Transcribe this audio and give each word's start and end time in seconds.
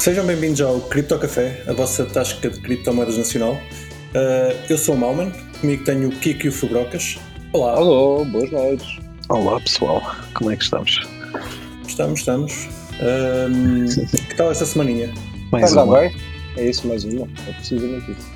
Sejam 0.00 0.24
bem-vindos 0.24 0.62
ao 0.62 0.80
Cripto 0.80 1.18
Café, 1.18 1.62
a 1.66 1.74
vossa 1.74 2.06
tasca 2.06 2.48
de 2.48 2.58
criptomoedas 2.58 3.18
nacional. 3.18 3.60
Uh, 4.14 4.56
eu 4.70 4.78
sou 4.78 4.94
o 4.94 4.98
Malman, 4.98 5.30
comigo 5.60 5.84
tenho 5.84 6.08
o 6.08 6.10
Kiko 6.10 6.46
e 6.46 6.48
o 6.48 6.52
Fubrocas. 6.52 7.18
Olá. 7.52 7.74
Alô, 7.74 8.24
boas 8.24 8.50
noites. 8.50 8.98
Olá 9.28 9.60
pessoal, 9.60 10.00
como 10.32 10.52
é 10.52 10.56
que 10.56 10.64
estamos? 10.64 11.06
Estamos, 11.86 12.20
estamos. 12.20 12.66
Um, 13.02 13.84
que 14.26 14.34
tal 14.36 14.50
essa 14.50 14.64
semaninha? 14.64 15.12
Mais 15.52 15.68
Está 15.68 15.84
uma. 15.84 16.00
bem? 16.00 16.16
É 16.56 16.70
isso, 16.70 16.88
mais 16.88 17.04
uma. 17.04 17.28
É 17.46 17.52
precisamente 17.52 18.12
isso. 18.12 18.30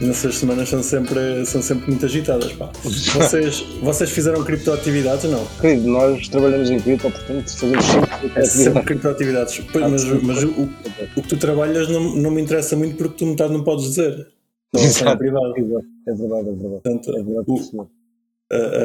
As 0.00 0.06
nossas 0.06 0.34
semanas 0.36 0.68
são 0.68 0.82
sempre, 0.82 1.46
são 1.46 1.62
sempre 1.62 1.90
muito 1.90 2.04
agitadas. 2.04 2.52
Pá. 2.52 2.70
Vocês, 2.84 3.60
vocês 3.80 4.10
fizeram 4.10 4.44
criptoatividades 4.44 5.24
ou 5.24 5.30
não? 5.30 5.46
Querido, 5.60 5.88
nós 5.88 6.28
trabalhamos 6.28 6.70
em 6.70 6.78
cripto, 6.78 7.10
portanto 7.10 7.50
fazemos 7.56 7.84
sempre 7.84 8.32
é 8.34 8.44
sempre 8.44 8.82
criptoatividades. 8.82 9.58
Pois, 9.72 9.90
mas, 9.90 10.04
mas 10.22 10.44
o, 10.44 10.68
o, 11.16 11.22
que 11.22 11.28
tu 11.28 11.36
trabalhas 11.38 11.88
não, 11.88 12.14
não 12.14 12.30
me 12.30 12.42
interessa 12.42 12.76
muito 12.76 12.96
porque 12.96 13.16
tu 13.18 13.26
metade 13.26 13.52
não 13.52 13.64
podes 13.64 13.86
dizer. 13.86 14.28
Não, 14.72 14.82
Exato. 14.82 15.12
é 15.12 15.16
privado. 15.16 15.54
É 15.56 16.12
verdade, 16.12 16.48
é 16.48 16.52
verdade. 16.52 16.82
Portanto, 16.82 17.10
é 17.10 17.22
verdade 17.22 17.46
o, 17.48 17.88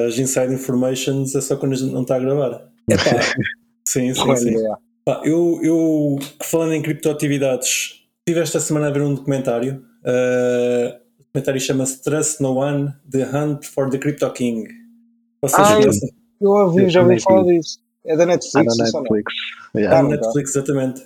as 0.07 0.17
inside 0.17 0.53
informations 0.53 1.35
é 1.35 1.41
só 1.41 1.55
quando 1.55 1.73
a 1.73 1.75
gente 1.75 1.91
não 1.91 2.03
está 2.03 2.15
a 2.15 2.19
gravar. 2.19 2.69
É 2.89 2.95
pá. 2.95 3.21
sim, 3.85 4.13
sim, 4.13 4.35
sim. 4.37 4.55
Pá, 5.03 5.21
eu, 5.25 5.59
eu, 5.61 6.19
falando 6.43 6.73
em 6.73 6.81
criptoatividades, 6.81 8.05
estive 8.19 8.39
esta 8.39 8.59
semana 8.59 8.87
a 8.87 8.91
ver 8.91 9.01
um 9.01 9.13
documentário. 9.13 9.83
Uh, 10.03 11.00
documentário 11.31 11.61
chama-se 11.61 12.01
Trust 12.01 12.41
No 12.41 12.55
One: 12.55 12.93
The 13.09 13.23
Hunt 13.23 13.65
for 13.65 13.89
the 13.89 13.97
Crypto 13.97 14.29
King. 14.31 14.67
Vocês 15.41 15.67
ah, 15.67 15.75
conhecem? 15.75 16.09
Eu 16.41 16.51
ouvi, 16.51 16.89
já 16.89 17.01
ouvi 17.01 17.19
falar 17.21 17.43
disso. 17.43 17.79
É 18.05 18.17
da 18.17 18.25
Netflix. 18.25 18.73
É 18.73 18.77
da 18.77 18.83
Netflix. 18.83 19.33
Yeah. 19.75 19.97
É 19.97 20.01
da 20.01 20.09
Netflix, 20.09 20.55
exatamente. 20.55 21.01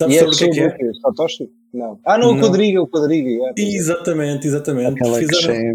Sabes 0.00 0.14
e 0.14 0.18
é 0.18 0.20
sobre 0.20 0.34
o 0.34 0.52
que 0.52 0.60
é 0.60 0.70
que 0.70 0.84
é? 0.84 0.94
Satoshi? 0.94 1.50
Não. 1.72 1.98
Ah, 2.04 2.18
não, 2.18 2.36
o 2.36 2.40
Quadriga, 2.40 2.82
o 2.82 2.86
Quadriga. 2.86 3.28
Yeah. 3.28 3.54
Exatamente, 3.56 4.46
exatamente. 4.46 4.98
fizeram, 5.18 5.74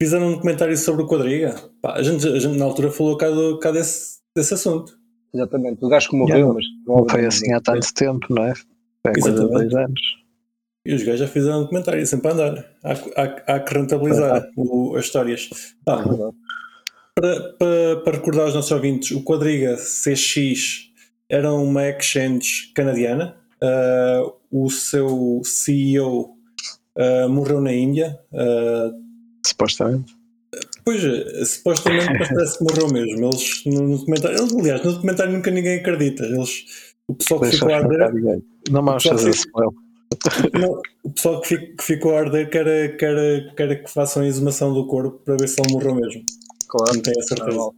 fizeram 0.00 0.26
um 0.28 0.32
documentário 0.32 0.76
sobre 0.76 1.02
o 1.02 1.06
Quadriga. 1.06 1.54
A, 1.84 2.02
gente, 2.02 2.26
a 2.26 2.38
gente 2.38 2.58
na 2.58 2.64
altura 2.64 2.90
falou 2.90 3.16
cá, 3.16 3.30
do, 3.30 3.58
cá 3.58 3.72
desse, 3.72 4.18
desse 4.34 4.54
assunto. 4.54 4.98
Exatamente, 5.34 5.84
o 5.84 5.88
gajo 5.88 6.08
que 6.08 6.16
morreu, 6.16 6.36
yeah. 6.36 6.54
mas 6.54 6.64
não 6.86 7.06
foi 7.08 7.26
assim 7.26 7.52
há 7.52 7.60
tanto 7.60 7.92
tempo, 7.92 8.26
não 8.30 8.44
é? 8.44 8.54
Foi 8.54 9.30
há 9.30 9.34
dois 9.34 9.74
anos. 9.74 10.00
E 10.86 10.94
os 10.94 11.02
gajos 11.02 11.20
já 11.20 11.26
fizeram 11.26 11.58
um 11.58 11.62
documentário, 11.62 12.06
sempre 12.06 12.28
a 12.28 12.32
andar. 12.32 12.64
Há, 12.84 12.92
há, 12.92 13.54
há 13.54 13.60
que 13.60 13.74
rentabilizar 13.74 14.48
o, 14.56 14.94
as 14.96 15.06
histórias. 15.06 15.50
Ah, 15.84 16.04
para, 17.12 17.40
para, 17.58 17.96
para, 18.04 18.16
recordar 18.16 18.44
aos 18.44 18.54
nossos 18.54 18.70
ouvintes, 18.70 19.10
o 19.10 19.24
Quadriga 19.24 19.76
CX 19.76 20.92
era 21.28 21.52
uma 21.52 21.88
exchange 21.88 22.72
canadiana. 22.72 23.34
Uh, 23.60 24.32
o 24.52 24.70
seu 24.70 25.40
CEO 25.42 26.20
uh, 26.20 27.24
ah, 27.24 27.28
morreu 27.28 27.60
na 27.60 27.72
Índia. 27.72 28.20
Uh, 28.32 28.94
supostamente. 29.44 30.14
Pois, 30.84 31.02
supostamente 31.48 32.06
parece 32.06 32.58
que 32.58 32.64
morreu 32.64 32.88
mesmo. 32.92 33.26
Eles 33.26 33.64
no, 33.66 33.88
no 33.88 33.98
documentário, 33.98 34.38
eles, 34.38 34.54
aliás, 34.54 34.84
no 34.84 34.92
documentário 34.92 35.32
nunca 35.32 35.50
ninguém 35.50 35.80
acredita. 35.80 36.24
Eles, 36.24 36.64
o 37.08 37.14
pessoal 37.14 37.40
que 37.40 37.50
ficou 37.50 37.72
a 37.72 37.78
arder. 37.78 38.40
Não 38.70 38.84
vamos 38.84 39.02
fazer 39.02 39.30
spoiler. 39.30 39.85
Não, 40.58 40.80
o 41.02 41.10
pessoal 41.10 41.40
que, 41.40 41.48
fico, 41.48 41.76
que, 41.76 41.84
ficou 41.84 42.16
a 42.16 42.20
arder 42.20 42.48
quer, 42.50 42.96
quer, 42.96 43.54
quer 43.54 43.82
que 43.82 43.90
façam 43.90 44.22
a 44.22 44.26
exumação 44.26 44.72
do 44.72 44.86
corpo 44.86 45.18
para 45.24 45.36
ver 45.36 45.48
se 45.48 45.60
ele 45.60 45.72
morreu 45.72 45.94
mesmo. 45.94 46.22
Claro. 46.68 46.94
Não 46.94 47.02
tenho 47.02 47.18
a 47.18 47.22
certeza. 47.22 47.70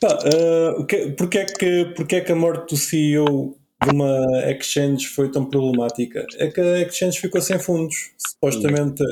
Pá, 0.00 0.18
uh, 0.24 0.86
que, 0.86 1.10
porque, 1.12 1.38
é 1.38 1.44
que, 1.44 1.84
porque 1.96 2.16
é 2.16 2.20
que 2.20 2.32
a 2.32 2.36
morte 2.36 2.74
do 2.74 2.76
CEO 2.76 3.56
de 3.82 3.94
uma 3.94 4.50
exchange 4.50 5.06
foi 5.08 5.30
tão 5.30 5.44
problemática? 5.44 6.26
É 6.38 6.48
que 6.48 6.60
a 6.60 6.80
exchange 6.82 7.20
ficou 7.20 7.40
sem 7.40 7.58
fundos. 7.58 8.12
Supostamente 8.16 9.02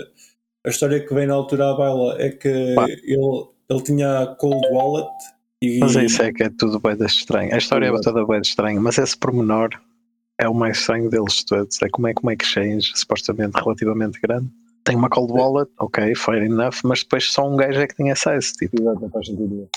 a 0.64 0.70
história 0.70 1.00
que 1.00 1.14
vem 1.14 1.26
na 1.26 1.34
altura 1.34 1.70
à 1.70 1.74
baila 1.74 2.16
é 2.18 2.30
que 2.30 2.48
ele, 2.48 3.46
ele 3.68 3.82
tinha 3.82 4.34
cold 4.38 4.66
wallet 4.70 5.08
e... 5.60 5.78
Mas 5.80 5.94
isso 5.96 6.22
é 6.22 6.32
que 6.32 6.44
é 6.44 6.50
tudo 6.50 6.78
bem 6.78 6.96
estranho. 7.04 7.54
A 7.54 7.58
história 7.58 7.86
é 7.86 8.00
toda 8.00 8.24
bem 8.26 8.40
estranha, 8.40 8.80
mas 8.80 8.96
esse 8.98 9.16
pormenor 9.16 9.70
é 10.38 10.48
o 10.48 10.54
mais 10.54 10.78
estranho 10.78 11.10
deles 11.10 11.44
todos. 11.44 11.80
É 11.82 11.88
como 11.88 12.06
é 12.08 12.14
que 12.14 12.22
uma 12.22 12.34
exchange 12.34 12.92
supostamente 12.94 13.58
relativamente 13.60 14.20
grande 14.20 14.48
tem 14.88 14.96
uma 14.96 15.10
cold 15.10 15.32
wallet, 15.32 15.70
ok, 15.78 16.14
fair 16.14 16.44
enough, 16.44 16.76
mas 16.82 17.02
depois 17.02 17.30
só 17.30 17.46
um 17.46 17.56
gajo 17.56 17.78
é 17.78 17.86
que 17.86 17.94
tem 17.94 18.10
acesso. 18.10 18.54
Tipo, 18.54 18.80
Exato, 18.80 19.10
faz 19.10 19.26
sentido. 19.26 19.68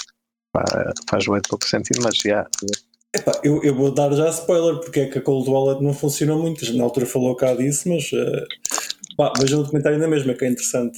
Pá, 0.53 0.63
faz 1.09 1.27
muito 1.27 1.49
pouco 1.49 1.67
sentido, 1.67 2.01
mas 2.01 2.15
já. 2.17 2.47
Epá, 3.13 3.33
eu, 3.43 3.61
eu 3.61 3.75
vou 3.75 3.93
dar 3.93 4.09
já 4.13 4.29
spoiler 4.29 4.79
porque 4.79 5.01
é 5.01 5.05
que 5.07 5.17
a 5.17 5.21
cold 5.21 5.49
wallet 5.49 5.83
não 5.83 5.93
funciona 5.93 6.33
muito. 6.35 6.73
Na 6.77 6.85
altura 6.85 7.05
falou 7.05 7.35
cá 7.35 7.53
disso, 7.53 7.89
mas 7.89 8.09
uh, 8.13 8.45
pá, 9.17 9.33
vejam 9.37 9.59
o 9.59 9.63
documentário 9.63 9.99
na 9.99 10.07
mesma, 10.07 10.33
que 10.33 10.45
é 10.45 10.49
interessante. 10.49 10.97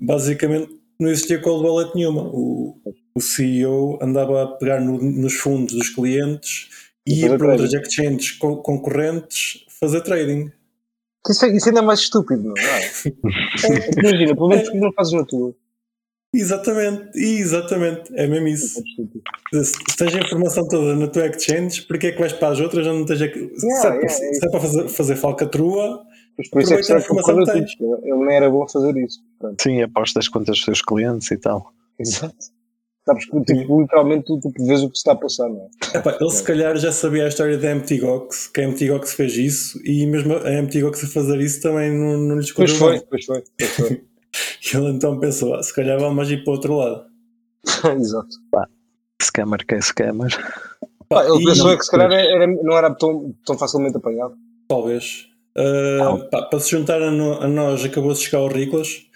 Basicamente 0.00 0.78
não 1.00 1.08
existia 1.10 1.40
cold 1.40 1.64
wallet 1.64 1.94
nenhuma. 1.96 2.22
O, 2.22 2.80
o 3.12 3.20
CEO 3.20 3.98
andava 4.00 4.44
a 4.44 4.46
pegar 4.46 4.80
no, 4.80 5.02
nos 5.02 5.34
fundos 5.34 5.74
dos 5.74 5.88
clientes 5.88 6.68
e 7.08 7.20
ia 7.22 7.38
para 7.38 7.52
outras 7.52 7.72
exchanges 7.72 8.32
concorrentes 8.32 9.64
fazer 9.80 10.00
trading. 10.02 10.52
Isso, 11.28 11.44
é, 11.44 11.56
isso 11.56 11.68
ainda 11.68 11.80
é 11.80 11.82
mais 11.82 12.00
estúpido, 12.00 12.42
não 12.42 12.54
é? 12.56 12.84
é 12.84 14.00
imagina, 14.00 14.34
pelo 14.34 14.48
menos 14.48 14.74
não 14.74 14.92
fazes 14.92 15.12
na 15.12 15.24
tua. 15.24 15.54
Exatamente, 16.34 17.18
exatamente, 17.18 18.12
é 18.14 18.26
mesmo 18.26 18.48
isso. 18.48 18.82
É 19.54 19.64
se 19.64 19.96
tens 19.96 20.14
a 20.14 20.18
informação 20.18 20.68
toda 20.68 20.94
na 20.94 21.06
tua 21.06 21.26
exchange, 21.26 21.82
porque 21.82 22.08
é 22.08 22.12
que 22.12 22.18
vais 22.18 22.34
para 22.34 22.48
as 22.48 22.60
outras 22.60 22.86
onde 22.86 22.98
não 22.98 23.06
tens. 23.06 23.20
Yeah, 23.20 23.50
se, 23.56 23.86
é, 23.86 23.90
yeah, 23.94 24.08
se 24.08 24.46
é 24.46 24.50
para 24.50 24.60
fazer, 24.60 24.88
fazer 24.88 25.16
falcatrua, 25.16 26.04
Mas 26.36 26.48
por 26.48 26.60
isso 26.60 26.74
é 26.74 26.82
que 26.82 26.92
a 26.92 26.98
informação 26.98 27.44
que 27.44 27.52
tens. 27.52 27.76
Ele 27.80 28.10
não 28.10 28.30
era 28.30 28.50
bom 28.50 28.68
fazer 28.68 28.94
isso. 28.98 29.22
Portanto. 29.38 29.62
Sim, 29.62 29.80
apostas 29.80 30.28
contra 30.28 30.52
os 30.52 30.62
teus 30.62 30.82
clientes 30.82 31.30
e 31.30 31.38
tal. 31.38 31.72
Exato. 31.98 32.57
Sabes 33.08 33.24
que 33.24 33.40
tipo, 33.40 33.80
literalmente 33.80 34.26
tu, 34.26 34.38
tu 34.38 34.52
vês 34.66 34.82
o 34.82 34.90
que 34.90 34.96
se 34.96 35.00
está 35.00 35.12
a 35.12 35.16
passar, 35.16 35.48
não 35.48 35.62
é? 35.62 35.96
Epá, 35.96 36.18
ele 36.20 36.30
se 36.30 36.42
calhar 36.42 36.76
já 36.76 36.92
sabia 36.92 37.24
a 37.24 37.28
história 37.28 37.56
da 37.56 37.74
MTGOX, 37.74 38.48
que 38.48 38.60
a 38.60 38.68
MTGOX 38.68 39.14
fez 39.14 39.34
isso 39.38 39.80
e 39.82 40.04
mesmo 40.04 40.36
a 40.36 40.62
MTGOX 40.62 41.04
a 41.04 41.06
fazer 41.06 41.40
isso 41.40 41.62
também 41.62 41.90
não, 41.90 42.18
não 42.18 42.36
lhes 42.36 42.52
correu 42.52 42.76
pois 42.78 42.98
foi, 42.98 43.00
pois 43.08 43.24
foi, 43.24 43.44
pois 43.56 43.70
foi. 43.70 43.88
e 44.62 44.76
ele 44.76 44.90
então 44.90 45.18
pensou, 45.18 45.54
ah, 45.54 45.62
se 45.62 45.74
calhar 45.74 45.98
vamos 45.98 46.30
ir 46.30 46.44
para 46.44 46.50
o 46.50 46.54
outro 46.56 46.76
lado. 46.76 47.06
Exato. 47.98 48.36
Pá, 48.50 48.68
scammer 49.22 49.66
que 49.66 49.76
é 49.76 49.80
scammer. 49.80 50.36
Pá, 51.08 51.24
ele 51.24 51.42
pensou 51.46 51.78
que 51.78 51.84
se 51.86 51.90
calhar 51.90 52.12
era, 52.12 52.46
não 52.46 52.76
era 52.76 52.94
tão, 52.94 53.34
tão 53.46 53.56
facilmente 53.56 53.96
apanhado. 53.96 54.34
Talvez. 54.68 55.28
Uh, 55.56 56.28
pá, 56.30 56.42
para 56.42 56.60
se 56.60 56.72
juntar 56.72 57.00
a, 57.00 57.10
no, 57.10 57.42
a 57.42 57.48
nós 57.48 57.82
acabou 57.86 58.12
de 58.12 58.18
chegar 58.18 58.42
o 58.42 58.48
Riclas 58.48 59.08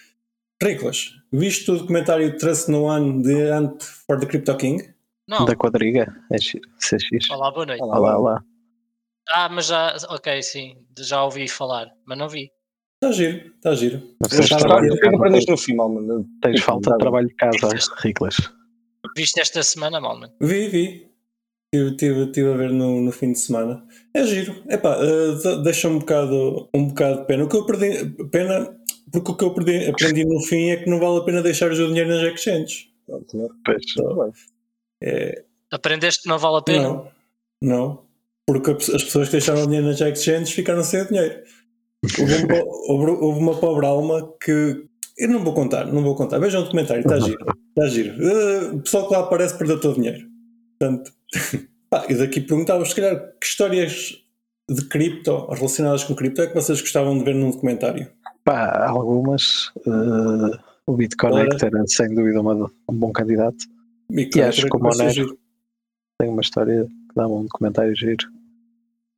Riclas, 0.63 1.11
viste 1.33 1.71
o 1.71 1.79
documentário 1.79 2.37
Trust 2.37 2.71
No 2.71 2.85
One 2.85 3.23
de 3.23 3.51
Ant 3.51 3.83
for 3.83 4.21
the 4.21 4.27
Crypto 4.27 4.57
King? 4.57 4.95
Não. 5.29 5.45
Da 5.45 5.57
quadriga, 5.57 6.15
é 6.31 6.37
CX. 6.37 7.31
Olá, 7.31 7.51
boa 7.51 7.67
noite. 7.67 7.83
Olá, 7.83 7.99
olá. 7.99 8.19
olá. 8.19 8.45
Ah, 9.31 9.49
mas 9.49 9.67
já, 9.67 9.97
ok, 10.11 10.43
sim, 10.43 10.77
já 10.99 11.25
ouvi 11.25 11.49
falar, 11.49 11.89
mas 12.05 12.19
não 12.19 12.29
vi. 12.29 12.51
Está 13.03 13.13
giro, 13.13 13.53
está 13.57 13.75
giro. 13.75 14.03
O 14.21 14.29
que 14.29 15.07
aprendeste 15.09 15.51
no 15.51 15.57
final, 15.57 15.89
mano? 15.89 16.27
Tens 16.41 16.61
falta 16.61 16.91
de 16.93 16.99
trabalho 16.99 17.29
de 17.29 17.35
casa, 17.35 17.69
Riclas. 17.99 18.37
Viste 19.17 19.41
esta 19.41 19.63
semana, 19.63 20.01
Malman? 20.01 20.31
Vi, 20.41 20.69
vi. 20.69 21.13
Estive, 21.75 22.31
tive 22.33 22.53
a 22.53 22.57
ver 22.57 22.71
no, 22.71 23.01
no 23.01 23.11
fim 23.11 23.33
de 23.33 23.39
semana. 23.39 23.83
É 24.15 24.25
giro. 24.25 24.63
Epá, 24.69 24.99
uh, 24.99 25.63
deixa 25.63 25.89
um 25.89 25.99
bocado, 25.99 26.69
um 26.75 26.89
bocado 26.89 27.21
de 27.21 27.27
pena. 27.27 27.45
O 27.45 27.49
que 27.49 27.57
eu 27.57 27.65
perdi, 27.65 28.11
pena 28.31 28.77
porque 29.13 29.31
o 29.31 29.37
que 29.37 29.45
eu 29.45 29.49
aprendi, 29.49 29.91
aprendi, 29.91 30.25
no 30.25 30.41
fim 30.41 30.71
é 30.71 30.77
que 30.77 30.89
não 30.89 30.99
vale 30.99 31.19
a 31.19 31.23
pena 31.23 31.43
deixar 31.43 31.71
o 31.71 31.75
dinheiro 31.75 32.09
nas 32.09 32.23
exchanges. 32.23 32.89
Então, 33.09 34.33
é... 35.03 35.45
Aprendeste 35.71 36.23
que 36.23 36.29
não 36.29 36.39
vale 36.39 36.59
a 36.59 36.63
pena? 36.63 36.83
Não, 36.83 37.09
não. 37.61 38.03
Porque 38.47 38.71
as 38.71 39.05
pessoas 39.05 39.29
que 39.29 39.33
deixaram 39.33 39.63
o 39.63 39.67
dinheiro 39.67 39.87
nas 39.87 40.01
exchanges 40.01 40.53
ficaram 40.53 40.83
sem 40.83 41.03
o 41.03 41.09
dinheiro. 41.09 41.43
Houve 42.19 42.35
uma, 42.45 42.65
houve, 42.89 43.11
houve 43.25 43.39
uma 43.39 43.61
pobre 43.61 43.87
alma 43.87 44.35
que. 44.43 44.85
Eu 45.19 45.29
não 45.29 45.45
vou 45.45 45.55
contar, 45.55 45.87
não 45.87 46.03
vou 46.03 46.17
contar. 46.17 46.39
Vejam 46.39 46.63
o 46.63 46.65
documentário, 46.65 47.03
está 47.03 47.19
giro. 47.19 47.47
Está 47.69 47.89
giro. 47.89 48.15
Uh, 48.19 48.77
o 48.77 48.81
pessoal 48.83 49.07
que 49.07 49.15
lá 49.15 49.21
aparece 49.21 49.57
perdeu 49.57 49.81
todo 49.81 49.93
o 49.93 49.97
dinheiro. 49.97 50.27
Portanto, 50.79 51.13
pá, 51.89 52.07
e 52.09 52.15
daqui 52.15 52.41
perguntava, 52.41 52.85
se 52.85 52.95
calhar, 52.95 53.33
que 53.39 53.47
histórias 53.47 54.17
de 54.69 54.85
cripto, 54.89 55.47
relacionadas 55.51 56.03
com 56.03 56.15
cripto, 56.15 56.43
é 56.43 56.47
que 56.47 56.55
vocês 56.55 56.81
gostavam 56.81 57.17
de 57.19 57.25
ver 57.25 57.35
num 57.35 57.51
documentário? 57.51 58.11
Pá, 58.45 58.89
algumas. 58.89 59.69
Uh, 59.87 60.59
o 60.87 60.97
BitConnect 60.97 61.65
era 61.65 61.87
sem 61.87 62.15
dúvida 62.15 62.41
uma, 62.41 62.55
um 62.89 62.95
bom 62.95 63.13
candidato. 63.13 63.65
e 64.11 64.41
acho 64.41 64.67
que 64.67 64.77
o 64.77 64.81
Monero 64.81 65.39
tem 66.19 66.29
uma 66.29 66.41
história 66.43 66.85
que 66.85 67.15
dá 67.15 67.27
um 67.27 67.43
documentário 67.43 67.95
giro. 67.95 68.27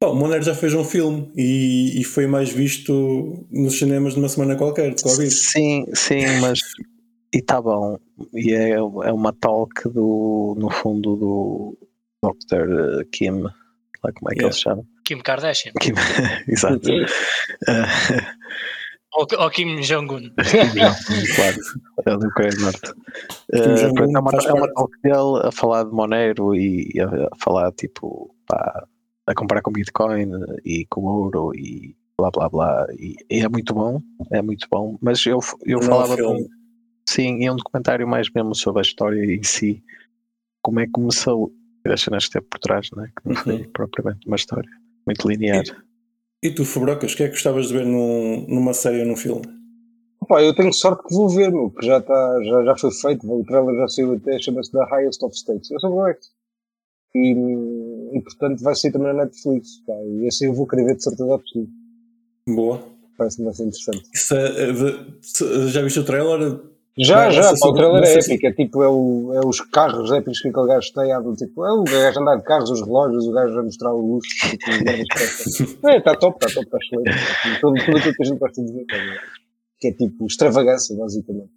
Pá, 0.00 0.08
o 0.08 0.14
Monero 0.14 0.42
já 0.42 0.54
fez 0.54 0.74
um 0.74 0.84
filme 0.84 1.30
e, 1.34 2.00
e 2.00 2.04
foi 2.04 2.26
mais 2.26 2.50
visto 2.50 3.46
nos 3.50 3.78
cinemas 3.78 4.14
de 4.14 4.18
uma 4.18 4.28
semana 4.28 4.56
qualquer, 4.56 4.94
de 4.94 5.02
Covid. 5.02 5.30
Sim, 5.30 5.86
sim, 5.94 6.26
mas. 6.40 6.60
E 7.34 7.38
está 7.38 7.60
bom. 7.60 7.98
E 8.32 8.52
é, 8.52 8.70
é 8.70 8.80
uma 8.80 9.32
talk 9.32 9.88
do, 9.88 10.54
no 10.56 10.70
fundo 10.70 11.16
do, 11.16 11.78
Dr. 12.32 13.00
eh, 13.00 13.04
Kim, 13.12 13.42
lá 13.42 13.52
como 14.12 14.30
é 14.30 14.34
que 14.34 14.40
Yeah. 14.40 14.46
ele 14.46 14.52
se 14.52 14.60
chama? 14.60 14.84
Kim 15.04 15.18
Kardashian. 15.20 15.72
Kim, 15.80 15.94
exato. 16.48 16.90
Eh, 16.90 17.84
Ou, 19.16 19.26
ou 19.38 19.50
Kim 19.50 19.80
Jong-un. 19.80 20.30
claro, 21.34 21.56
é 22.06 22.16
Norte. 22.60 22.92
Pronto, 23.94 24.16
é 24.16 24.20
uma, 24.20 24.30
é 24.48 24.52
uma 24.52 24.72
talk 24.74 25.02
dele 25.02 25.40
a 25.48 25.52
falar 25.52 25.84
de 25.84 25.92
Monero 25.92 26.54
e 26.54 26.90
a, 27.00 27.06
a 27.06 27.36
falar 27.38 27.70
tipo 27.72 28.34
pá, 28.46 28.86
a 29.26 29.34
comparar 29.34 29.62
com 29.62 29.70
Bitcoin 29.72 30.30
e 30.64 30.84
com 30.86 31.02
ouro 31.04 31.52
e 31.54 31.94
blá 32.18 32.30
blá 32.30 32.48
blá. 32.48 32.86
E, 32.98 33.14
e 33.30 33.40
é 33.40 33.48
muito 33.48 33.72
bom, 33.74 34.00
é 34.32 34.42
muito 34.42 34.66
bom. 34.70 34.98
Mas 35.00 35.24
eu, 35.26 35.38
eu 35.64 35.78
Não 35.78 35.86
é 35.86 35.90
falava 35.90 36.16
filme. 36.16 36.48
sim, 37.08 37.42
e 37.42 37.50
um 37.50 37.56
documentário 37.56 38.06
mais 38.08 38.28
mesmo 38.30 38.54
sobre 38.54 38.80
a 38.80 38.82
história 38.82 39.24
em 39.24 39.42
si, 39.42 39.82
como 40.62 40.80
é 40.80 40.86
que 40.86 40.92
começou 40.92 41.52
que 41.84 41.90
teve 42.30 42.46
por 42.46 42.58
trás, 42.58 42.88
né? 42.96 43.10
que 43.20 43.28
não 43.28 43.36
foi 43.36 43.54
Uhum. 43.56 43.70
propriamente 43.72 44.26
uma 44.26 44.36
história 44.36 44.70
muito 45.06 45.28
linear. 45.28 45.62
E 46.44 46.50
tu, 46.50 46.62
Fubrocas, 46.62 47.14
o 47.14 47.16
que 47.16 47.22
é 47.22 47.26
que 47.28 47.32
gostavas 47.32 47.68
de 47.68 47.72
ver 47.72 47.86
num, 47.86 48.46
numa 48.46 48.74
série 48.74 49.00
ou 49.00 49.06
num 49.06 49.16
filme? 49.16 49.40
Pá, 50.28 50.42
eu 50.42 50.54
tenho 50.54 50.74
sorte 50.74 51.02
que 51.08 51.14
vou 51.14 51.26
ver, 51.26 51.50
meu, 51.50 51.70
que 51.70 51.86
já, 51.86 52.02
tá, 52.02 52.38
já, 52.44 52.64
já 52.64 52.76
foi 52.76 52.90
feito, 52.92 53.26
o 53.26 53.42
trailer 53.46 53.74
já 53.76 53.88
saiu 53.88 54.12
até, 54.12 54.38
chama-se 54.38 54.70
The 54.70 54.84
Highest 54.90 55.22
of 55.22 55.34
States. 55.34 55.70
Eu 55.70 55.80
sou 55.80 55.90
correto. 55.92 56.26
E, 57.14 57.30
e 58.12 58.20
portanto 58.20 58.62
vai 58.62 58.74
sair 58.74 58.92
também 58.92 59.14
na 59.14 59.24
Netflix. 59.24 59.78
Pá, 59.86 59.94
e 59.94 60.26
esse 60.26 60.44
eu 60.44 60.52
vou 60.52 60.66
querer 60.66 60.84
ver 60.84 60.96
de 60.96 61.02
certeza 61.02 61.34
absoluta. 61.34 61.72
Boa. 62.46 62.82
Parece-me 63.16 63.54
ser 63.54 63.62
interessante. 63.62 64.02
Isso 64.12 64.34
é- 64.34 64.70
é 64.70 65.68
já 65.68 65.80
viste 65.80 66.00
o 66.00 66.04
trailer? 66.04 66.60
Já, 66.96 67.28
já, 67.30 67.52
pá, 67.58 67.68
o 67.68 67.74
trailer 67.74 68.04
é 68.04 68.18
épico. 68.18 68.46
É 68.46 68.52
tipo, 68.52 68.82
é, 68.82 68.88
o, 68.88 69.32
é 69.34 69.44
os 69.44 69.60
carros 69.60 70.12
épicos 70.12 70.40
que 70.40 70.48
aquele 70.48 70.66
gajo 70.68 70.92
tem. 70.92 71.34
Tipo, 71.36 71.64
é 71.64 71.72
o 71.72 71.82
gajo 71.82 72.18
a 72.18 72.22
andar 72.22 72.36
de 72.36 72.44
carros, 72.44 72.70
os 72.70 72.80
relógios, 72.82 73.26
o 73.26 73.32
gajo 73.32 73.58
a 73.58 73.62
mostrar 73.64 73.92
o 73.92 74.00
luxo. 74.00 74.30
Tipo, 74.50 74.64
que 74.64 75.88
é, 75.88 75.96
está 75.98 76.14
top, 76.14 76.36
está 76.44 76.54
top, 76.62 76.66
está 76.66 76.78
excelente. 76.78 77.60
Tudo, 77.60 77.84
tudo 77.84 77.96
aquilo 77.98 78.14
que 78.14 78.22
a 78.22 78.26
gente 78.26 78.38
gosta 78.38 78.62
de 78.64 78.72
ver. 78.72 78.84
tá? 78.86 78.96
Que 79.80 79.88
é 79.88 79.92
tipo 79.92 80.26
extravagância, 80.26 80.96
basicamente. 80.96 81.50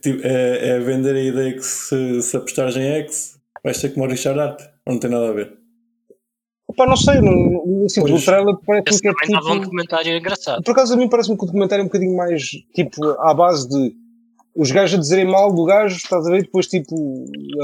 Tipo, 0.00 0.20
É, 0.26 0.68
é 0.68 0.80
vender 0.80 1.16
a 1.16 1.20
ideia 1.22 1.52
que 1.54 1.62
se, 1.64 2.22
se 2.22 2.36
apostares 2.36 2.76
em 2.76 2.82
X, 3.02 3.36
vais 3.64 3.80
ter 3.80 3.88
como 3.92 4.06
o 4.06 4.08
Richard 4.08 4.38
Art. 4.38 4.60
Ou 4.86 4.92
não 4.92 5.00
tem 5.00 5.10
nada 5.10 5.28
a 5.28 5.32
ver? 5.32 5.58
Opa, 6.68 6.86
não 6.86 6.96
sei, 6.96 7.20
não, 7.20 7.84
assim, 7.84 8.00
Pois. 8.00 8.22
o 8.22 8.24
trailer 8.24 8.54
parece 8.66 8.84
Esse 8.90 9.02
que 9.02 9.08
é 9.08 9.12
dava 9.32 9.48
um 9.48 9.52
tipo. 9.54 9.64
documentário 9.64 10.16
engraçado. 10.16 10.62
Por 10.62 10.70
acaso 10.72 10.94
a 10.94 10.96
mim 10.96 11.08
parece-me 11.08 11.36
que 11.36 11.42
o 11.42 11.46
documentário 11.46 11.82
é 11.82 11.84
um 11.84 11.88
bocadinho 11.88 12.16
mais 12.16 12.42
tipo 12.74 13.04
à 13.20 13.34
base 13.34 13.68
de 13.68 14.03
os 14.56 14.70
gajos 14.70 14.98
a 14.98 15.00
dizerem 15.00 15.24
mal 15.26 15.52
do 15.52 15.64
gajo, 15.64 15.96
estás 15.96 16.26
a 16.26 16.30
ver? 16.30 16.42
Depois, 16.42 16.66
tipo, 16.68 16.94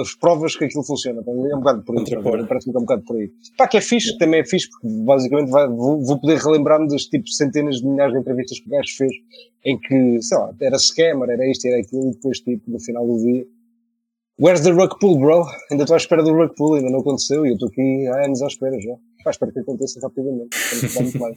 as 0.00 0.14
provas 0.16 0.56
que 0.56 0.64
aquilo 0.64 0.82
funciona. 0.84 1.22
ver? 1.22 1.30
É 1.50 1.54
um 1.56 1.60
bocado 1.60 1.82
por 1.84 1.96
aí. 1.98 2.04
Ver? 2.04 2.46
Parece-me 2.48 2.72
que 2.72 2.76
é 2.76 2.80
um 2.80 2.84
bocado 2.84 3.02
por 3.04 3.16
aí. 3.16 3.30
Pá, 3.56 3.68
que 3.68 3.76
é 3.76 3.80
fixe, 3.80 4.18
também 4.18 4.40
é 4.40 4.44
fixe, 4.44 4.68
porque 4.70 4.88
basicamente 5.04 5.50
vai- 5.50 5.68
vou, 5.68 6.00
vou 6.04 6.20
poder 6.20 6.38
relembrar-me 6.38 6.88
das 6.88 7.02
tipo 7.04 7.28
centenas 7.28 7.76
de 7.76 7.86
milhares 7.86 8.12
de 8.12 8.20
entrevistas 8.20 8.58
que 8.60 8.66
o 8.66 8.70
gajo 8.70 8.96
fez, 8.96 9.12
em 9.64 9.78
que, 9.78 10.22
sei 10.22 10.38
lá, 10.38 10.52
era 10.60 10.78
scammer, 10.78 11.30
era 11.30 11.48
isto, 11.50 11.66
era 11.66 11.78
aquilo, 11.80 12.08
e 12.08 12.10
depois, 12.12 12.38
tipo, 12.40 12.70
no 12.70 12.80
final 12.80 13.06
do 13.06 13.16
dia. 13.24 13.46
Where's 14.40 14.62
the 14.62 14.70
rug 14.70 14.98
pull, 14.98 15.18
bro? 15.18 15.44
Ainda 15.70 15.84
estou 15.84 15.94
à 15.94 15.98
espera 15.98 16.22
do 16.22 16.32
rug 16.32 16.54
pull, 16.56 16.74
ainda 16.74 16.88
não 16.90 17.00
aconteceu, 17.00 17.44
e 17.44 17.50
eu 17.50 17.54
estou 17.54 17.68
aqui 17.68 18.06
há 18.06 18.24
anos 18.24 18.40
à 18.42 18.46
espera 18.46 18.80
já. 18.80 18.94
Pá, 19.22 19.30
espero 19.30 19.52
que 19.52 19.60
aconteça 19.60 20.00
rapidamente. 20.02 20.48
Muito 20.98 21.18
mais. 21.18 21.36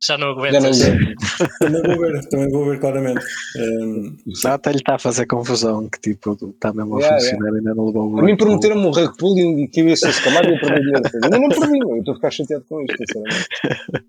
Já 0.00 0.16
não 0.16 0.28
Já 0.50 0.60
não 0.60 0.68
aguentas. 0.68 0.78
Também 1.58 1.82
vou 1.82 1.98
ver, 1.98 2.28
também 2.28 2.48
vou 2.50 2.64
ver 2.66 2.78
claramente. 2.80 3.24
Um, 3.56 4.16
Não, 4.44 4.52
até 4.52 4.70
lhe 4.70 4.78
está 4.78 4.94
a 4.94 4.98
fazer 4.98 5.26
confusão, 5.26 5.88
que 5.88 5.98
tipo, 6.00 6.32
está 6.50 6.72
mesmo 6.72 6.96
a 6.96 7.00
Yeah, 7.00 7.18
funcionar, 7.20 7.54
ainda 7.54 7.74
não 7.74 7.86
levou 7.86 8.12
o 8.14 8.20
A 8.20 8.22
mim 8.22 8.36
prometeram-me 8.36 8.86
um 8.86 8.90
rug 8.90 9.16
pull 9.18 9.36
e 9.38 9.66
que 9.68 9.80
eu 9.80 9.88
ia 9.88 9.96
ser 9.96 10.10
escamado 10.10 10.48
e 10.48 10.52
ia 10.52 10.60
perder 10.60 10.80
dinheiro. 10.84 11.02
Ainda 11.24 11.38
não 11.38 11.48
perdi. 11.48 11.78
Eu 11.80 11.96
estou 11.98 12.12
a 12.12 12.16
ficar 12.16 12.30
chateado 12.30 12.64
com 12.68 12.80
isto, 12.82 12.96
sinceramente. 12.96 13.48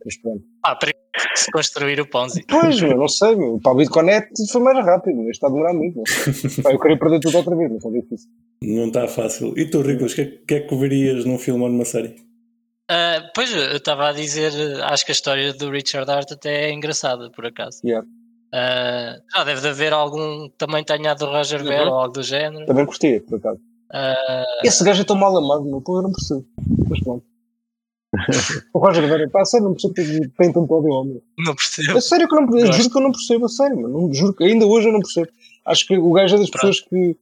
Mas 0.05 0.17
pronto. 0.21 0.43
Ah, 0.63 0.75
para 0.75 0.91
se 1.35 1.51
construir 1.51 1.99
o 1.99 2.05
Ponzi. 2.07 2.45
Pois, 2.47 2.79
meu, 2.81 2.95
não 2.95 3.07
sei, 3.07 3.35
meu. 3.35 3.59
Para 3.61 3.71
o 3.71 3.75
Bitconet 3.75 4.27
foi 4.51 4.61
mais 4.61 4.85
rápido, 4.85 5.17
mas 5.17 5.29
está 5.31 5.47
a 5.47 5.49
demorar 5.49 5.73
muito. 5.73 6.01
Pá, 6.61 6.71
eu 6.71 6.79
queria 6.79 6.99
perder 6.99 7.19
tudo 7.19 7.35
outra 7.37 7.55
vez, 7.55 7.69
mas 7.71 7.83
está 7.83 7.89
difícil. 7.89 8.29
não 8.61 8.87
está 8.87 9.07
fácil. 9.07 9.53
E 9.57 9.65
tu, 9.69 9.81
Ricos, 9.81 10.13
o 10.13 10.15
que, 10.15 10.21
é- 10.21 10.37
que 10.47 10.53
é 10.53 10.59
que 10.61 10.75
verias 10.75 11.25
num 11.25 11.39
filme 11.39 11.63
ou 11.63 11.69
numa 11.69 11.85
série? 11.85 12.15
Ah, 12.89 13.29
pois, 13.35 13.53
eu 13.53 13.77
estava 13.77 14.09
a 14.09 14.11
dizer, 14.13 14.51
acho 14.83 15.05
que 15.05 15.11
a 15.11 15.13
história 15.13 15.53
do 15.53 15.69
Richard 15.69 16.09
Hart 16.09 16.31
até 16.31 16.69
é 16.69 16.73
engraçada, 16.73 17.29
por 17.31 17.45
acaso. 17.45 17.79
Yeah. 17.85 18.07
Ah, 18.53 19.15
já 19.35 19.43
deve 19.43 19.61
de 19.61 19.67
haver 19.67 19.93
algum 19.93 20.49
que 20.49 20.55
também 20.57 20.83
tenha 20.83 21.13
do 21.13 21.25
Roger 21.27 21.61
Uhum. 21.61 21.87
ou 21.87 21.99
algo 21.99 22.13
do 22.13 22.23
género. 22.23 22.65
Também 22.65 22.85
curtia, 22.85 23.21
por 23.21 23.37
acaso. 23.37 23.59
Ah, 23.93 24.43
Esse 24.63 24.83
gajo 24.83 25.01
é 25.01 25.05
tão 25.05 25.15
mal 25.15 25.35
amado, 25.37 25.63
meu. 25.65 25.83
Eu 25.87 26.01
não 26.01 26.11
percebo. 26.11 26.45
Mas 26.89 26.99
pronto. 27.01 27.23
O 28.73 28.79
Roger 28.79 29.07
Vera, 29.07 29.29
pá, 29.29 29.45
sério, 29.45 29.67
não 29.67 29.73
percebo 29.73 29.93
porque 29.93 30.29
tem 30.37 30.51
tanto 30.51 30.73
ódio 30.73 30.91
ao 30.93 31.05
meu. 31.05 31.21
não 31.37 31.53
percebo. 31.55 31.95
É 31.97 32.01
sério 32.01 32.27
que 32.27 32.35
eu 32.35 32.41
não 32.41 32.47
percebo. 32.49 32.73
Juro 32.73 32.89
que 32.89 32.97
eu 32.97 33.01
não 33.01 33.11
percebo, 33.11 33.45
a 33.45 33.49
sério, 33.49 33.81
mano. 33.81 34.13
Juro 34.13 34.33
que 34.33 34.43
ainda 34.43 34.65
hoje 34.65 34.87
eu 34.87 34.93
não 34.93 34.99
percebo. 34.99 35.27
Acho 35.65 35.85
que 35.85 35.95
o 35.97 36.11
gajo 36.11 36.35
é 36.35 36.39
das 36.39 36.49
Pronto. 36.49 36.67
pessoas 36.67 36.81
que 36.89 37.15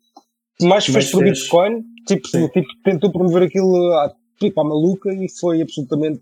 que 0.59 0.65
mais 0.65 0.85
fez 0.85 1.11
fez. 1.11 1.23
Bitcoin, 1.23 1.83
tipo, 2.07 2.27
tipo, 2.49 2.67
tentou 2.83 3.11
promover 3.11 3.43
aquilo 3.43 3.75
à, 3.93 4.11
tipo, 4.39 4.59
à 4.61 4.63
maluca 4.63 5.13
e 5.13 5.27
foi 5.29 5.61
absolutamente 5.61 6.21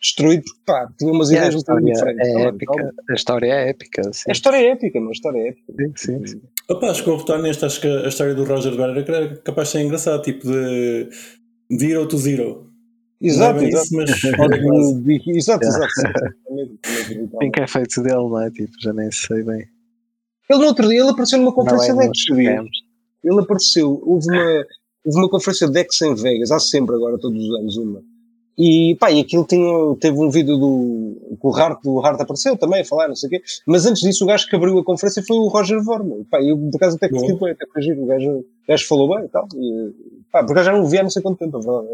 destruído 0.00 0.42
porque, 0.44 0.60
pá, 0.66 0.88
tinha 0.98 1.10
umas 1.12 1.30
Yeah, 1.30 1.46
a 1.46 1.48
ideias 1.48 1.54
um 1.54 1.58
história 1.58 1.92
diferentes. 1.92 2.28
é 2.28 2.42
épica. 2.48 2.74
calma. 2.74 2.92
A 3.08 3.14
história 3.14 3.46
é 3.46 3.68
épica. 3.70 4.02
Sim, 4.12 4.24
A 4.28 4.32
história 4.32 4.56
é 4.58 4.66
épica, 4.70 5.00
mas 5.00 5.08
a 5.08 5.12
história 5.12 5.38
é 5.38 5.48
épica. 5.48 5.72
sim, 5.78 5.92
sim, 5.96 6.26
sim. 6.26 6.42
Opa, 6.68 6.90
acho 6.90 7.02
que 7.04 7.08
vou 7.08 7.18
votar 7.18 7.40
neste. 7.42 7.64
Acho 7.64 7.80
que 7.80 7.86
a 7.88 8.08
história 8.08 8.34
do 8.34 8.44
Roger 8.44 8.74
Ver 8.74 9.08
era 9.08 9.36
capaz 9.38 9.68
de 9.68 9.72
ser 9.72 9.80
engraçado, 9.84 10.22
tipo 10.22 10.46
de 10.46 11.08
zero 11.78 12.06
to 12.08 12.18
zero. 12.18 12.70
Exato, 13.20 13.60
é 13.60 13.68
exato. 13.68 13.84
isso, 13.84 13.96
mas 13.96 14.10
é 14.24 15.30
Exato, 15.36 15.64
exato. 15.64 15.92
sim. 15.94 16.06
É 16.06 16.60
é 16.60 17.22
então. 17.22 17.50
Que 17.50 17.60
é 17.60 17.66
feito 17.66 18.02
dele, 18.02 18.16
não 18.16 18.40
é? 18.42 18.50
Tipo, 18.50 18.72
já 18.80 18.92
nem 18.92 19.10
sei 19.10 19.42
bem. 19.42 19.66
Ele 20.50 20.58
no 20.60 20.66
outro 20.66 20.88
dia, 20.88 21.00
ele 21.00 21.08
apareceu 21.10 21.38
numa 21.38 21.52
conferência 21.54 21.94
Não 21.94 22.02
é 22.02 22.08
de. 22.10 22.68
Ele 23.24 23.40
apareceu, 23.40 24.02
houve 24.04 24.26
uma, 24.28 24.66
houve 25.04 25.18
uma 25.18 25.28
conferência 25.28 25.68
de 25.68 25.78
X 25.80 26.02
em 26.02 26.14
Vegas, 26.14 26.50
há 26.50 26.58
sempre 26.58 26.94
agora, 26.94 27.18
todos 27.18 27.42
os 27.42 27.58
anos, 27.58 27.76
uma. 27.76 28.02
E 28.56 28.96
pá, 29.00 29.10
e 29.10 29.20
aquilo 29.20 29.44
tinha, 29.44 29.66
teve 29.98 30.16
um 30.16 30.30
vídeo 30.30 30.56
do. 30.56 31.36
que 31.40 31.46
o 31.46 31.54
Hart, 31.54 31.80
o 31.84 32.00
Hart 32.00 32.20
apareceu 32.20 32.56
também 32.56 32.82
a 32.82 32.84
falar, 32.84 33.08
não 33.08 33.16
sei 33.16 33.26
o 33.26 33.30
quê. 33.30 33.42
Mas 33.66 33.84
antes 33.84 34.00
disso, 34.00 34.22
o 34.24 34.28
gajo 34.28 34.48
que 34.48 34.54
abriu 34.54 34.78
a 34.78 34.84
conferência 34.84 35.24
foi 35.26 35.36
o 35.36 35.48
Roger 35.48 35.82
Vorman. 35.82 36.22
Pá, 36.30 36.40
e 36.40 36.50
eu 36.50 36.56
por 36.56 36.76
acaso 36.76 36.96
até 36.96 37.08
curti 37.08 37.32
Boa. 37.32 37.40
bem, 37.40 37.50
até 37.50 37.66
foi 37.66 37.82
giro. 37.82 38.04
O 38.04 38.06
gajo, 38.06 38.30
o 38.30 38.44
gajo 38.68 38.86
falou 38.86 39.16
bem 39.16 39.24
e 39.24 39.28
tal. 39.28 39.48
E, 39.56 39.92
pá, 40.30 40.44
porque 40.44 40.62
já 40.62 40.70
não 40.70 40.84
o 40.84 40.86
vi 40.86 40.98
há 40.98 41.02
não 41.02 41.10
sei 41.10 41.20
quanto 41.20 41.38
tempo, 41.38 41.56
a 41.56 41.60
verdade 41.60 41.88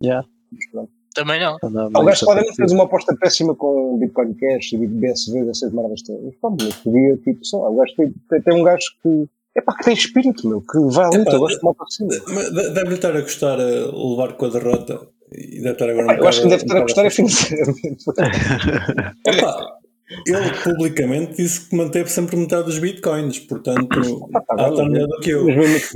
é. 0.00 0.06
Yeah. 0.06 0.28
Mas. 0.72 0.88
Também 1.14 1.40
não. 1.40 1.56
Ah, 1.62 1.88
o 1.88 2.04
mais 2.04 2.06
gajo 2.06 2.26
claramente 2.26 2.56
fez 2.56 2.72
uma 2.72 2.84
aposta 2.84 3.16
péssima 3.16 3.54
com 3.54 3.98
Bitcoin 3.98 4.34
Cash 4.34 4.72
e 4.72 4.86
BSV, 4.86 5.48
essas 5.48 5.72
merdas 5.72 6.02
todas. 6.02 6.22
Mas 6.24 6.36
pá, 6.36 6.50
mas 6.50 6.74
podia, 6.76 7.16
tipo, 7.18 7.44
sei 7.44 7.58
lá, 7.58 7.70
o 7.70 7.76
gajo 7.76 7.94
tem, 7.96 8.14
tem, 8.28 8.42
tem 8.42 8.60
um 8.60 8.62
gajo 8.62 8.84
que. 9.02 9.28
É 9.56 9.60
pá, 9.60 9.74
que 9.76 9.84
tem 9.84 9.94
espírito, 9.94 10.48
meu, 10.48 10.60
que 10.60 10.78
vai 10.94 11.04
à 11.04 11.08
luta, 11.08 11.20
Epá, 11.22 11.32
eu 11.34 11.38
gosto 11.40 11.58
de 11.58 11.64
mal 11.64 11.74
para 11.74 11.86
cima. 11.88 12.10
Mas 12.28 12.46
de- 12.52 12.70
Deve-lhe 12.70 12.94
estar 12.94 13.16
a 13.16 13.20
gostar 13.20 13.60
a 13.60 13.64
levar 13.64 14.32
com 14.36 14.46
a 14.46 14.48
derrota 14.48 15.08
e 15.32 15.56
deve 15.60 15.72
estar 15.72 15.88
agora 15.90 16.04
um 16.04 16.06
Pá, 16.08 16.16
eu 16.16 16.26
acho 16.28 16.42
que 16.42 16.48
deve 16.48 16.62
estar 16.62 16.76
a 16.76 16.80
gostar 16.80 17.04
é 17.06 17.10
financeiramente. 17.10 18.04
Epá, 19.26 19.78
ele 20.26 20.50
publicamente 20.64 21.36
disse 21.36 21.68
que 21.68 21.76
manteve 21.76 22.10
sempre 22.10 22.36
metade 22.36 22.64
dos 22.66 22.78
bitcoins, 22.78 23.38
portanto, 23.38 24.28
tá 24.32 24.42
há 24.50 24.56
bem, 24.56 24.70
está 24.72 24.84
melhor 24.88 25.06
do 25.08 25.20
que 25.20 25.30
eu. 25.30 25.46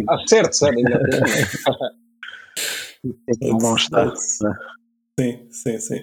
Ah, 0.08 0.18
certo, 0.26 0.52
certo. 0.54 0.76
ainda 0.78 1.00
tem. 1.00 1.20
Um 3.52 3.58
bom 3.58 3.74
estado. 3.76 4.12
né? 4.42 4.52
Sim, 5.20 5.46
sim, 5.50 5.78
sim. 5.78 6.00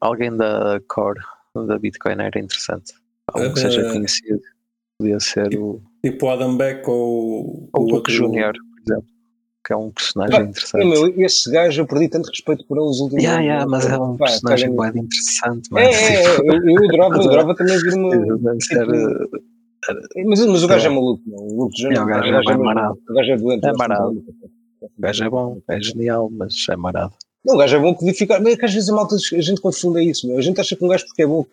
Alguém 0.00 0.36
da 0.36 0.80
Core, 0.88 1.20
da 1.54 1.78
Bitcoin, 1.78 2.12
era 2.20 2.38
interessante. 2.38 2.92
Alguém 3.32 3.52
que 3.52 3.58
Eh, 3.60 3.62
seja 3.62 3.92
conhecido. 3.92 4.40
Podia 4.98 5.18
ser 5.20 5.56
o, 5.58 5.80
Tipo 6.04 6.26
o 6.26 6.30
Adam 6.30 6.56
Beck 6.56 6.88
ou 6.88 7.68
ou 7.72 7.82
o 7.84 7.90
Luke 7.90 8.12
Junior, 8.12 8.52
por 8.52 8.92
exemplo. 8.92 9.14
Que 9.66 9.72
é 9.72 9.76
um 9.76 9.90
personagem 9.90 10.36
Pá, 10.40 10.44
interessante. 10.44 10.82
É, 10.82 10.84
meu, 10.88 11.20
esse 11.24 11.50
gajo 11.50 11.80
eu 11.82 11.86
perdi 11.86 12.08
tanto 12.10 12.28
respeito 12.28 12.66
por 12.66 12.76
ele 12.76 12.86
nos 12.86 13.00
últimos 13.00 13.24
Yeah, 13.24 13.38
anos. 13.40 13.46
yeah, 13.48 13.70
mas 13.70 13.86
é 13.86 13.98
um 13.98 14.16
Pá, 14.18 14.26
personagem 14.26 14.76
bem 14.76 14.88
interessante, 15.02 15.68
É, 15.70 15.74
mano. 15.74 15.86
é, 15.86 16.14
é, 16.14 16.26
eu, 16.36 16.84
adorava, 16.84 17.14
eu 17.16 17.20
adorava 17.22 17.54
também. 17.56 17.78
Deve 17.78 18.60
ser, 18.60 18.86
tipo, 18.86 18.94
eh, 18.94 20.24
Mas, 20.26 20.46
mas 20.46 20.62
o 20.62 20.68
gajo 20.68 20.86
é 20.86 20.90
maluco, 20.90 21.22
não. 21.26 21.38
O 21.38 21.62
Luke 21.64 21.76
Jr. 21.80 21.94
É, 21.96 22.02
o 22.02 22.06
gajo 22.06 22.28
é 22.28 22.30
bem 22.40 22.46
mesmo- 22.48 22.64
marado. 22.64 22.98
O 23.08 23.14
gajo 23.14 23.30
é 23.32 23.36
doente. 23.38 23.64
É 23.64 23.68
gosto 23.68 23.78
marado. 23.78 24.24
o 24.82 25.00
gajo 25.00 25.24
é 25.24 25.30
bom, 25.30 25.58
é 25.68 25.80
genial, 25.80 26.30
mas 26.30 26.54
é 26.68 26.76
marado. 26.76 27.14
Não, 27.44 27.56
o 27.56 27.58
gajo 27.58 27.76
é 27.76 27.78
bom 27.80 27.92
podia 27.94 28.14
ficar. 28.14 28.40
Mas 28.40 28.54
é 28.54 28.56
que 28.56 28.64
às 28.64 28.72
vezes 28.72 28.88
a 28.88 28.94
malta, 28.94 29.14
a 29.16 29.40
gente 29.40 29.60
confunde 29.60 30.00
isso, 30.02 30.26
meu. 30.26 30.38
A 30.38 30.40
gente 30.40 30.60
acha 30.60 30.74
que 30.74 30.84
um 30.84 30.88
gajo 30.88 31.04
porque 31.06 31.22
é 31.22 31.26
bom, 31.26 31.44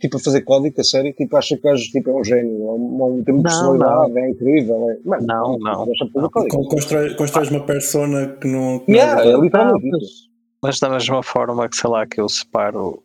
tipo, 0.00 0.16
a 0.16 0.20
fazer 0.20 0.40
código, 0.40 0.80
a 0.80 0.84
sério, 0.84 1.12
tipo, 1.12 1.36
acha 1.36 1.54
que 1.56 1.66
o 1.68 1.70
gajo 1.70 1.82
tipo, 1.90 2.10
é 2.10 2.12
um 2.14 2.24
gênio, 2.24 2.62
é 2.66 2.72
um, 2.72 3.22
tem 3.24 3.34
muita 3.34 3.50
Não, 3.50 3.76
personalidade, 3.76 4.18
é 4.18 4.30
incrível. 4.30 4.90
É... 4.90 4.96
Mano, 5.08 5.26
Não, 5.26 5.58
não. 5.58 5.86
Con- 6.30 6.64
Constrói, 6.64 7.14
constróis 7.14 7.50
uma 7.50 7.60
persona 7.60 8.28
que 8.40 8.48
não. 8.48 8.78
que 8.80 8.92
Yeah, 8.92 9.14
não 9.14 9.20
é 9.20 9.24
verdade. 9.24 9.44
literalmente 9.44 10.04
isso. 10.04 10.28
Mas 10.62 10.80
da 10.80 10.88
mesma 10.88 11.22
forma 11.22 11.68
que, 11.68 11.76
sei 11.76 11.90
lá, 11.90 12.06
que 12.06 12.18
eu 12.20 12.28
separo 12.28 13.02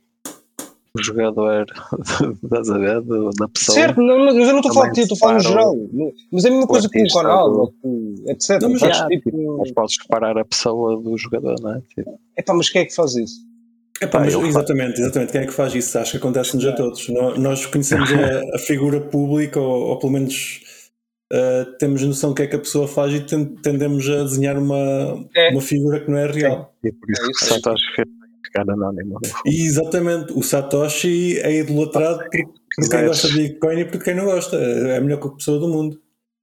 jogador 0.97 1.65
das 2.43 2.69
a 2.69 2.77
ver, 2.77 3.01
da 3.01 3.47
pessoa. 3.47 3.75
Certo, 3.75 4.01
não, 4.01 4.25
mas 4.25 4.35
eu 4.35 4.47
não 4.53 4.57
estou 4.57 4.71
a 4.71 4.73
falar 4.73 4.87
de 4.87 4.93
ti, 4.93 5.01
estou 5.01 5.15
a 5.15 5.19
falar 5.19 5.33
no 5.35 5.39
geral. 5.41 5.75
Mas 6.31 6.45
é 6.45 6.47
a 6.47 6.51
mesma 6.51 6.67
coisa 6.67 6.89
com 6.89 6.99
o 7.03 7.07
canal, 7.13 7.73
etc. 8.27 8.61
Não, 8.61 8.69
mas 8.71 8.79
Faz 8.79 8.97
já, 8.97 9.07
tipo, 9.07 9.57
Mas 9.59 9.71
podes 9.71 9.95
separar 10.01 10.37
a 10.37 10.45
pessoa 10.45 11.01
do 11.01 11.17
jogador, 11.17 11.55
não 11.61 11.75
é? 11.75 11.81
Tipo, 11.95 12.19
epá, 12.37 12.53
mas 12.53 12.69
quem 12.69 12.81
é 12.81 12.85
que 12.85 12.95
faz 12.95 13.15
isso? 13.15 13.35
Epá, 14.01 14.19
Ah, 14.19 14.21
mas 14.25 14.33
exatamente, 14.33 14.99
exatamente. 15.01 15.31
Quem 15.33 15.41
é 15.41 15.45
que 15.45 15.53
faz 15.53 15.75
isso? 15.75 15.97
Acho 15.99 16.11
que 16.11 16.17
acontece-nos 16.17 16.65
a 16.65 16.71
todos. 16.73 17.07
Nós 17.37 17.65
conhecemos 17.65 18.09
a, 18.13 18.55
a 18.55 18.59
figura 18.59 19.01
pública, 19.01 19.59
ou, 19.59 19.89
ou 19.89 19.99
pelo 19.99 20.13
menos 20.13 20.61
uh, 21.33 21.77
temos 21.77 22.01
noção 22.03 22.29
do 22.29 22.35
que 22.35 22.43
é 22.43 22.47
que 22.47 22.55
a 22.55 22.59
pessoa 22.59 22.87
faz 22.87 23.13
e 23.13 23.19
ten- 23.19 23.55
tendemos 23.61 24.09
a 24.09 24.23
desenhar 24.23 24.57
uma, 24.57 25.27
É. 25.35 25.51
uma 25.51 25.61
figura 25.61 25.99
que 25.99 26.09
não 26.09 26.17
é 26.17 26.27
real. 26.31 26.73
e 26.83 26.91
por 26.93 27.11
isso 27.11 27.21
É 27.23 27.25
que 27.25 27.31
isso. 27.31 28.09
Ficar 28.49 28.69
anónimo. 28.69 29.19
fundo. 29.23 29.41
E 29.45 29.65
exatamente, 29.65 30.33
o 30.33 30.43
Satoshi 30.43 31.39
é 31.39 31.59
idolatrado 31.59 32.19
por, 32.19 32.29
por 32.75 32.89
quem 32.89 33.05
gosta 33.05 33.27
de 33.29 33.33
Bitcoin 33.35 33.79
e 33.79 33.85
por 33.85 34.03
quem 34.03 34.15
não 34.15 34.25
gosta. 34.25 34.57
É 34.57 34.97
a 34.97 35.01
melhor 35.01 35.17
pessoa 35.35 35.59
do 35.59 35.67
mundo. 35.67 35.99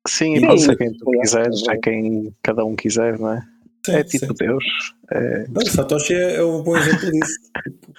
Sim, 0.08 0.36
e 0.36 0.46
pode 0.46 0.62
ser 0.62 0.76
quem 0.76 0.92
tu 0.92 1.04
quiseres, 1.20 1.66
é 1.68 1.72
é 1.72 1.78
quem 1.78 2.34
cada 2.42 2.64
um 2.64 2.76
quiser, 2.76 3.18
não 3.18 3.32
é? 3.32 3.42
Sim, 3.84 3.92
é 3.92 4.04
tipo 4.04 4.26
sim. 4.26 4.34
Deus. 4.38 4.64
É, 5.12 5.46
Não, 5.48 5.62
o 5.62 5.66
Satoshi 5.68 6.14
é, 6.14 6.36
é 6.36 6.44
um 6.44 6.62
bom 6.62 6.76
exemplo 6.76 7.10
disso. 7.10 7.38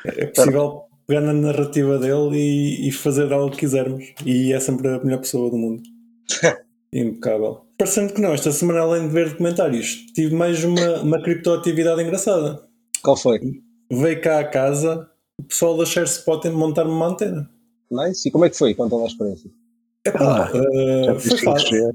É 0.06 0.26
possível 0.26 0.84
pegar 1.06 1.22
na 1.22 1.34
narrativa 1.34 1.98
dele 1.98 2.38
e, 2.38 2.88
e 2.88 2.92
fazer 2.92 3.32
algo 3.32 3.52
que 3.52 3.60
quisermos. 3.60 4.14
E 4.26 4.54
é 4.54 4.60
sempre 4.60 4.88
a 4.88 5.00
melhor 5.04 5.20
pessoa 5.20 5.50
do 5.50 5.58
mundo. 5.58 5.84
Impecável. 6.94 7.62
Parecendo 7.78 8.14
que 8.14 8.22
não, 8.22 8.34
esta 8.34 8.52
semana, 8.52 8.80
além 8.80 9.08
de 9.08 9.14
ver 9.14 9.30
documentários, 9.30 10.06
tive 10.14 10.34
mais 10.34 10.64
uma, 10.64 11.02
uma 11.02 11.22
criptoatividade 11.22 12.02
engraçada. 12.02 12.68
Qual 13.04 13.16
foi? 13.16 13.40
Veio 13.90 14.22
cá 14.22 14.40
a 14.40 14.44
casa 14.46 15.10
o 15.40 15.44
pessoal 15.44 15.78
da 15.78 15.86
ShareSpot 15.86 16.46
em 16.48 16.52
montar-me 16.52 16.92
uma 16.92 17.08
antena. 17.08 17.50
Nice. 17.92 18.28
E 18.28 18.32
como 18.32 18.46
é 18.46 18.50
que 18.50 18.58
foi? 18.58 18.74
Conta 18.74 18.96
lá 18.96 19.04
a 19.04 19.08
experiência. 19.08 19.50
Epá, 20.06 20.20
Ah, 20.46 20.52
eh, 20.54 21.04
já 21.06 21.16
foi 21.20 21.38
fácil. 21.38 21.70
5G. 21.78 21.92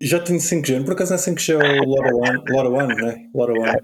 Já 0.00 0.20
tenho 0.20 0.40
5G, 0.40 0.84
por 0.84 0.92
acaso 0.92 1.10
não 1.12 1.16
é 1.16 1.22
5G, 1.22 1.52
é 1.54 1.80
o 1.80 1.84
Lora 1.84 2.14
One, 2.14 2.42
Lora 2.50 2.68
One, 2.70 2.94
né? 3.02 3.28
Lora 3.34 3.52
One. 3.52 3.80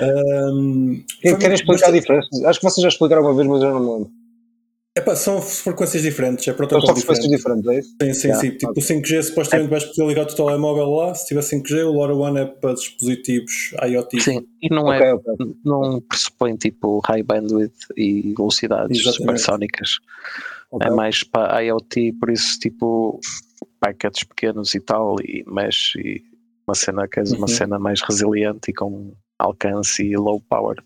Um, 0.00 1.04
Quem 1.22 1.38
querem 1.38 1.54
explicar 1.54 1.88
a 1.88 1.92
diferença? 1.92 2.28
Acho 2.44 2.58
que 2.60 2.66
vocês 2.66 2.82
já 2.82 2.88
explicaram 2.88 3.22
uma 3.22 3.34
vez, 3.34 3.46
mas 3.48 3.62
eu 3.62 3.70
não 3.72 3.80
me 3.80 3.86
lembro. 3.92 4.10
Epá, 5.06 5.14
são 5.14 5.40
frequências 5.40 6.02
diferentes, 6.02 6.42
é 6.48 6.50
São 6.50 6.56
protocolo 6.56 6.96
frequências 6.96 7.28
diferente. 7.30 7.62
diferentes, 7.62 7.68
é 7.70 7.78
isso? 7.78 7.96
Sim, 8.02 8.12
sim, 8.14 8.28
Yeah. 8.28 8.40
sim. 8.50 8.58
Tipo, 8.58 8.72
o 8.72 8.82
5G 8.82 9.22
supostamente 9.22 9.70
vais 9.70 9.84
poder 9.84 10.08
ligar 10.08 10.22
o 10.22 10.26
teu 10.26 10.34
telemóvel 10.46 10.90
lá, 10.90 11.14
se 11.14 11.26
tiver 11.28 11.42
5G, 11.42 11.84
o 11.84 11.92
LoRa 11.92 12.14
One 12.16 12.40
é 12.40 12.44
para 12.46 12.74
dispositivos 12.74 13.70
IoT. 13.88 14.20
Sim, 14.20 14.44
e 14.60 14.68
não 14.68 14.86
Ok, 14.86 15.00
é, 15.06 15.14
ok. 15.14 15.34
não 15.64 16.00
pressupõe 16.00 16.56
tipo 16.56 17.00
high 17.06 17.22
bandwidth 17.22 17.72
e 17.96 18.34
velocidades 18.36 18.98
Exatamente. 18.98 19.16
supersónicas. 19.40 19.90
É 20.82 20.90
mais 20.90 21.22
para 21.22 21.60
IoT, 21.62 22.12
por 22.18 22.28
isso 22.28 22.58
tipo 22.58 23.20
packets 23.78 24.24
pequenos 24.24 24.74
e 24.74 24.80
tal, 24.80 25.14
e 25.20 25.44
mesh 25.46 25.94
e 25.94 26.20
uma 26.66 26.74
cena 26.74 27.06
que 27.06 27.20
é 27.20 27.22
uma 27.22 27.42
Uhum. 27.42 27.46
cena 27.46 27.78
mais 27.78 28.02
resiliente 28.02 28.72
e 28.72 28.74
com 28.74 29.12
alcance 29.38 30.02
e 30.02 30.16
low 30.16 30.40
power. 30.40 30.82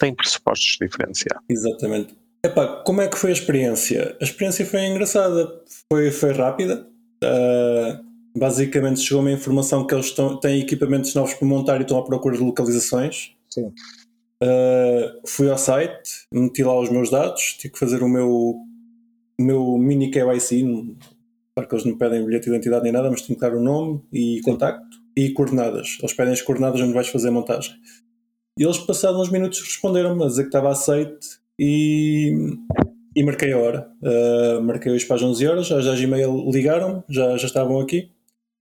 Tem 0.00 0.14
pressupostos 0.14 0.78
diferentes, 0.80 1.22
já. 1.30 1.38
Exatamente. 1.50 2.21
Epá, 2.44 2.82
como 2.84 3.00
é 3.00 3.06
que 3.06 3.16
foi 3.16 3.30
a 3.30 3.32
experiência? 3.32 4.16
A 4.20 4.24
experiência 4.24 4.66
foi 4.66 4.84
engraçada, 4.84 5.62
foi, 5.92 6.10
foi 6.10 6.32
rápida. 6.32 6.88
Ah, 7.22 8.00
basicamente 8.36 9.00
chegou-me 9.00 9.30
a 9.30 9.34
informação 9.34 9.86
que 9.86 9.94
eles 9.94 10.06
estão, 10.06 10.40
têm 10.40 10.60
equipamentos 10.60 11.14
novos 11.14 11.34
para 11.34 11.46
montar 11.46 11.78
e 11.78 11.82
estão 11.82 11.98
à 11.98 12.04
procura 12.04 12.36
de 12.36 12.42
localizações. 12.42 13.36
Sim. 13.48 13.72
Ah, 14.42 15.20
fui 15.24 15.48
ao 15.48 15.56
site, 15.56 16.26
meti 16.32 16.64
lá 16.64 16.76
os 16.80 16.90
meus 16.90 17.10
dados, 17.10 17.56
tive 17.60 17.74
que 17.74 17.78
fazer 17.78 18.02
o 18.02 18.08
meu, 18.08 18.28
o 18.28 19.42
meu 19.42 19.78
mini 19.78 20.10
KYC. 20.10 20.64
Claro 21.54 21.68
que 21.68 21.74
eles 21.76 21.84
não 21.84 21.96
pedem 21.96 22.26
bilhete 22.26 22.46
de 22.46 22.50
identidade 22.50 22.82
nem 22.82 22.92
nada, 22.92 23.08
mas 23.08 23.22
tenho 23.22 23.38
que 23.38 23.46
dar 23.46 23.54
o 23.54 23.62
nome 23.62 24.02
e 24.12 24.40
contacto 24.40 24.96
e 25.16 25.30
coordenadas. 25.30 25.96
Eles 26.00 26.12
pedem 26.12 26.32
as 26.32 26.42
coordenadas 26.42 26.80
onde 26.80 26.92
vais 26.92 27.06
fazer 27.06 27.28
a 27.28 27.32
montagem. 27.32 27.72
E 28.58 28.64
eles, 28.64 28.78
passados 28.78 29.20
uns 29.20 29.30
minutos, 29.30 29.60
responderam-me 29.60 30.24
a 30.24 30.26
dizer 30.26 30.42
que 30.42 30.48
estava 30.48 30.70
aceite 30.70 31.41
e, 31.64 32.34
e 33.14 33.22
marquei 33.22 33.52
a 33.52 33.58
hora. 33.58 33.88
Uh, 34.02 34.60
marquei 34.62 34.90
hoje 34.90 35.06
para 35.06 35.16
as 35.16 35.22
11 35.22 35.46
horas, 35.46 35.70
às 35.70 35.84
10 35.84 36.00
e 36.00 36.06
meia 36.08 36.26
ligaram 36.26 37.04
já, 37.08 37.36
já 37.36 37.46
estavam 37.46 37.78
aqui. 37.78 38.10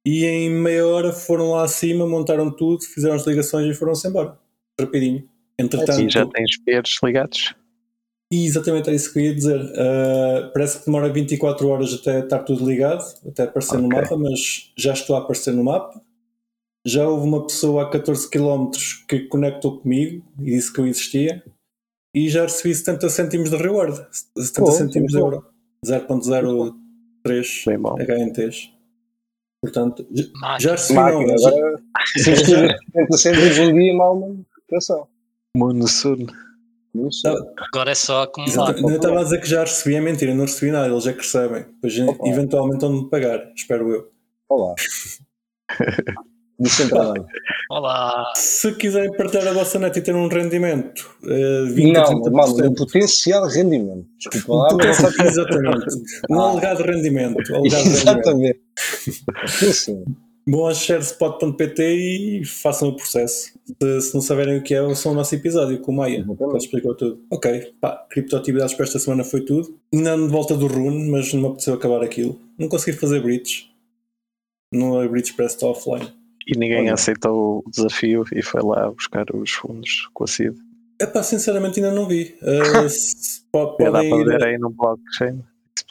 E 0.05 0.23
em 0.25 0.49
meia 0.51 0.85
hora 0.85 1.11
foram 1.11 1.51
lá 1.51 1.63
acima, 1.63 2.07
montaram 2.07 2.51
tudo, 2.55 2.83
fizeram 2.83 3.15
as 3.15 3.25
ligações 3.25 3.67
e 3.75 3.77
foram-se 3.77 4.07
embora. 4.07 4.37
Rapidinho. 4.79 5.27
Entretanto, 5.57 6.01
E 6.01 6.09
já 6.09 6.25
tens 6.25 6.57
peers 6.63 6.97
ligados? 7.03 7.55
e 8.33 8.45
exatamente 8.45 8.89
é 8.89 8.93
isso 8.95 9.11
que 9.11 9.19
eu 9.19 9.23
ia 9.23 9.35
dizer. 9.35 9.59
Uh, 9.59 10.53
parece 10.53 10.79
que 10.79 10.85
demora 10.85 11.11
24 11.11 11.67
horas 11.67 11.93
até 11.93 12.19
estar 12.19 12.39
tudo 12.39 12.65
ligado, 12.65 13.03
até 13.27 13.43
aparecer 13.43 13.77
no 13.77 13.87
Ok. 13.87 13.99
mapa, 13.99 14.17
mas 14.17 14.71
já 14.77 14.93
estou 14.93 15.15
a 15.15 15.19
aparecer 15.19 15.53
no 15.53 15.63
mapa. 15.63 15.99
Já 16.85 17.07
houve 17.07 17.27
uma 17.27 17.45
pessoa 17.45 17.83
a 17.83 17.89
14 17.89 18.29
km 18.29 18.71
que 19.07 19.21
conectou 19.27 19.79
comigo 19.79 20.23
e 20.39 20.45
disse 20.45 20.71
que 20.71 20.79
eu 20.79 20.87
existia. 20.87 21.43
E 22.13 22.29
já 22.29 22.43
recebi 22.43 22.75
70 22.75 23.09
cêntimos 23.09 23.49
de 23.49 23.55
reward. 23.57 23.95
70 24.37 24.59
Pô, 24.65 24.71
cêntimos 24.71 25.11
de 25.11 25.17
euro. 25.19 25.45
0.03 25.85 27.63
Bem 27.65 27.79
bom. 27.79 27.95
HNTs. 27.99 28.69
Portanto, 29.63 30.05
Máquina. 30.41 30.59
já 30.59 30.71
recebi 30.71 30.99
não, 30.99 31.03
Máquina, 31.19 31.37
já- 31.37 31.49
agora 31.49 31.81
se 32.17 32.31
investir 32.31 32.77
70 32.93 33.17
cêntimos 33.17 33.57
um 33.59 33.73
dia, 33.73 33.93
mal, 33.95 34.19
mano. 34.19 34.45
Atenção. 34.67 35.07
Não 36.93 37.09
sei. 37.11 37.33
Tá. 37.33 37.53
Agora 37.71 37.91
é 37.91 37.95
só 37.95 38.23
acumular. 38.23 38.77
Eu 38.77 38.89
estava 38.95 39.19
a 39.21 39.23
dizer 39.23 39.39
que 39.39 39.47
já 39.47 39.61
recebi, 39.61 39.95
é 39.95 40.01
mentira, 40.01 40.33
não 40.33 40.41
recebi 40.45 40.71
nada, 40.71 40.87
eles 40.91 41.07
é 41.07 41.13
que 41.13 41.19
recebem. 41.19 41.63
Depois 41.81 41.99
Opa. 41.99 42.27
eventualmente 42.27 42.81
vão-me 42.81 43.09
pagar, 43.09 43.51
espero 43.55 43.89
eu. 43.91 44.11
Olá. 44.49 44.75
Descentralizado. 46.61 47.25
Olá. 47.69 48.31
Se 48.35 48.71
quiserem 48.75 49.11
partilhar 49.17 49.47
a 49.47 49.53
vossa 49.53 49.79
net 49.79 49.97
e 49.97 50.01
ter 50.01 50.13
um 50.15 50.27
rendimento, 50.27 51.09
eh, 51.25 51.63
20 51.71 51.95
a 51.97 52.01
Não, 52.03 52.21
30%. 52.21 52.67
o 52.67 52.75
potencial 52.75 53.47
rendimento. 53.47 54.05
Desculpa 54.17 54.53
lá, 54.53 54.73
Um 54.73 54.77
mas 54.77 54.97
potencial- 55.01 55.27
Exatamente. 55.27 55.85
Um 56.29 56.39
Ah. 56.39 56.49
alegado 56.51 56.83
rendimento. 56.83 57.37
Alegado 57.55 57.83
rendimento. 57.83 57.97
Exatamente. 58.01 58.59
Sim, 59.47 59.73
sim. 59.73 60.05
Bom 60.47 60.67
a 60.67 60.73
sharespot.pt 60.73 61.83
e 61.83 62.45
façam 62.45 62.89
o 62.89 62.95
processo. 62.95 63.51
Se, 63.81 64.01
se 64.01 64.13
não 64.13 64.21
saberem 64.21 64.57
o 64.57 64.63
que 64.63 64.73
é, 64.73 64.81
ouçam 64.81 65.11
o 65.11 65.15
nosso 65.15 65.33
episódio 65.35 65.79
com 65.79 65.91
o 65.91 65.95
Maia. 65.95 66.25
Ele 66.27 66.57
explicou 66.57 66.95
tudo. 66.95 67.21
Ok, 67.31 67.73
pá, 67.79 68.05
criptoatividades 68.09 68.73
para 68.73 68.85
esta 68.85 68.97
semana 68.99 69.23
foi 69.23 69.41
tudo. 69.41 69.77
Ainda 69.93 70.15
de 70.17 70.27
volta 70.27 70.55
do 70.57 70.65
Rune, 70.67 71.09
mas 71.09 71.31
não 71.33 71.41
me 71.41 71.47
apeteceu 71.49 71.73
acabar 71.75 72.03
aquilo. 72.03 72.39
Não 72.57 72.67
consegui 72.67 72.97
fazer 72.97 73.21
bridge. 73.21 73.69
Não 74.73 75.01
é 75.01 75.07
bridge 75.07 75.33
para 75.33 75.45
estar 75.45 75.67
offline. 75.67 76.11
E 76.47 76.57
ninguém 76.57 76.81
Olha. 76.81 76.93
aceitou 76.93 77.63
o 77.65 77.69
desafio 77.69 78.23
e 78.33 78.41
foi 78.41 78.61
lá 78.63 78.89
buscar 78.91 79.25
os 79.33 79.51
fundos 79.51 80.09
com 80.13 80.23
a 80.23 80.27
CID. 80.27 80.55
Epá, 80.99 81.23
sinceramente 81.23 81.79
ainda 81.79 81.93
não 81.93 82.07
vi. 82.07 82.35
Uh, 82.41 82.87
se- 82.89 83.41
po- 83.51 83.77
Já 83.79 83.89
dá 83.91 83.99
podem 83.99 84.09
para 84.09 84.19
ir, 84.19 84.25
ver 84.39 84.43
aí 84.45 84.57
no 84.57 84.69
blockchain. 84.69 85.39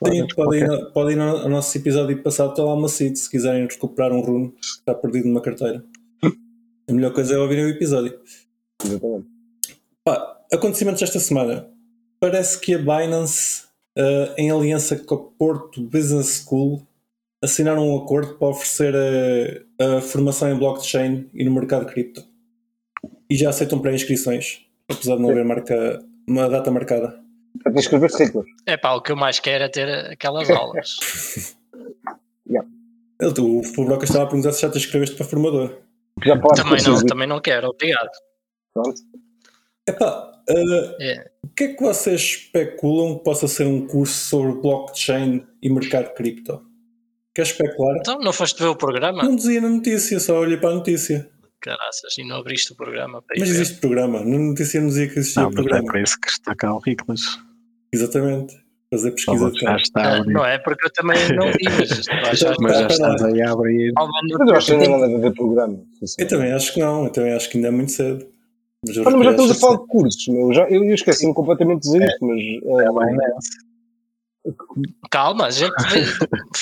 sim, 0.04 0.25
Explorer 0.25 0.35
podem 0.35 0.62
ir, 0.62 0.92
podem 0.92 1.16
ir 1.16 1.21
ao 1.21 1.49
nosso 1.49 1.76
episódio 1.78 2.23
passado, 2.23 2.50
está 2.50 2.62
lá 2.62 2.75
uma 2.75 2.88
seed, 2.88 3.16
se 3.16 3.28
quiserem 3.30 3.66
recuperar 3.66 4.12
um 4.12 4.21
rune 4.21 4.50
que 4.52 4.64
está 4.64 4.95
perdido 4.95 5.26
numa 5.28 5.40
carteira. 5.40 5.85
A 6.88 6.92
melhor 6.92 7.12
coisa 7.12 7.35
é 7.35 7.38
ouvirem 7.38 7.64
o 7.66 7.69
episódio. 7.69 8.19
Exatamente. 8.85 9.26
Pá, 10.04 10.40
acontecimentos 10.52 11.00
desta 11.00 11.21
semana. 11.21 11.69
Parece 12.19 12.59
que 12.61 12.75
a 12.75 12.78
Binance, 12.78 13.62
uh, 13.97 14.35
em 14.37 14.50
aliança 14.50 14.97
com 14.97 15.14
a 15.14 15.19
Porto 15.19 15.80
Business 15.83 16.45
School, 16.45 16.87
assinaram 17.42 17.88
um 17.88 17.99
acordo 17.99 18.35
para 18.35 18.49
oferecer 18.49 18.94
a, 19.78 19.97
a 19.97 20.00
formação 20.00 20.50
em 20.50 20.59
blockchain 20.59 21.30
e 21.32 21.44
no 21.44 21.52
mercado 21.52 21.87
cripto. 21.87 22.23
E 23.28 23.37
já 23.37 23.50
aceitam 23.50 23.80
pré-inscrições, 23.80 24.66
apesar 24.90 25.16
de 25.16 25.23
não 25.23 25.30
haver 25.30 25.44
marca, 25.44 26.04
uma 26.28 26.49
data 26.49 26.70
marcada. 26.70 27.20
Para 27.62 27.73
te 27.73 27.78
inscrever-te, 27.78 28.25
Hitler. 28.25 28.44
É 28.66 28.76
pá, 28.76 28.92
o 28.92 29.02
que 29.02 29.12
eu 29.12 29.16
mais 29.16 29.38
quero 29.40 29.64
é 29.64 29.68
ter 29.68 29.88
aquelas 30.11 30.50
aulas. 30.50 30.97
Ele, 33.20 33.40
o 33.40 33.62
Fulbroca 33.62 34.04
estava 34.04 34.25
a 34.25 34.26
perguntar 34.26 34.52
se 34.52 34.62
já 34.62 34.70
te 34.70 34.78
inscreveste 34.78 35.14
para 35.14 35.26
formador. 35.26 35.78
Já 36.25 36.40
falaste 36.40 36.62
também 36.62 36.82
não, 36.82 37.06
também 37.06 37.28
não 37.28 37.40
quero, 37.40 37.68
obrigado. 37.68 38.11
Pronto. 38.73 39.02
Epá, 39.87 40.42
uh, 40.49 41.02
É. 41.02 41.30
o 41.44 41.49
que 41.49 41.64
é 41.64 41.75
que 41.75 41.82
vocês 41.82 42.20
especulam 42.20 43.18
que 43.18 43.25
possa 43.25 43.47
ser 43.47 43.66
um 43.66 43.87
curso 43.87 44.14
sobre 44.14 44.61
blockchain 44.62 45.47
e 45.62 45.68
mercado 45.70 46.14
cripto? 46.14 46.64
Quer 47.34 47.42
especular? 47.42 47.96
Então 47.99 48.18
não 48.20 48.32
foste 48.32 48.60
ver 48.62 48.68
o 48.68 48.76
programa? 48.76 49.22
Não 49.22 49.37
dizia 49.37 49.60
na 49.60 49.68
notícia, 49.68 50.18
só 50.18 50.38
olhei 50.40 50.56
para 50.56 50.70
a 50.70 50.75
notícia. 50.75 51.28
Caraças, 51.60 52.16
e 52.18 52.26
não 52.26 52.37
abriste 52.37 52.72
o 52.72 52.76
programa 52.76 53.22
para 53.22 53.37
ir 53.37 53.40
Mas 53.40 53.49
ver. 53.50 53.54
existe 53.56 53.80
programa. 53.80 54.25
Na 54.25 54.38
notícia 54.38 54.80
não 54.80 54.88
dizia 54.88 55.08
que 55.08 55.18
existia 55.18 55.42
Não, 55.42 55.50
é 55.50 55.52
programa. 55.52 55.84
para 55.84 56.02
isso 56.02 56.18
que 56.20 56.28
está 56.28 56.54
cá 56.54 56.75
o 56.75 56.78
Riclas. 56.78 57.20
Exatamente. 57.92 58.54
Fazer 58.92 59.12
pesquisa 59.12 59.50
de 59.52 59.60
Já 59.60 59.66
campo. 59.68 59.80
está 59.82 60.00
Ah, 60.02 60.16
abrir. 60.18 60.32
não 60.32 60.44
é 60.44 60.58
porque 60.58 60.87
eu 60.87 60.90
também 60.92 61.16
não 61.37 61.46
vi, 61.52 61.58
mas 61.78 61.88
já 62.40 62.49
lá. 62.50 62.87
estás 62.87 63.22
aí 63.22 63.42
a 63.42 63.52
abrir. 63.52 63.92
Mas 63.96 64.49
eu 64.49 64.56
acho 64.56 64.66
que 64.66 64.72
ainda 64.72 64.88
não 64.88 65.00
deve 65.00 65.14
haver 65.14 65.34
programa. 65.34 65.80
Eu 66.18 66.28
também 66.28 66.52
acho 66.52 66.75
que 66.75 66.80
não. 66.80 67.04
Eu 67.04 67.12
também 67.12 67.32
acho 67.32 67.49
que 67.50 67.58
ainda 67.58 67.68
é 67.68 67.70
muito 67.70 67.92
cedo. 67.92 68.26
Mas 68.84 68.96
Ah, 68.99 69.10
não, 69.10 69.18
mas 69.18 69.25
já 69.26 69.30
estamos 69.32 69.50
a 69.50 69.54
falar 69.54 69.76
de 69.76 69.87
cursos, 69.87 70.26
meu. 70.28 70.52
Já, 70.52 70.62
eu, 70.68 70.82
eu 70.84 70.94
esqueci-me 70.94 71.34
completamente 71.34 71.82
de 71.82 71.92
dizer 71.92 72.02
isto, 72.08 72.26
mas. 72.26 72.40
É 72.40 72.84
eh, 72.84 72.92
bem 73.06 73.16
nessa. 73.16 73.70
Calma, 75.11 75.47
a 75.47 75.50
gente. 75.50 75.73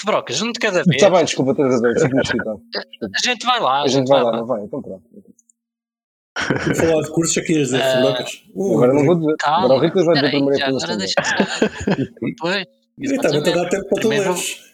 Brocas, 0.04 0.40
um 0.42 0.52
de 0.52 0.58
cada 0.58 0.82
vez. 0.84 0.96
Está 0.96 1.10
bem, 1.10 1.24
desculpa, 1.24 1.54
tens 1.54 1.70
razão. 1.80 2.60
A 3.02 3.26
gente 3.28 3.46
vai 3.46 3.60
lá. 3.60 3.82
A 3.82 3.88
gente 3.88 4.08
vai 4.08 4.22
lá, 4.22 4.32
não 4.36 4.46
vai? 4.46 4.62
Então 4.64 4.80
pronto. 4.82 5.02
sim. 5.12 6.74
falar 6.74 7.02
de 7.02 7.10
cursos 7.10 7.36
é 7.36 7.40
que 7.42 7.52
ias 7.52 7.68
dizer, 7.68 7.82
Ah, 7.82 7.96
Fubrocas. 7.96 8.42
Uh, 8.54 8.74
Agora 8.76 8.92
não 8.94 9.04
vou 9.06 9.14
dizer. 9.16 9.36
Calma. 9.38 9.64
Agora 9.64 9.80
o 9.80 9.82
Ricas 9.82 10.04
vai 10.04 10.14
dizer 10.16 10.30
primeiro 10.30 10.58
já, 10.58 10.64
a 10.66 10.68
agora 10.68 10.92
informação. 10.94 11.68
deixa 11.98 12.12
Pois. 12.38 12.64
E 13.00 13.18
também 13.18 13.42
te 13.42 13.50
a 13.50 13.54
dar 13.54 13.68
tempo 13.68 13.88
para 13.88 14.00
tu 14.00 14.08
vou- 14.08 14.10
leres. 14.10 14.68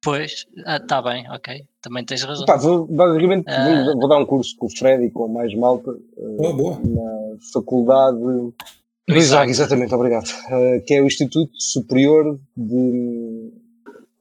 Pois, 0.00 0.46
está 0.80 1.02
bem, 1.02 1.28
ok. 1.30 1.64
Também 1.82 2.04
tens 2.04 2.22
razão. 2.22 2.46
Pá, 2.46 2.56
vou, 2.56 2.86
basicamente 2.86 3.44
Ah. 3.48 3.84
vou, 3.84 3.98
vou 3.98 4.08
dar 4.08 4.18
um 4.18 4.26
curso 4.26 4.56
com 4.56 4.66
o 4.66 4.70
Fred 4.70 5.04
e 5.04 5.10
com 5.10 5.26
mais 5.26 5.52
malta 5.56 5.92
Boa, 6.36 6.52
boa. 6.54 6.78
na 6.84 7.36
faculdade 7.52 8.16
Isaac. 9.08 9.20
Isaac, 9.20 9.50
exatamente, 9.50 9.94
obrigado. 9.94 10.28
Eh, 10.50 10.80
que 10.80 10.94
é 10.94 11.02
o 11.02 11.06
Instituto 11.06 11.50
Superior 11.58 12.38
de, 12.56 13.50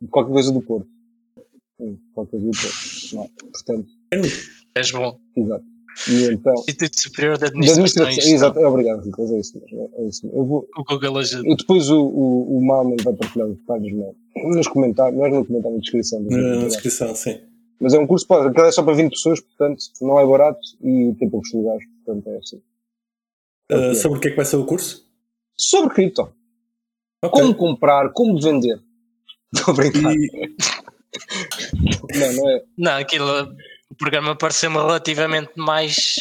de 0.02 0.08
qualquer 0.10 0.32
coisa 0.32 0.52
do 0.52 0.62
Porto. 0.62 0.88
Sim, 1.80 1.98
qualquer 2.14 2.32
coisa 2.40 2.46
do 2.46 2.52
Porto. 2.52 3.16
Não, 3.16 3.30
portanto, 3.52 3.88
És 4.76 4.92
bom. 4.92 5.20
exato. 5.36 5.64
E 6.10 6.24
então. 6.32 6.54
Instituto 6.70 7.02
Superior 7.02 7.38
de 7.40 7.46
Administração. 7.46 8.04
administração, 8.04 8.34
exato, 8.36 8.60
obrigado, 8.60 9.04
Ricas, 9.04 9.32
é 9.32 9.40
isso 9.40 9.60
mesmo. 9.60 9.90
É 9.98 10.04
isso 10.08 10.26
mesmo. 10.28 10.40
Eu 10.40 10.46
vou, 10.46 10.68
O 10.78 10.84
Google 10.84 11.18
ajuda. 11.18 11.56
depois 11.58 11.90
o, 11.90 12.00
o, 12.00 12.58
o 12.58 12.66
Malman 12.66 12.98
vai 13.04 13.14
partilhar 13.16 13.48
os 13.48 13.58
detalhes 13.58 13.94
no- 13.96 14.16
nos 14.56 14.68
comentários, 14.68 15.18
não 15.18 15.26
é 15.26 15.30
no 15.32 15.44
comentário, 15.46 15.76
na 15.78 15.82
descrição. 15.82 16.20
Na, 16.22 16.68
descrição, 16.68 17.16
sim. 17.16 17.40
Mas 17.80 17.94
é 17.96 18.00
um 18.00 18.06
curso, 18.08 18.28
pode, 18.28 18.48
aquilo 18.48 18.66
é 18.68 18.72
só 18.72 18.84
para 18.84 18.94
20 18.94 19.10
pessoas, 19.12 19.40
portanto 19.40 19.80
não 20.02 20.20
é 20.20 20.26
barato 20.26 20.60
e 20.82 21.14
tem 21.20 21.30
poucos 21.30 21.52
lugares, 21.54 21.84
portanto 22.06 22.28
é 22.28 22.38
assim. 22.38 22.62
Uh, 23.72 23.94
sobre 23.96 24.18
o 24.18 24.22
que 24.22 24.28
é 24.30 24.32
que 24.32 24.38
vai 24.38 24.46
ser 24.46 24.56
o 24.58 24.66
curso? 24.66 25.06
Sobre 25.58 25.94
cripto, 25.94 26.30
Ok. 27.24 27.42
como 27.42 27.56
comprar, 27.56 28.10
como 28.14 28.40
vender. 28.40 28.80
Estou 29.54 29.74
a 29.74 29.78
brincar. 29.78 30.14
E, 30.14 30.56
Não, 32.20 32.34
não 32.34 32.50
é. 32.50 32.64
Não, 32.78 32.92
aquilo. 32.98 33.54
O 33.90 33.96
programa 33.96 34.36
pareceu-me 34.36 34.76
relativamente 34.78 35.52
mais 35.56 36.16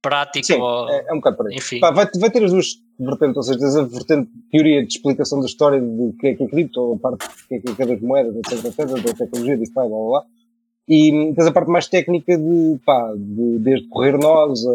prático. 0.00 0.46
Sim, 0.46 0.54
ou- 0.60 0.88
é, 0.88 1.06
é 1.08 1.12
um 1.12 1.16
bocado 1.16 1.36
para 1.36 1.48
aí. 1.50 1.56
Enfim. 1.56 1.80
Pá, 1.80 1.90
vai, 1.90 2.08
vai 2.18 2.30
ter 2.30 2.44
as 2.44 2.50
duas 2.52 2.66
vertentes, 2.98 3.36
ou 3.36 3.42
seja, 3.42 3.80
a 3.80 3.84
vertente 3.84 4.30
de 4.30 4.42
teoria 4.50 4.80
de 4.86 4.92
explicação 4.94 5.40
da 5.40 5.46
história 5.46 5.80
do 5.80 6.14
que 6.18 6.28
é 6.28 6.34
que 6.34 6.44
é 6.44 6.48
cripto, 6.48 6.80
ou 6.80 6.94
a 6.94 6.98
parte 6.98 7.26
do 7.26 7.48
que 7.48 7.54
é 7.56 7.58
que 7.60 7.70
é 7.70 7.74
cada 7.74 7.96
moedas, 7.98 8.36
etc, 8.36 8.64
etc, 8.64 9.02
da 9.02 9.12
tecnologia, 9.14 9.56
disso, 9.58 9.72
blá, 9.74 9.84
blá, 9.86 9.98
blá. 9.98 10.24
E 10.86 11.32
tens 11.34 11.46
a 11.46 11.52
parte 11.52 11.70
mais 11.70 11.88
técnica 11.88 12.36
de, 12.36 12.78
pá, 12.84 13.12
de, 13.16 13.58
desde 13.60 13.88
correr 13.88 14.18
nós, 14.18 14.66
a 14.66 14.72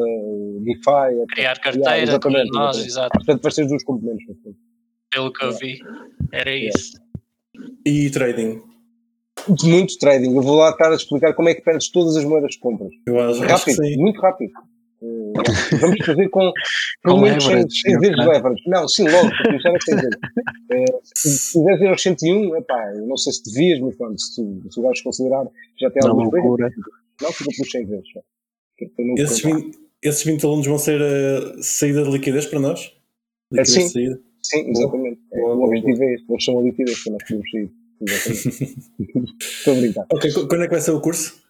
DeFi, 0.62 1.22
etc. 1.22 1.28
Criar 1.36 1.60
carteira, 1.60 2.00
exatamente, 2.01 2.50
como 2.50 2.63
nós, 2.63 2.78
exatamente. 2.78 2.88
exato. 2.89 3.10
Portanto, 3.18 3.42
vais 3.44 3.56
ter 3.56 3.62
as 3.62 3.68
duas 3.70 3.84
componentes. 3.84 4.25
Pelo 5.12 5.32
que 5.32 5.44
eu 5.46 5.51
vi. 5.54 5.80
Era 6.32 6.50
Yeah. 6.51 6.70
isso. 6.78 6.98
e 7.86 8.10
trading. 8.10 8.62
Muito 9.63 9.98
trading. 10.00 10.36
Eu 10.36 10.42
vou 10.42 10.58
lá 10.58 10.72
estar 10.72 10.92
a 10.92 10.96
explicar 10.96 11.34
como 11.34 11.50
é 11.50 11.54
que 11.56 11.62
perdes 11.62 11.89
todas 11.92 12.16
as 12.18 12.24
moedas 12.25 12.56
que 12.56 12.62
compras. 12.62 12.92
Eu 13.06 13.20
acho, 13.20 13.42
Rápido, 13.42 13.75
sim. 13.84 13.98
muito 13.98 14.20
rápido. 14.20 14.51
Eh, 15.01 15.77
vamos 15.79 16.06
fazer 16.06 16.29
com 16.29 16.51
pelo 17.03 17.15
Com 17.15 17.22
menos 17.22 17.44
100 17.46 17.53
leverage, 17.56 17.82
100 17.82 18.00
vezes 18.00 18.20
ok. 18.20 18.27
leverage. 18.34 18.63
Não, 18.68 18.88
sim, 18.88 19.03
logo, 19.10 19.29
para 19.29 19.44
começar 19.46 19.70
a 19.70 19.79
100 19.82 19.96
vezes. 19.96 20.18
Eh, 20.72 20.86
Se 21.15 21.29
se 21.38 21.60
quiseres 21.60 21.82
ir 21.82 21.88
aos 21.88 22.01
101, 22.01 22.56
epá, 22.58 22.94
eu 22.96 23.08
não 23.08 23.18
sei 23.18 23.34
se 23.34 23.44
devias, 23.44 23.79
mas 23.79 23.96
pronto, 23.96 24.20
se 24.22 24.36
tu, 24.36 24.62
se 24.63 24.70
tu 24.75 24.82
vais 24.82 25.01
considerar, 25.01 25.46
já 25.79 25.89
tem 25.89 26.01
coisas. 26.01 26.32
loucura. 26.34 26.70
Não, 27.22 27.32
fica 27.34 27.50
pelos 27.56 27.72
100 27.72 27.86
vezes. 27.86 28.06
Que 28.77 28.86
é 28.86 29.13
Esses 29.24 29.41
contar. 29.41 29.58
20, 29.62 29.77
esses 30.03 30.24
20 30.24 30.46
alunos 30.46 30.68
vão 30.68 30.77
ser 30.77 31.01
a 31.01 31.62
saída 31.63 32.03
de 32.03 32.12
liquidez 32.12 32.46
para 32.46 32.60
nós? 32.60 32.82
É, 33.53 33.58
Liquidez 33.62 33.70
sim. 33.74 33.88
de 33.88 33.91
saída? 33.94 34.20
Sim, 34.41 34.70
exatamente. 34.70 35.20
É, 35.34 35.39
Boa, 35.39 35.53
o 35.53 35.58
boa, 35.58 35.68
objetivo 35.68 36.03
é 36.03 36.13
esse. 36.13 36.24
Eles 36.29 36.44
são 36.46 36.60
a 36.60 36.62
liquidez 36.62 37.03
para 37.03 37.13
nós 37.13 37.24
podermos 37.24 37.51
sair. 37.51 37.72
Exatamente. 38.01 38.77
Estou 39.41 39.74
a 39.74 39.77
brincar. 39.79 40.06
Ok, 40.13 40.32
qu- 40.34 40.48
quando 40.48 40.63
é 40.63 40.68
que 40.68 40.72
vai 40.74 40.82
ser 40.82 40.91
o 40.91 41.01
curso? 41.01 41.41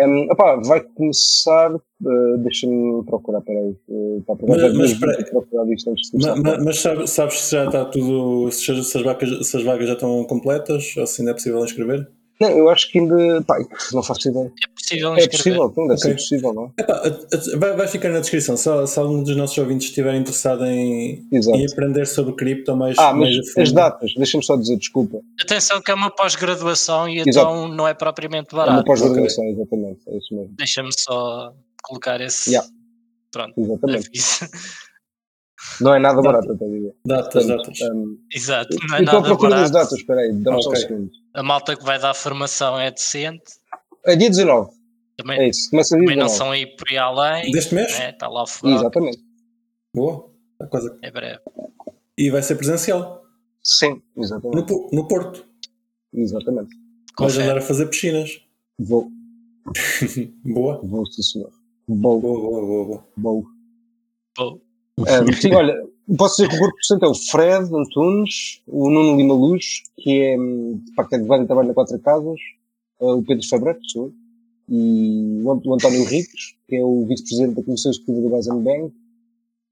Um, 0.00 0.24
opá, 0.32 0.56
vai 0.56 0.80
começar. 0.80 1.72
eh, 1.74 2.36
Deixa-me 2.38 3.04
procurar, 3.04 3.40
peraí. 3.42 3.76
Uh, 3.88 4.22
para 4.26 4.36
Mas- 4.48 4.62
mas 4.62 4.74
mas, 4.76 4.90
espera- 4.90 5.24
procurar 5.30 5.72
isto 5.72 5.90
antes 5.90 6.10
de 6.10 6.18
Ma- 6.18 6.32
começar. 6.34 6.58
ma- 6.58 6.64
Mas, 6.64 6.80
sabes, 6.80 7.10
sabes 7.10 7.40
se 7.40 7.52
já 7.52 7.64
está 7.66 7.84
tudo. 7.84 8.50
Se, 8.50 8.72
as- 8.72 8.86
se 8.88 8.98
as 8.98 9.04
vagas, 9.04 9.46
se 9.48 9.56
as 9.56 9.62
vagas 9.62 9.86
já 9.86 9.94
estão 9.94 10.24
completas 10.24 10.94
ou 10.96 11.06
se 11.06 11.22
ainda 11.22 11.30
é 11.30 11.34
possível 11.34 11.64
inscrever? 11.64 12.08
Não, 12.40 12.50
eu 12.50 12.68
acho 12.68 12.90
que 12.90 12.98
ainda. 12.98 13.42
Pá, 13.42 13.56
não 13.92 14.02
faço 14.02 14.28
ideia. 14.28 14.52
É 14.62 14.66
possível 14.74 15.14
É 15.16 15.28
possível, 15.28 15.72
não 15.76 15.86
deve 15.86 15.98
Ok. 16.00 16.10
ser 16.10 16.14
possível, 16.14 16.52
não 16.52 16.64
é? 16.76 16.82
Epá, 16.82 17.02
vai, 17.58 17.76
vai 17.76 17.88
ficar 17.88 18.08
na 18.10 18.20
descrição. 18.20 18.56
Se, 18.56 18.68
se 18.86 18.98
algum 18.98 19.22
dos 19.22 19.36
nossos 19.36 19.56
ouvintes 19.56 19.86
estiver 19.88 20.14
interessado 20.14 20.64
em, 20.66 21.26
em 21.32 21.66
aprender 21.72 22.06
sobre 22.06 22.34
cripto 22.34 22.76
mais, 22.76 22.98
Ah, 22.98 23.12
mais 23.12 23.36
mas 23.36 23.56
as 23.58 23.72
datas, 23.72 24.12
deixa-me 24.16 24.42
só 24.44 24.56
dizer, 24.56 24.76
desculpa. 24.76 25.20
Atenção 25.40 25.80
que 25.80 25.90
é 25.90 25.94
uma 25.94 26.10
pós-graduação 26.10 27.08
e 27.08 27.20
Exato. 27.20 27.30
então 27.30 27.68
não 27.68 27.86
é 27.86 27.94
propriamente 27.94 28.48
É 28.52 28.56
uma 28.56 28.66
barato. 28.66 28.84
pós-graduação, 28.84 29.44
exatamente. 29.44 30.00
É 30.08 30.16
isso 30.18 30.34
mesmo. 30.34 30.54
Deixa-me 30.56 30.90
só 30.98 31.52
colocar 31.84 32.20
esse. 32.20 32.50
Yeah. 32.50 32.68
Pronto. 33.30 33.52
Exatamente. 33.56 34.10
Não 35.80 35.94
é 35.94 35.98
nada 35.98 36.16
Data. 36.16 36.26
barato, 36.32 36.52
até 36.52 36.66
diria. 36.68 36.94
datas, 37.04 37.44
um, 37.46 38.18
Exato. 38.32 38.76
Não 38.88 38.96
é 38.96 39.00
eu 39.00 39.04
estou 39.04 39.18
à 39.18 39.22
nada 39.22 39.22
procura 39.22 39.50
das 39.50 39.70
barato. 39.70 39.72
datas, 39.72 39.98
espera 39.98 40.20
aí, 40.20 40.32
dá-me 40.32 40.62
só 40.62 40.68
um 40.68 40.72
Ok. 40.72 40.80
segundo. 40.82 41.10
A 41.34 41.42
malta 41.42 41.76
que 41.76 41.84
vai 41.84 41.98
dar 41.98 42.14
formação 42.14 42.78
é 42.78 42.90
decente. 42.90 43.42
É 44.06 44.14
dia 44.16 44.28
19, 44.30 44.70
Também, 45.16 45.40
é 45.40 45.48
isso. 45.48 45.70
Começa 45.70 45.96
dia 45.96 46.04
também 46.04 46.16
não 46.18 46.26
19. 46.26 46.38
são 46.38 46.50
aí 46.52 46.66
por 46.76 46.86
aí 46.90 46.98
além. 46.98 47.50
Deste 47.50 47.74
mês? 47.74 47.98
né? 47.98 48.10
Está 48.10 48.28
lá 48.28 48.42
o 48.42 48.46
FUAP, 48.46 48.74
Exatamente. 48.74 49.18
Boa. 49.94 50.30
Está 50.52 50.66
quase. 50.66 50.92
é 51.02 51.10
breve. 51.10 51.40
E 52.16 52.30
vai 52.30 52.42
ser 52.42 52.54
presencial. 52.56 53.22
Sim, 53.62 54.02
exatamente. 54.16 54.70
No, 54.72 54.90
no 54.92 55.08
Porto. 55.08 55.44
Exatamente. 56.12 56.68
Vais 57.18 57.32
Confere. 57.32 57.42
andar 57.50 57.58
a 57.58 57.62
fazer 57.62 57.86
piscinas. 57.86 58.40
Vou, 58.78 59.08
Boa. 60.44 60.80
vou, 60.84 61.06
sim, 61.06 61.22
senhor. 61.22 61.50
Vou, 61.88 62.20
Boa, 62.20 62.40
boa, 62.40 62.60
boa, 62.60 63.04
boa. 63.16 63.44
vou. 64.36 64.63
Sim, 65.40 65.52
olha, 65.54 65.74
posso 66.16 66.36
dizer 66.36 66.48
que 66.48 66.56
o 66.56 66.58
corpo 66.58 66.76
porcento 66.76 67.04
é 67.04 67.08
o 67.08 67.14
Fred 67.14 67.74
Antunes, 67.74 68.60
o 68.66 68.88
Nuno 68.90 69.16
Lima 69.16 69.34
Luz, 69.34 69.82
que 69.98 70.20
é, 70.20 70.38
hum, 70.38 70.80
pá, 70.94 71.04
que 71.04 71.16
é 71.16 71.18
de 71.18 71.26
vários 71.26 71.46
trabalho 71.46 71.68
na 71.68 71.74
Quatro 71.74 71.98
Casas, 71.98 72.38
uh, 73.00 73.12
o 73.18 73.22
Pedro 73.24 73.46
Fabreto, 73.48 73.80
sou 73.90 74.12
e 74.68 75.42
o, 75.42 75.52
Ant- 75.52 75.66
o 75.66 75.74
António 75.74 76.04
Ricos, 76.04 76.56
que 76.68 76.76
é 76.76 76.82
o 76.82 77.04
vice-presidente 77.06 77.56
da 77.56 77.62
Comissão 77.62 77.90
Executiva 77.90 78.20
do 78.28 78.34
Bison 78.36 78.62
Bank, 78.62 78.94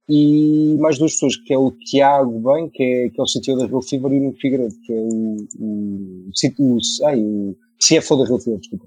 e 0.08 0.76
mais 0.80 0.98
duas 0.98 1.12
pessoas, 1.12 1.36
que 1.36 1.54
é 1.54 1.56
o 1.58 1.70
Tiago 1.70 2.38
Bem, 2.40 2.68
que 2.68 2.82
é, 2.82 3.08
que 3.08 3.18
é 3.20 3.22
o 3.22 3.26
CTO 3.26 3.56
da 3.56 3.66
Real 3.66 3.80
Fever, 3.82 4.12
e 4.12 4.16
o 4.16 4.20
Nuno 4.24 4.36
Figueiredo, 4.38 4.74
que 4.84 4.92
é 4.92 4.96
o, 4.96 5.36
o, 5.60 6.30
o, 6.58 6.76
o, 6.76 6.78
ai, 7.06 7.20
o 7.20 7.56
CFO 7.78 8.16
da 8.18 8.24
Real 8.26 8.38
Fever, 8.40 8.58
desculpa. 8.58 8.86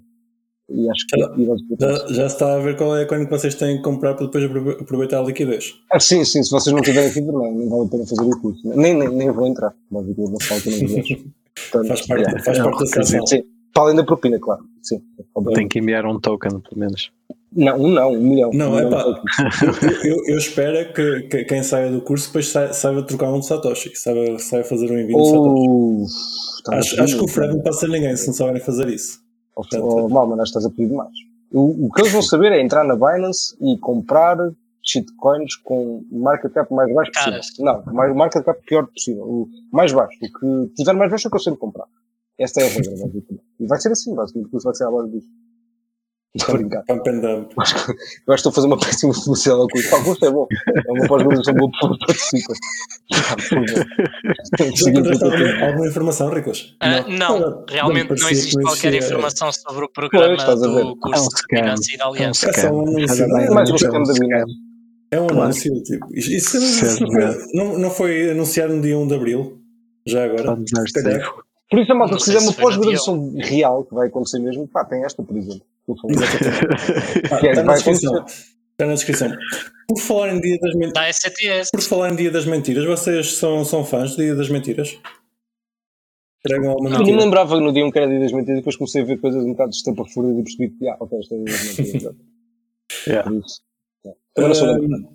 E 0.69 0.89
acho 0.89 1.05
que 1.07 1.19
Já- 1.19 1.27
é. 1.27 1.79
Já, 1.79 2.07
já 2.07 2.29
se 2.29 2.35
está 2.35 2.55
a 2.55 2.59
ver 2.59 2.75
qual 2.75 2.97
é 2.97 3.05
quando 3.05 3.29
vocês 3.29 3.53
têm 3.55 3.77
que 3.77 3.83
comprar 3.83 4.15
para 4.15 4.25
depois 4.25 4.43
aprove- 4.45 4.77
aproveitar 4.81 5.19
a 5.19 5.23
liquidez. 5.23 5.75
Ah, 5.91 5.99
sim, 5.99 6.25
sim, 6.25 6.41
se 6.43 6.49
vocês 6.49 6.73
não 6.75 6.81
tiverem 6.81 7.11
Fever, 7.11 7.31
não, 7.31 7.51
não 7.53 7.69
vale 7.69 7.85
a 7.85 7.89
pena 7.89 8.05
fazer 8.07 8.21
o 8.23 8.41
curso. 8.41 8.61
Nem, 8.75 8.93
nem, 8.95 9.09
nem 9.09 9.31
vou 9.31 9.45
entrar, 9.45 9.73
basicamente, 9.91 10.47
que 10.47 10.59
não 10.61 10.61
quiseres. 10.61 11.07
Portanto, 11.71 11.87
Faz 11.87 12.01
parte, 12.07 12.21
yeah. 12.23 12.43
faz 12.43 12.57
é 12.57 12.63
parte 12.63 12.79
da 12.79 12.85
seleção. 12.87 13.27
Sim, 13.27 13.43
para 13.73 13.83
além 13.83 13.95
da 13.95 14.03
propina, 14.03 14.39
claro. 14.39 14.63
Sim. 14.81 15.01
Tem 15.53 15.67
que 15.67 15.79
enviar 15.79 16.05
um 16.05 16.19
token, 16.19 16.59
pelo 16.59 16.79
menos. 16.79 17.11
Não, 17.55 17.77
um 17.79 17.87
não, 17.89 18.11
um 18.11 18.19
milhão. 18.19 18.49
Não, 18.53 18.73
um 18.73 18.79
é 18.79 18.89
pá. 18.89 19.05
Eu, 20.03 20.17
eu 20.27 20.37
espero 20.37 20.75
é 20.77 20.85
que, 20.85 21.21
que 21.29 21.45
quem 21.45 21.63
saia 21.63 21.89
do 21.89 22.01
curso 22.01 22.27
depois 22.27 22.47
sa- 22.49 22.73
saiba 22.73 23.03
trocar 23.03 23.31
um 23.31 23.39
de 23.39 23.45
Satoshi, 23.47 23.91
saiba, 23.95 24.37
saiba 24.39 24.65
fazer 24.67 24.91
um 24.91 24.99
envio 24.99 25.15
de 25.17 25.25
Satoshi. 25.29 25.69
Ou. 25.69 26.05
estás 26.05 26.67
a 26.67 26.79
Acho, 26.79 27.01
acho 27.03 27.17
que 27.17 27.23
o 27.23 27.27
Fred 27.29 27.53
não 27.53 27.61
pode 27.61 27.79
ser 27.79 27.87
ninguém 27.87 28.15
se 28.17 28.27
não 28.27 28.33
souberem 28.33 28.61
fazer 28.61 28.89
isso. 28.89 29.19
Oh, 29.55 29.63
oh, 29.79 30.09
mal, 30.09 30.27
mas 30.27 30.49
estás 30.49 30.65
a 30.65 30.69
pedir 30.69 30.89
demais. 30.89 31.13
O, 31.51 31.85
o 31.85 31.91
que 31.91 32.01
eles 32.01 32.11
vão 32.11 32.21
saber 32.21 32.51
é 32.51 32.61
entrar 32.61 32.83
na 32.83 32.95
Binance 32.95 33.55
e 33.61 33.77
comprar 33.77 34.37
shitcoins 34.83 35.55
com 35.55 36.03
market 36.11 36.51
cap 36.51 36.71
mais 36.73 36.93
baixo 36.93 37.11
possível. 37.11 37.65
Não, 37.65 37.93
mais 37.93 38.15
market 38.15 38.43
cap 38.43 38.59
pior 38.65 38.87
possível. 38.87 39.23
O 39.23 39.49
mais 39.71 39.91
baixo. 39.91 40.17
O 40.21 40.39
que 40.39 40.73
tiver 40.75 40.93
mais 40.93 41.09
baixo 41.09 41.27
é 41.27 41.29
o 41.29 41.31
que 41.31 41.37
eu 41.37 41.41
sempre 41.41 41.59
comprar. 41.59 41.87
Esta 42.37 42.61
é 42.61 42.65
a 42.65 42.67
regra, 42.67 42.91
basicamente. 42.91 43.43
E 43.59 43.65
vai 43.65 43.79
ser 43.79 43.91
assim, 43.91 44.13
basicamente, 44.13 44.55
isso 44.55 44.63
vai 44.63 44.75
ser 44.75 44.83
à 44.85 44.91
base 44.91 45.11
disso. 45.11 45.29
Estou 46.35 46.55
a 46.55 46.57
brincar. 46.57 46.83
Pump 46.85 47.09
and 47.09 47.19
dump. 47.19 47.51
Eu 47.55 47.63
acho 47.63 47.75
que 47.85 48.33
estou 48.33 48.49
a 48.49 48.53
fazer 48.53 48.67
uma 48.67 48.77
péssima 48.77 49.13
publicidade 49.13 49.61
ao 49.61 49.67
curso. 49.69 49.89
Pá, 49.89 49.97
o 49.97 50.03
curso 50.03 50.25
é 50.25 50.31
bom. 50.31 50.47
É 50.67 50.91
uma 50.91 51.07
pós-graduação 51.07 51.53
boa, 51.53 51.71
por 51.71 51.79
favor, 51.79 51.97
participa. 52.05 52.53
Eu 54.59 55.67
alguma, 55.67 55.87
informação, 55.87 56.29
Riclas? 56.29 56.75
Ah, 56.79 57.01
não, 57.07 57.35
Ora, 57.35 57.65
realmente 57.69 58.03
me 58.03 58.09
não 58.09 58.17
parecia 58.17 58.31
existe 58.31 58.57
que 58.57 58.63
qualquer 58.63 58.93
informação 58.93 59.51
sobre 59.51 59.85
o 59.85 59.89
programa 59.89 60.35
estás 60.35 60.61
a 60.61 60.67
ver. 60.67 60.83
do 60.83 60.95
curso 60.97 61.23
É 61.23 61.23
um 61.23 61.75
de. 61.75 61.85
Finanças 61.85 61.87
e 61.87 61.97
da 61.97 62.05
É 62.05 62.09
um. 62.09 62.15
É 62.15 62.33
só 62.33 62.67
um 62.69 62.81
anúncio. 62.81 63.27
Não 63.27 63.39
é? 63.39 63.49
mais 63.49 63.69
um 63.69 63.75
é. 63.75 64.43
É 65.11 65.21
um 65.21 65.27
Claro. 65.27 65.43
anúncio. 65.43 65.83
Tipo, 65.83 66.07
isso, 66.13 66.59
não, 66.59 67.11
foi, 67.11 67.47
não, 67.53 67.77
não 67.79 67.89
foi 67.91 68.31
anunciado 68.31 68.73
no 68.75 68.81
dia 68.81 68.97
1 68.97 69.07
de 69.07 69.15
Abril? 69.15 69.61
Já 70.05 70.25
agora? 70.25 70.43
Pode 70.55 70.65
dar. 71.03 71.44
Por 71.69 71.79
isso, 71.79 71.91
a 71.91 71.95
malta, 71.95 72.19
se 72.19 72.25
quiser 72.25 72.39
uma 72.39 72.53
pós-graduação 72.53 73.33
real, 73.37 73.83
que 73.85 73.93
vai 73.93 74.07
acontecer 74.07 74.39
mesmo, 74.39 74.67
pá, 74.67 74.85
tem 74.85 75.03
esta, 75.03 75.23
por 75.23 75.35
exemplo. 75.35 75.65
que. 75.85 75.91
Ah, 77.31 77.39
é, 77.45 77.49
está 77.49 77.63
na 77.63 77.63
vai 77.63 77.75
descrição. 77.75 78.15
acontecer. 78.15 78.55
Está 78.71 78.85
na 78.85 78.93
descrição. 78.93 79.37
Por 79.87 79.99
falar 79.99 80.33
em 80.33 80.41
Dia 80.41 80.57
das 80.59 80.75
Mentiras. 80.75 81.69
Por 81.71 81.81
falar 81.81 82.11
em 82.11 82.15
Dia 82.15 82.31
das 82.31 82.45
Mentiras, 82.45 82.85
vocês 82.85 83.37
são, 83.37 83.63
são 83.63 83.85
fãs 83.85 84.11
do 84.15 84.17
Dia 84.17 84.35
das 84.35 84.49
Mentiras? 84.49 84.97
Tragam 86.43 86.71
alguma 86.71 86.97
Eu 86.97 87.05
me 87.05 87.15
lembrava 87.15 87.59
no 87.59 87.73
dia 87.73 87.83
um 87.83 87.89
que 87.89 87.97
era 87.97 88.07
dia 88.07 88.19
das 88.19 88.31
mentiras, 88.31 88.59
depois 88.59 88.75
comecei 88.75 89.01
a 89.01 89.05
ver 89.05 89.19
coisas 89.19 89.43
um 89.43 89.51
bocado 89.51 89.71
de 89.71 89.77
estampa 89.77 90.05
fúria 90.05 90.39
e 90.39 90.43
percebi 90.43 90.69
que, 90.77 90.87
ah, 90.87 90.95
ok, 90.99 91.19
isto 91.19 91.33
é 91.33 91.37
dia 91.37 91.45
das 91.45 91.77
mentiras. 91.79 92.15
Yeah. 93.07 93.27
Por 93.27 93.39
isso. 93.39 93.61
yeah. 94.05 94.19
Também 94.35 94.49
não 94.49 94.55
sou 94.55 94.67
lembrado. 94.67 95.09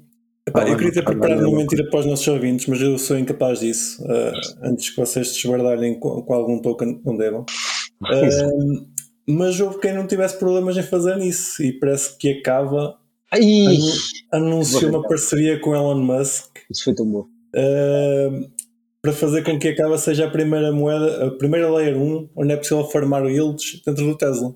Epá, 0.49 0.69
eu 0.69 0.77
queria 0.77 0.93
ter 0.93 1.05
preparado 1.05 1.47
uma 1.49 1.59
mentira 1.59 1.89
para 1.89 2.01
os 2.01 2.07
nossos 2.07 2.27
ouvintes, 2.29 2.67
mas 2.67 2.81
eu 2.81 2.99
sou 2.99 3.19
incapaz 3.19 3.61
disso. 3.61 4.05
ah, 4.09 4.33
antes 4.63 4.91
que 4.91 4.97
vocês 4.97 5.33
desbardalhem 5.33 5.99
com, 5.99 6.23
com 6.23 6.35
algum 6.35 6.61
token, 6.61 7.01
não 7.05 7.17
devam. 7.17 7.45
Ah, 8.03 8.11
mas 9.29 9.61
houve 9.61 9.79
quem 9.79 9.93
não 9.93 10.07
tivesse 10.07 10.39
problemas 10.39 10.75
em 10.75 10.83
fazer 10.83 11.19
isso 11.19 11.63
e 11.63 11.71
parece 11.79 12.17
que 12.17 12.31
acaba 12.31 12.99
Ai, 13.31 13.77
anunciou 14.33 14.91
uma 14.91 15.03
parceria 15.03 15.61
com 15.61 15.75
Elon 15.75 16.01
Musk 16.01 16.61
isso 16.71 16.85
foi 16.85 16.95
tão 16.95 17.07
bom. 17.07 17.21
uh, 17.55 18.51
para 19.03 19.13
fazer 19.13 19.43
com 19.43 19.59
que 19.59 19.69
a 19.69 19.77
Cava 19.77 19.99
seja 19.99 20.27
a 20.27 20.31
primeira 20.31 20.73
moeda, 20.73 21.27
a 21.27 21.31
primeira 21.31 21.71
layer 21.71 21.97
1 21.97 22.31
onde 22.37 22.53
é 22.53 22.57
possível 22.57 22.85
farmar 22.85 23.25
yields 23.27 23.83
dentro 23.85 24.05
do 24.05 24.17
Tesla. 24.17 24.55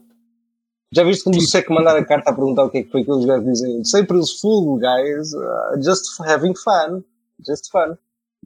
Já 0.94 1.02
viste 1.04 1.24
como 1.24 1.36
o 1.36 1.40
SEC 1.40 1.68
mandar 1.70 1.96
a 1.96 2.04
carta 2.04 2.30
a 2.30 2.34
perguntar 2.34 2.64
o 2.64 2.70
que 2.70 2.78
é 2.78 2.82
que 2.84 2.90
foi 2.90 3.04
que 3.04 3.10
os 3.10 3.24
gajos 3.24 3.44
dizem? 3.46 3.82
Sempre 3.84 4.16
os 4.18 4.38
full, 4.40 4.78
guys. 4.78 5.32
uh, 5.32 5.82
just 5.82 6.04
having 6.20 6.54
fun. 6.56 7.02
Just 7.46 7.70
fun. 7.70 7.96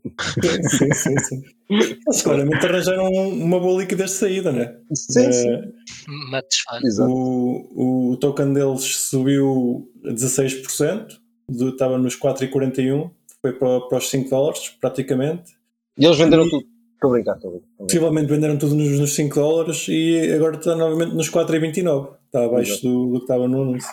sim, 0.70 0.92
sim, 0.94 1.18
sim. 1.18 1.42
Eles 1.68 2.22
claramente 2.22 2.64
arranjaram 2.64 3.08
uma 3.10 3.58
boa 3.60 3.80
liquidez 3.80 4.10
de 4.12 4.16
saída, 4.16 4.52
né? 4.52 4.76
Sim, 4.94 5.32
sim. 5.32 5.54
Uh, 5.54 6.32
fã. 6.70 6.80
Exato. 6.86 7.10
o, 7.12 8.12
o 8.12 8.16
token 8.16 8.52
deles 8.54 8.84
subiu 8.96 9.88
a 10.04 10.10
16%, 10.10 11.08
do- 11.48 11.70
estava 11.70 11.98
nos 11.98 12.16
4,41, 12.18 13.10
foi 13.42 13.52
para, 13.52 13.80
para 13.82 13.98
os 13.98 14.08
5 14.08 14.30
dólares 14.30 14.68
praticamente. 14.80 15.52
E 15.98 16.04
eles 16.06 16.16
venderam 16.16 16.46
E- 16.46 16.50
tudo. 16.50 16.64
Estou 16.94 17.10
a 17.10 17.12
brincar, 17.12 17.36
estou 17.36 17.50
a 17.50 17.52
brincar. 17.54 17.68
Possivelmente 17.78 18.26
venderam 18.28 18.56
tudo 18.58 18.74
nos, 18.74 18.98
nos 18.98 19.14
5 19.14 19.34
dólares 19.34 19.86
e 19.88 20.32
agora 20.32 20.56
está 20.56 20.74
novamente 20.74 21.14
nos 21.14 21.28
4,29. 21.30 22.16
Está 22.28 22.44
abaixo 22.44 22.82
do, 22.82 23.06
do 23.06 23.12
que 23.14 23.24
estava 23.24 23.48
no 23.48 23.62
anúncio. 23.62 23.90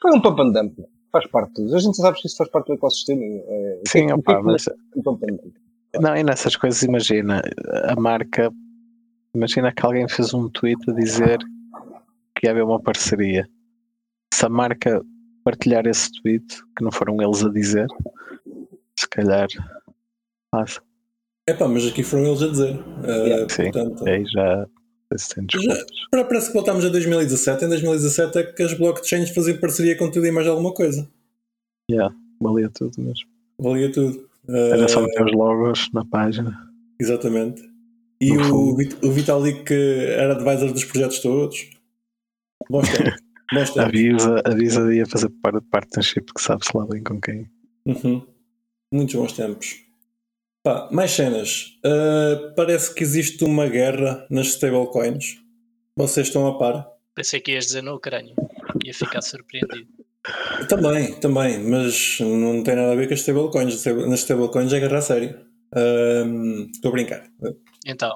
Foi 0.00 0.10
um 0.16 0.20
pump 0.20 0.40
and 0.40 0.52
dump. 0.52 0.78
Faz 1.12 1.26
parte. 1.28 1.62
A 1.74 1.78
gente 1.78 1.96
sabe 1.96 2.18
que 2.18 2.26
isso 2.26 2.36
faz 2.36 2.50
parte 2.50 2.66
do 2.68 2.74
ecossistema. 2.74 3.22
É, 3.22 3.80
Sim, 3.86 4.04
o 4.04 4.06
que 4.06 4.12
é 4.12 4.14
opá, 4.14 4.36
que 4.38 4.42
mas 4.42 4.64
um 4.96 5.02
pump 5.02 5.24
and 5.30 5.36
dump? 5.36 5.54
não, 6.00 6.16
e 6.16 6.22
nessas 6.22 6.56
coisas 6.56 6.82
imagina, 6.82 7.42
a 7.84 7.94
marca, 7.98 8.50
imagina 9.34 9.72
que 9.72 9.84
alguém 9.84 10.08
fez 10.08 10.34
um 10.34 10.48
tweet 10.50 10.78
a 10.90 10.94
dizer 10.94 11.38
que 12.34 12.46
ia 12.46 12.50
haver 12.50 12.64
uma 12.64 12.80
parceria. 12.80 13.48
Se 14.32 14.44
a 14.44 14.48
marca 14.48 15.02
partilhar 15.44 15.86
esse 15.86 16.10
tweet, 16.20 16.44
que 16.76 16.84
não 16.84 16.90
foram 16.92 17.20
eles 17.22 17.42
a 17.44 17.48
dizer, 17.50 17.86
se 18.98 19.08
calhar 19.08 19.46
passa. 20.50 20.82
Epá, 21.48 21.68
mas 21.68 21.86
aqui 21.86 22.02
foram 22.02 22.26
eles 22.26 22.42
a 22.42 22.48
dizer. 22.48 22.74
Uh, 22.76 23.06
Yeah, 23.26 23.48
sim. 23.48 23.70
portanto, 23.70 24.06
Aí 24.08 24.24
já 24.26 24.66
se. 25.08 25.34
Para- 26.10 26.24
Parece 26.24 26.48
que 26.48 26.54
voltámos 26.54 26.84
a 26.84 26.88
2017. 26.88 27.64
Em 27.64 27.68
2017 27.68 28.38
é 28.38 28.42
que 28.44 28.62
as 28.62 28.74
blockchains 28.74 29.30
faziam 29.30 29.58
parceria 29.58 29.96
com 29.96 30.10
tudo 30.10 30.26
e 30.26 30.30
mais 30.30 30.46
alguma 30.46 30.72
coisa. 30.72 31.08
Valia 32.40 32.70
tudo 32.70 33.00
mesmo. 33.00 33.28
Valia 33.58 33.90
tudo. 33.92 34.28
Era 34.48 34.86
só 34.88 35.00
Uh, 35.00 35.04
meter 35.06 35.24
os 35.24 35.32
logos 35.32 35.90
na 35.92 36.04
página. 36.04 36.70
exatamente. 37.00 37.62
E 38.20 38.32
o, 38.32 38.72
o 39.02 39.10
Vitalik 39.12 39.64
que 39.64 39.74
era 40.08 40.34
advisor 40.34 40.72
dos 40.72 40.84
projetos 40.84 41.18
todos. 41.20 41.70
Bons 42.70 42.88
tempos. 42.90 43.20
Bons 43.52 43.70
tempos. 43.70 43.78
Avisa, 43.88 44.42
avisa 44.44 44.94
ia 44.94 45.06
fazer 45.06 45.28
parte 45.42 45.60
de 45.60 45.66
partnership 45.70 46.22
que 46.34 46.40
sabe-se 46.42 46.76
lá 46.76 46.86
bem 46.86 47.02
com 47.02 47.20
quem. 47.20 47.48
Uhum. 47.86 48.26
Muitos 48.92 49.14
bons 49.14 49.32
tempos. 49.32 49.84
Pá, 50.66 50.88
mais 50.90 51.12
cenas. 51.12 51.78
Uh, 51.86 52.52
parece 52.56 52.92
que 52.92 53.04
existe 53.04 53.44
uma 53.44 53.68
guerra 53.68 54.26
nas 54.28 54.48
stablecoins. 54.48 55.36
Vocês 55.96 56.26
estão 56.26 56.44
a 56.44 56.58
par? 56.58 56.88
Pensei 57.14 57.38
que 57.38 57.52
ias 57.52 57.66
dizer 57.66 57.82
na 57.82 57.94
Ucrânia. 57.94 58.34
Ia 58.84 58.92
ficar 58.92 59.22
surpreendido. 59.22 59.86
Também, 60.68 61.14
também, 61.20 61.60
mas 61.60 62.18
não 62.18 62.64
tem 62.64 62.74
nada 62.74 62.90
a 62.90 62.96
ver 62.96 63.06
com 63.06 63.14
as 63.14 63.20
stablecoins. 63.20 63.84
Nas 64.08 64.18
stablecoins 64.18 64.72
é 64.72 64.80
guerra 64.80 64.98
a 64.98 65.02
sério. 65.02 65.38
Ahm, 65.72 66.68
Estou 66.74 66.88
a 66.88 66.92
brincar. 66.92 67.22
Então, 67.86 68.10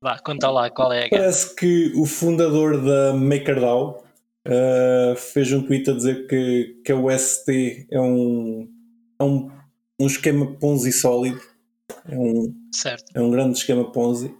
vá, 0.00 0.20
conta 0.20 0.48
lá 0.50 0.70
qual 0.70 0.92
é 0.92 1.06
a 1.06 1.08
guerra. 1.08 1.22
Parece 1.22 1.52
que 1.56 1.90
o 1.96 2.06
fundador 2.06 2.80
da 2.80 3.12
MakerDAO 3.12 4.04
uh, 4.46 5.16
fez 5.16 5.52
um 5.52 5.66
tweet 5.66 5.90
a 5.90 5.94
dizer 5.94 6.28
que, 6.28 6.80
que 6.84 6.92
a 6.92 6.96
UST 6.96 7.88
é 7.90 8.00
um, 8.00 8.68
é 9.20 9.24
um, 9.24 9.50
um 9.98 10.06
esquema 10.06 10.46
Ponzi 10.60 10.92
sólido. 10.92 11.50
É 12.08 12.18
um, 12.18 12.54
Certo. 12.72 13.04
é 13.14 13.20
um 13.20 13.30
grande 13.30 13.58
esquema 13.58 13.90
Ponzi. 13.90 14.34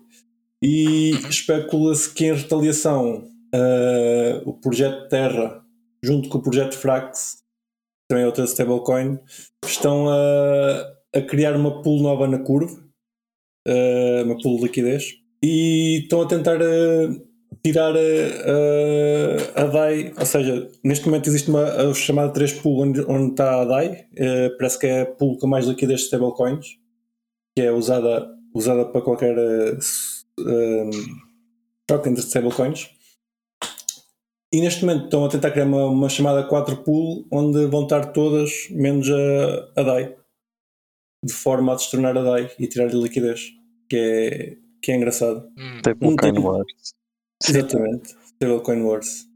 E 0.63 1.11
especula-se 1.29 2.13
que 2.13 2.27
em 2.27 2.35
retaliação 2.35 3.25
uh, 3.55 4.49
o 4.49 4.53
projeto 4.53 5.09
Terra, 5.09 5.63
junto 6.03 6.29
com 6.29 6.39
o 6.39 6.43
projeto 6.43 6.77
Frax, 6.77 7.37
que 7.37 8.09
também 8.09 8.25
é 8.25 8.27
outra 8.27 8.45
stablecoin, 8.45 9.19
estão 9.65 10.09
a, 10.09 10.93
a 11.15 11.23
criar 11.23 11.57
uma 11.57 11.83
pool 11.83 12.03
nova 12.03 12.29
na 12.29 12.39
curva, 12.39 12.79
uh, 13.69 14.25
uma 14.25 14.39
pool 14.41 14.57
de 14.57 14.63
liquidez, 14.65 15.15
e 15.43 16.03
estão 16.03 16.23
a 16.23 16.27
tentar 16.27 16.61
uh, 16.61 17.29
tirar 17.65 17.95
a, 17.97 19.61
a, 19.61 19.63
a 19.63 19.67
DAI, 19.67 20.13
ou 20.17 20.27
seja, 20.27 20.71
neste 20.85 21.07
momento 21.07 21.29
existe 21.29 21.51
uma 21.51 21.65
a 21.65 21.95
chamada 21.95 22.33
3 22.33 22.53
pool 22.55 22.83
onde, 22.83 23.01
onde 23.03 23.33
está 23.33 23.63
a 23.63 23.65
DAI, 23.65 24.07
uh, 24.13 24.57
parece 24.59 24.79
que 24.79 24.87
é 24.87 25.01
a 25.03 25.07
pool 25.07 25.39
com 25.39 25.47
mais 25.47 25.67
liquidez 25.67 26.01
de 26.01 26.07
stablecoins, 26.07 26.79
que 27.57 27.63
é 27.63 27.73
usada, 27.73 28.29
usada 28.55 28.85
para 28.87 29.03
qualquer 29.03 29.37
uh, 29.37 29.77
s- 29.77 30.25
um, 30.39 30.91
troca 31.87 32.09
entre 32.09 32.23
stablecoins. 32.23 32.91
E 34.55 34.61
neste 34.61 34.85
momento 34.85 35.05
estão 35.05 35.25
a 35.25 35.29
tentar 35.29 35.51
criar 35.51 35.65
uma, 35.65 35.87
uma 35.87 36.09
chamada 36.09 36.47
4 36.47 36.79
pool 36.85 37.27
onde 37.31 37.65
vão 37.67 37.85
estar 37.85 38.13
todas 38.13 38.69
menos 38.71 39.09
a, 39.11 39.81
a 39.81 39.83
DAI, 39.83 40.17
de 41.25 41.33
forma 41.33 41.73
a 41.73 41.77
destornar 41.77 42.17
a 42.17 42.23
DAI 42.23 42.51
e 42.59 42.67
tirar-lhe 42.67 43.01
liquidez, 43.01 43.51
que 43.89 43.97
é, 43.97 44.57
que 44.83 44.93
é 44.93 44.97
engraçado. 44.97 45.49
Hum, 45.59 45.77
Stablecoin 45.79 46.17
tem- 46.35 46.39
Wars. 46.45 46.95
Exatamente. 47.49 48.15
Stablecoin 48.35 48.83
Wars. 48.83 49.27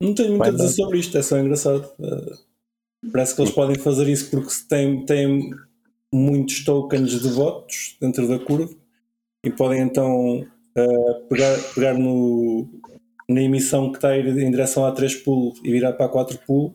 Não 0.00 0.14
tenho 0.14 0.28
muito 0.30 0.38
Vai 0.40 0.48
a 0.48 0.52
dizer 0.52 0.64
dar. 0.68 0.72
sobre 0.72 0.98
isto, 0.98 1.18
é 1.18 1.22
só 1.22 1.38
engraçado. 1.38 1.90
Uh, 1.98 3.10
parece 3.12 3.34
que 3.36 3.42
eles 3.42 3.52
podem 3.52 3.78
fazer 3.78 4.08
isso 4.08 4.30
porque 4.30 4.50
se 4.50 4.66
têm, 4.68 5.04
têm 5.04 5.50
muitos 6.12 6.64
tokens 6.64 7.10
de 7.20 7.28
votos 7.28 7.96
dentro 8.00 8.26
da 8.28 8.38
curva 8.38 8.74
e 9.44 9.50
podem 9.50 9.80
então 9.82 10.40
uh, 10.40 11.28
pegar, 11.28 11.56
pegar 11.74 11.94
no, 11.94 12.68
na 13.28 13.42
emissão 13.42 13.90
que 13.90 13.98
está 13.98 14.10
a 14.10 14.18
ir 14.18 14.26
em 14.26 14.50
direção 14.50 14.86
à 14.86 14.92
3 14.92 15.14
pool 15.16 15.54
e 15.62 15.70
virar 15.70 15.92
para 15.92 16.06
a 16.06 16.08
4 16.08 16.38
pool 16.46 16.74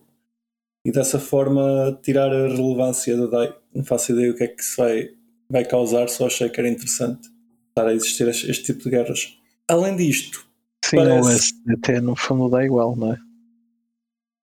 e 0.85 0.91
dessa 0.91 1.19
forma 1.19 1.97
tirar 2.01 2.31
a 2.33 2.47
relevância 2.47 3.15
da 3.15 3.27
DAI. 3.27 3.53
Não 3.73 3.83
faço 3.83 4.11
ideia 4.11 4.31
o 4.31 4.35
que 4.35 4.43
é 4.43 4.47
que 4.47 4.61
isso 4.61 4.77
vai, 4.77 5.09
vai 5.49 5.65
causar, 5.65 6.09
só 6.09 6.27
achei 6.27 6.49
que 6.49 6.59
era 6.59 6.69
interessante 6.69 7.29
estar 7.69 7.87
a 7.87 7.93
existir 7.93 8.27
este, 8.27 8.49
este 8.49 8.63
tipo 8.73 8.83
de 8.83 8.89
guerras. 8.89 9.37
Além 9.67 9.95
disto, 9.95 10.45
Sim, 10.83 10.97
Parece- 10.97 11.53
SDT 11.67 12.01
no 12.01 12.15
fundo 12.15 12.49
dá 12.49 12.65
igual, 12.65 12.95
não 12.95 13.13
é? 13.13 13.17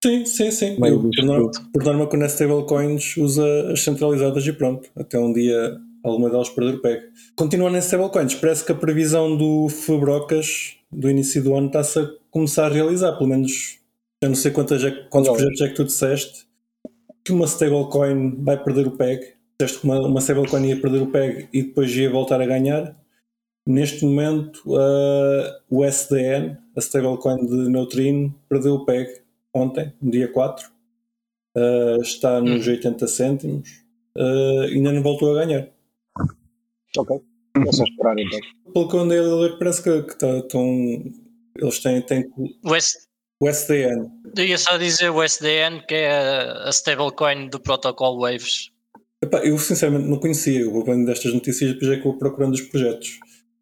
Sim, 0.03 0.25
sim, 0.25 0.51
sim. 0.51 0.77
Eu, 0.81 1.01
por, 1.01 1.25
norma, 1.25 1.51
por 1.73 1.83
norma, 1.83 2.07
quando 2.07 2.23
é 2.23 2.27
stablecoins, 2.27 3.17
usa 3.17 3.71
as 3.71 3.81
centralizadas 3.81 4.45
e 4.47 4.53
pronto. 4.53 4.89
Até 4.95 5.19
um 5.19 5.33
dia 5.33 5.77
alguma 6.03 6.29
delas 6.29 6.49
perder 6.49 6.75
o 6.75 6.81
PEG. 6.81 7.03
Continuando 7.35 7.75
em 7.75 7.79
stablecoins, 7.79 8.35
parece 8.35 8.65
que 8.65 8.71
a 8.71 8.75
previsão 8.75 9.35
do 9.35 9.67
Fubrocas 9.67 10.77
do 10.89 11.09
início 11.09 11.43
do 11.43 11.53
ano 11.53 11.67
está-se 11.67 11.99
a 11.99 12.09
começar 12.31 12.67
a 12.67 12.73
realizar. 12.73 13.17
Pelo 13.17 13.29
menos, 13.29 13.79
eu 14.21 14.29
não 14.29 14.35
sei 14.35 14.51
quantas 14.51 14.83
é, 14.85 14.91
quantos 15.09 15.31
projetos 15.31 15.61
é 15.61 15.67
que 15.67 15.75
tu 15.75 15.83
disseste 15.83 16.47
que 17.23 17.33
uma 17.33 17.45
stablecoin 17.45 18.41
vai 18.41 18.61
perder 18.63 18.87
o 18.87 18.91
PEG. 18.91 19.33
Disseste 19.59 19.81
que 19.81 19.85
uma, 19.85 19.99
uma 19.99 20.21
stablecoin 20.21 20.65
ia 20.65 20.79
perder 20.79 21.01
o 21.01 21.11
PEG 21.11 21.49
e 21.51 21.63
depois 21.63 21.93
ia 21.93 22.09
voltar 22.09 22.41
a 22.41 22.45
ganhar. 22.45 22.97
Neste 23.67 24.05
momento, 24.05 24.63
uh, 24.65 25.59
o 25.69 25.83
SDN, 25.83 26.57
a 26.75 26.79
stablecoin 26.79 27.45
de 27.45 27.69
Neutrino, 27.69 28.33
perdeu 28.47 28.75
o 28.75 28.85
PEG 28.85 29.18
ontem, 29.53 29.93
dia 30.01 30.27
4. 30.31 30.69
Uh, 31.57 32.01
está 32.01 32.39
nos 32.39 32.67
Hum. 32.67 32.71
80 32.71 33.07
cêntimos. 33.07 33.69
Uh, 34.17 34.61
ainda 34.71 34.91
não 34.91 35.01
voltou 35.01 35.31
a 35.37 35.45
ganhar. 35.45 35.67
Ok. 36.97 37.19
É 37.67 37.71
só 37.71 37.83
esperar 37.83 38.17
então. 38.17 38.39
Pelo 38.73 38.87
que 38.87 38.95
eu 38.95 38.99
andei 38.99 39.19
a 39.19 39.21
ler, 39.23 39.57
parece 39.57 39.83
que, 39.83 40.03
que 40.03 40.17
tá- 40.17 40.37
estão. 40.37 40.63
Eles 41.57 41.79
têm, 41.79 42.01
têm 42.01 42.25
o 42.63 42.75
S- 42.75 43.07
o 43.41 43.47
SDN. 43.49 44.09
eu 44.37 44.45
ia 44.45 44.57
só 44.57 44.77
dizer 44.77 45.09
o 45.09 45.21
SDN, 45.23 45.81
que 45.87 45.95
é 45.95 46.11
a, 46.11 46.69
stablecoin 46.69 47.49
do 47.49 47.59
protocolo 47.59 48.21
Waves. 48.21 48.71
Epá, 49.21 49.39
eu 49.39 49.57
sinceramente 49.57 50.07
não 50.07 50.19
conhecia. 50.19 50.61
Eu 50.61 50.71
vou 50.71 50.83
vendo 50.85 51.05
destas 51.05 51.33
notícias 51.33 51.71
e 51.71 51.73
depois 51.73 51.91
é 51.91 51.97
que 51.97 52.03
vou 52.03 52.17
procurando 52.17 52.53
os 52.53 52.61
projetos. 52.61 53.19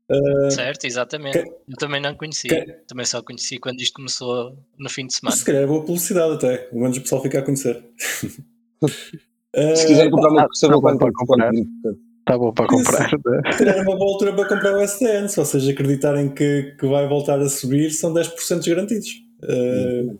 Uh, 0.10 0.52
certo, 0.52 0.86
exatamente. 0.86 1.44
Que, 1.44 1.50
eu 1.50 1.76
também 1.78 2.02
não 2.02 2.16
conhecia. 2.16 2.66
Que, 2.66 2.72
também 2.88 3.06
só 3.06 3.22
conheci 3.22 3.58
quando 3.58 3.82
isto 3.82 3.94
começou 3.94 4.58
no 4.78 4.90
fim 4.90 5.06
de 5.06 5.16
semana. 5.16 5.36
Se 5.36 5.46
calhar 5.46 5.64
é 5.64 5.68
boa 5.68 5.82
publicidade 5.82 6.34
até, 6.34 6.58
pelo 6.58 6.82
menos 6.82 6.98
o 6.98 7.02
pessoal 7.02 7.22
fica 7.22 7.40
a 7.40 7.42
conhecer. 7.42 7.84
Se 9.76 9.88
quiser 9.88 10.10
comprar 10.12 10.30
uma 10.30 10.48
pessoa, 10.48 10.74
tá 10.74 10.98
para 10.98 11.12
comprar. 11.14 11.52
Está 11.54 12.38
bom 12.38 12.54
para 12.54 12.68
comprar. 12.68 13.10
Se 13.10 13.58
calhar 13.58 13.78
é 13.78 13.82
uma 13.82 13.96
boa 13.96 14.12
altura 14.12 14.34
para 14.36 14.50
comprar 14.50 14.78
o 14.78 14.88
STN. 14.88 15.28
Se 15.28 15.38
vocês 15.38 15.68
acreditarem 15.68 16.30
que, 16.30 16.76
que 16.80 16.86
vai 16.86 17.08
voltar 17.08 17.40
a 17.40 17.50
subir, 17.50 17.90
são 17.92 18.14
10% 18.14 18.68
garantidos. 18.70 19.10
Uh, 19.44 20.20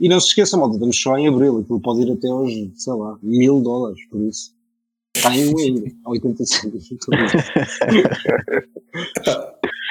e 0.00 0.08
não 0.08 0.18
se 0.18 0.28
esqueçam, 0.28 0.58
malta, 0.58 0.76
estamos 0.76 1.00
só 1.00 1.18
em 1.18 1.28
abril, 1.28 1.58
aquilo 1.58 1.78
pode 1.78 2.00
ir 2.00 2.10
até 2.10 2.28
hoje, 2.28 2.72
sei 2.74 2.94
lá, 2.94 3.18
mil 3.22 3.60
dólares, 3.60 4.00
por 4.08 4.22
isso. 4.22 4.54
Está 5.20 5.36
em 5.36 5.54
um 5.54 5.58
ainda, 5.58 5.92
a 6.04 6.10
85. 6.10 6.78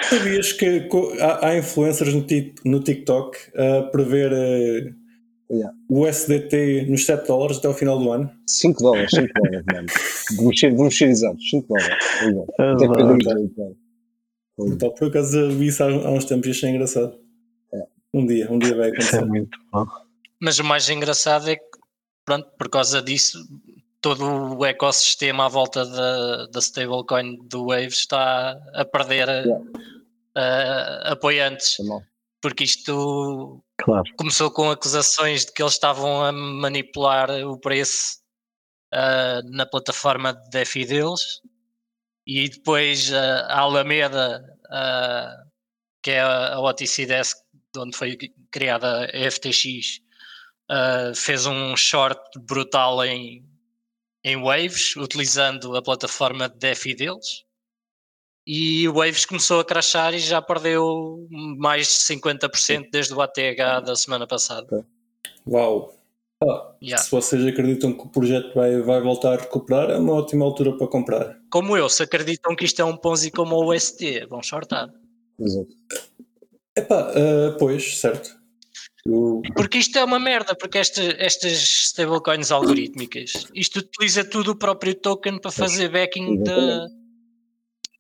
Sabias 0.10 0.54
que 0.54 0.88
há, 1.42 1.58
influencers 1.58 2.13
no, 2.65 2.80
TikTok 2.80 3.38
a 3.56 3.84
prever 3.84 4.32
uh, 4.32 4.96
yeah. 5.54 5.76
o 5.88 6.08
SDT 6.08 6.88
nos 6.89 7.06
7 7.06 7.28
dólares 7.28 7.58
até 7.58 7.70
o 7.70 7.74
final 7.74 8.00
do 8.00 8.12
ano? 8.12 8.32
5 8.48 8.82
dólares, 8.82 9.12
5 9.13 9.28
dólares, 9.34 9.65
mano. 9.72 10.92
Ser 10.92 11.10
exatos, 11.10 11.50
5 11.50 11.68
dólares. 11.68 12.06
Ah, 12.60 12.74
até 12.74 12.88
para 12.88 13.04
então, 14.68 14.94
por 14.94 15.08
acaso 15.08 15.50
vi 15.52 15.68
isso 15.68 15.84
há, 15.84 15.88
há 15.88 16.12
uns 16.12 16.26
tempos 16.26 16.48
e 16.48 16.52
achei 16.52 16.70
engraçado. 16.70 17.18
É. 17.74 17.84
Um 18.13 18.26
dia, 18.26 18.52
um 18.52 18.60
dia 18.60 18.76
vai 18.76 18.89
acontecer. 18.89 19.18
é 19.18 19.26
muito 19.26 19.58
bom. 19.72 19.86
Mas 20.42 20.60
o 20.60 20.63
mais 20.63 20.89
engraçado 20.89 21.50
é 21.50 21.56
que, 21.56 21.63
pronto, 22.26 22.48
por 22.58 22.70
causa 22.70 23.02
disso, 23.02 23.39
todo 24.02 24.58
o 24.58 24.66
ecossistema 24.66 25.46
à 25.46 25.48
volta 25.48 25.86
da, 25.86 26.46
da 26.48 26.60
stablecoin 26.60 27.38
do 27.48 27.68
Waves 27.68 28.00
está 28.00 28.58
a 28.74 28.86
perder 28.86 29.28
yeah. 29.28 29.66
uh, 30.38 31.12
apoiantes. 31.12 31.78
Porque 32.42 32.64
isto 32.64 33.62
claro. 33.78 34.04
começou 34.18 34.50
com 34.52 34.72
acusações 34.72 35.46
de 35.46 35.52
que 35.52 35.62
eles 35.62 35.74
estavam 35.74 36.24
a 36.24 36.32
manipular 36.32 37.30
o 37.46 37.60
preço 37.60 38.20
uh, 38.94 39.50
na 39.52 39.66
plataforma 39.66 40.34
de 40.34 40.50
DeFi 40.50 40.86
deles 40.86 41.42
e 42.26 42.48
depois 42.48 43.12
uh, 43.12 43.46
a 43.48 43.60
Alameda, 43.60 44.42
que 46.02 46.12
é 46.12 46.22
a 46.22 46.60
OTC 46.62 47.06
Desk, 47.06 47.38
de 47.74 47.80
onde 47.82 47.98
foi 47.98 48.18
criada 48.52 49.06
a 49.06 49.32
FTX, 49.32 50.00
fez 51.16 51.46
um 51.46 51.76
short 51.76 52.22
brutal 52.40 53.04
em, 53.04 53.44
em 54.24 54.42
Waves, 54.42 54.96
utilizando 54.96 55.76
a 55.76 55.82
plataforma 55.82 56.50
de 56.50 56.58
DeFi 56.58 56.96
deles. 56.96 57.44
E 58.46 58.88
o 58.88 58.94
Waves 58.94 59.26
começou 59.26 59.60
a 59.60 59.66
crashar 59.66 60.14
e 60.14 60.20
já 60.20 60.42
perdeu 60.42 61.28
mais 61.58 61.88
de 61.88 62.16
50% 62.16 62.90
desde 62.92 63.14
o 63.14 63.22
ATH 63.22 63.86
da 63.86 63.96
semana 63.96 64.26
passada. 64.26 64.86
Uau! 65.48 65.94
Ah, 66.42 66.74
yeah. 66.82 67.04
Se 67.04 67.12
vocês 67.12 67.46
acreditam 67.46 67.92
que 67.92 68.02
o 68.02 68.10
projeto 68.10 68.54
vai, 68.56 68.82
vai 68.82 69.02
voltar 69.02 69.34
a 69.34 69.42
recuperar, 69.42 69.92
é 69.92 69.98
uma 69.98 70.14
ótima 70.14 70.46
altura 70.46 70.76
para 70.78 70.88
comprar. 70.88 71.38
Como 71.52 71.76
eu, 71.76 71.90
se 71.90 72.02
acreditam 72.02 72.56
que 72.56 72.64
isto 72.64 72.82
é 72.82 72.86
um 72.86 72.96
Ponzi 72.96 73.30
como 73.30 73.58
o 73.58 73.74
UST, 73.74 74.26
vão 74.30 74.42
shortar. 74.42 74.90
Exato. 75.38 75.76
Epá, 76.78 77.12
uh, 77.12 77.58
pois, 77.60 78.00
certo. 78.00 78.38
Porque 79.56 79.78
isto 79.78 79.98
é 79.98 80.04
uma 80.04 80.20
merda, 80.20 80.56
porque 80.56 80.78
esta, 80.78 81.02
estas 81.18 81.54
stablecoins 81.54 82.52
algorítmicas, 82.52 83.48
isto 83.54 83.80
utiliza 83.80 84.24
tudo 84.24 84.52
o 84.52 84.56
próprio 84.56 84.94
token 84.94 85.40
para 85.40 85.52
fazer 85.52 85.90
backing 85.90 86.44
da, 86.44 86.88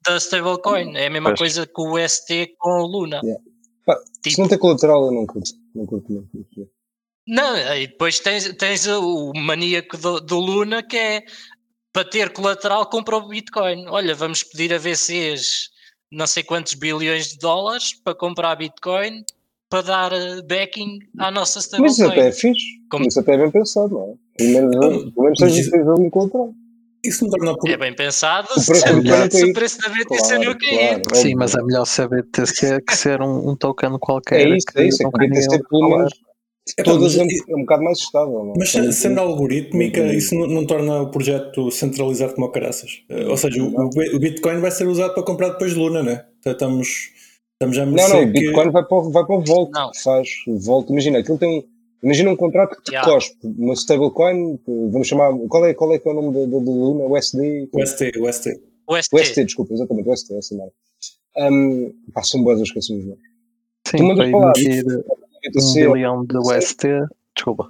da 0.05 0.17
stablecoin. 0.17 0.95
É 0.97 1.07
a 1.07 1.09
mesma 1.09 1.29
pois. 1.29 1.39
coisa 1.39 1.65
que 1.65 1.81
o 1.81 1.95
UST 1.97 2.55
com 2.57 2.81
o 2.81 2.87
Luna. 2.87 3.21
Yeah. 3.23 3.43
Pá, 3.85 3.95
tipo, 4.21 4.35
se 4.35 4.41
não 4.41 4.47
tem 4.47 4.57
colateral, 4.57 5.05
eu 5.05 5.11
não 5.11 5.25
curto. 5.25 5.51
Não 5.73 5.85
curto 5.85 6.11
muito. 6.11 6.69
Não, 7.27 7.55
e 7.75 7.87
depois 7.87 8.19
tens, 8.19 8.51
tens 8.55 8.87
o 8.87 9.31
maníaco 9.35 9.97
do, 9.97 10.19
do 10.19 10.39
Luna 10.39 10.81
que 10.83 10.97
é 10.97 11.23
para 11.93 12.03
ter 12.03 12.31
colateral 12.31 12.89
compra 12.89 13.17
o 13.17 13.27
Bitcoin. 13.27 13.87
Olha, 13.87 14.15
vamos 14.15 14.43
pedir 14.43 14.73
a 14.73 14.77
VCs 14.77 15.69
não 16.11 16.25
sei 16.25 16.43
quantos 16.43 16.73
bilhões 16.73 17.29
de 17.29 17.37
dólares 17.37 17.93
para 17.93 18.15
comprar 18.15 18.55
Bitcoin 18.55 19.23
para 19.69 19.81
dar 19.83 20.13
eh, 20.13 20.41
backing 20.41 20.99
à 21.17 21.29
nossa 21.29 21.59
stablecoin. 21.59 21.89
Mas 21.89 21.99
isso 21.99 22.11
até 22.11 22.27
é 22.27 22.31
fixe. 22.31 22.65
Como... 22.89 23.07
Isso 23.07 23.19
até 23.19 23.33
é 23.33 23.37
bem 23.37 23.51
pensado, 23.51 23.93
não 23.93 24.03
é? 24.03 24.13
Pelo 24.37 24.69
menos, 24.69 25.13
pelo 25.13 25.23
menos 25.23 25.39
seja 25.39 25.61
isso 25.61 25.75
um 25.75 26.09
controle. 26.09 26.53
Isso 27.05 27.23
não 27.23 27.31
torna 27.31 27.55
É 27.71 27.77
bem 27.77 27.95
pensado 27.95 28.49
o 28.51 28.53
preço, 28.55 28.75
se, 28.75 28.87
é 28.89 28.93
melhor, 28.93 29.31
se 29.31 29.45
o 29.45 29.53
preço 29.53 29.77
da 29.79 29.87
BTC 29.87 30.05
claro, 30.05 30.43
não 30.43 30.57
cair. 30.57 31.01
Claro, 31.01 31.15
Sim, 31.15 31.35
mas 31.35 31.55
é 31.55 31.61
melhor 31.61 31.85
ser 31.85 32.09
BTC 32.09 32.81
que 32.81 32.95
ser 32.95 33.21
um, 33.21 33.51
um 33.51 33.55
token 33.55 33.97
qualquer. 33.99 34.41
É 34.41 34.57
isso, 34.57 34.65
é 34.75 34.85
isso. 34.85 35.03
É 35.03 35.09
que 35.09 35.27
BTC 35.27 35.61
pelo 35.69 35.89
menos 35.89 36.13
é, 36.77 36.83
todas 36.83 37.17
é, 37.17 37.21
é 37.21 37.55
um 37.55 37.61
bocado 37.61 37.83
mais 37.83 37.99
estável. 37.99 38.43
Não? 38.43 38.53
Mas 38.57 38.71
sendo, 38.71 38.91
sendo 38.91 39.19
algorítmica, 39.19 40.01
isso 40.13 40.35
não, 40.35 40.47
não, 40.47 40.65
torna 40.65 41.01
o 41.01 41.09
projeto 41.09 41.71
centralizado 41.71 42.35
como 42.35 42.51
caraças. 42.51 43.01
Eh, 43.09 43.25
ou 43.27 43.37
seja, 43.37 43.63
o, 43.63 43.89
o, 43.89 44.19
Bitcoin 44.19 44.59
vai 44.59 44.71
ser 44.71 44.87
usado 44.87 45.13
para 45.13 45.23
comprar 45.23 45.49
depois 45.49 45.73
de 45.73 45.79
Luna, 45.79 46.03
né? 46.03 46.25
Então, 46.39 46.51
estamos 46.51 47.11
Estamos 47.61 47.75
já 47.75 47.83
a 47.83 47.85
não, 47.85 48.09
não, 48.09 48.23
o 48.23 48.25
Bitcoin 48.25 48.67
que... 48.67 48.71
vai, 48.71 48.85
para, 48.85 48.97
o, 48.97 49.11
vai 49.11 49.25
para 49.25 49.35
o 49.35 49.43
Volt, 49.43 49.69
não. 49.73 49.91
faz 50.01 50.29
Volt. 50.47 50.89
Imagina, 50.89 51.19
aquilo 51.19 51.37
tem. 51.37 51.67
Imagina 52.01 52.31
um 52.31 52.35
contrato 52.37 52.77
que 52.77 52.83
te 52.83 52.91
yeah. 52.93 53.11
cospe 53.11 53.35
uma 53.43 53.73
stablecoin, 53.73 54.57
vamos 54.65 55.05
chamar. 55.05 55.33
Qual 55.49 55.65
é, 55.65 55.73
qual 55.73 55.93
é, 55.93 55.99
que 55.99 56.07
é 56.07 56.11
o 56.11 56.13
nome 56.13 56.47
da 56.47 56.57
Luna? 56.57 57.03
USD? 57.13 57.67
UST, 57.73 58.17
UST. 58.17 58.61
UST. 58.87 59.13
UST, 59.13 59.43
desculpa, 59.43 59.73
exatamente, 59.73 60.09
UST, 60.09 60.33
essa 60.35 60.55
marca. 60.55 60.73
Um, 61.37 61.93
pá, 62.13 62.23
são 62.23 62.41
boas 62.41 62.61
as 62.61 62.71
canções, 62.71 63.05
não 63.05 63.17
Sim, 63.85 63.97
tu 63.97 64.03
mandas 64.05 64.29
para 64.29 64.39
lá. 64.39 64.53
Um 65.57 65.93
bilhão 65.93 66.25
de 66.25 66.37
UST, 66.37 66.87
desculpa. 67.35 67.67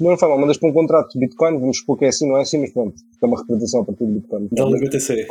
Não 0.00 0.16
fala, 0.16 0.38
mandas 0.38 0.56
para 0.56 0.70
um 0.70 0.72
contrato 0.72 1.12
de 1.12 1.18
Bitcoin, 1.18 1.58
vamos 1.58 1.76
supor 1.76 1.98
que 1.98 2.06
é 2.06 2.08
assim, 2.08 2.26
não 2.26 2.38
é 2.38 2.42
assim, 2.42 2.58
mas 2.58 2.72
pronto, 2.72 2.96
é 3.22 3.26
uma 3.26 3.38
representação 3.38 3.82
a 3.82 3.84
partir 3.84 4.06
do 4.06 4.12
Bitcoin. 4.12 4.48
Da 4.52 4.64
BTC. 4.64 5.26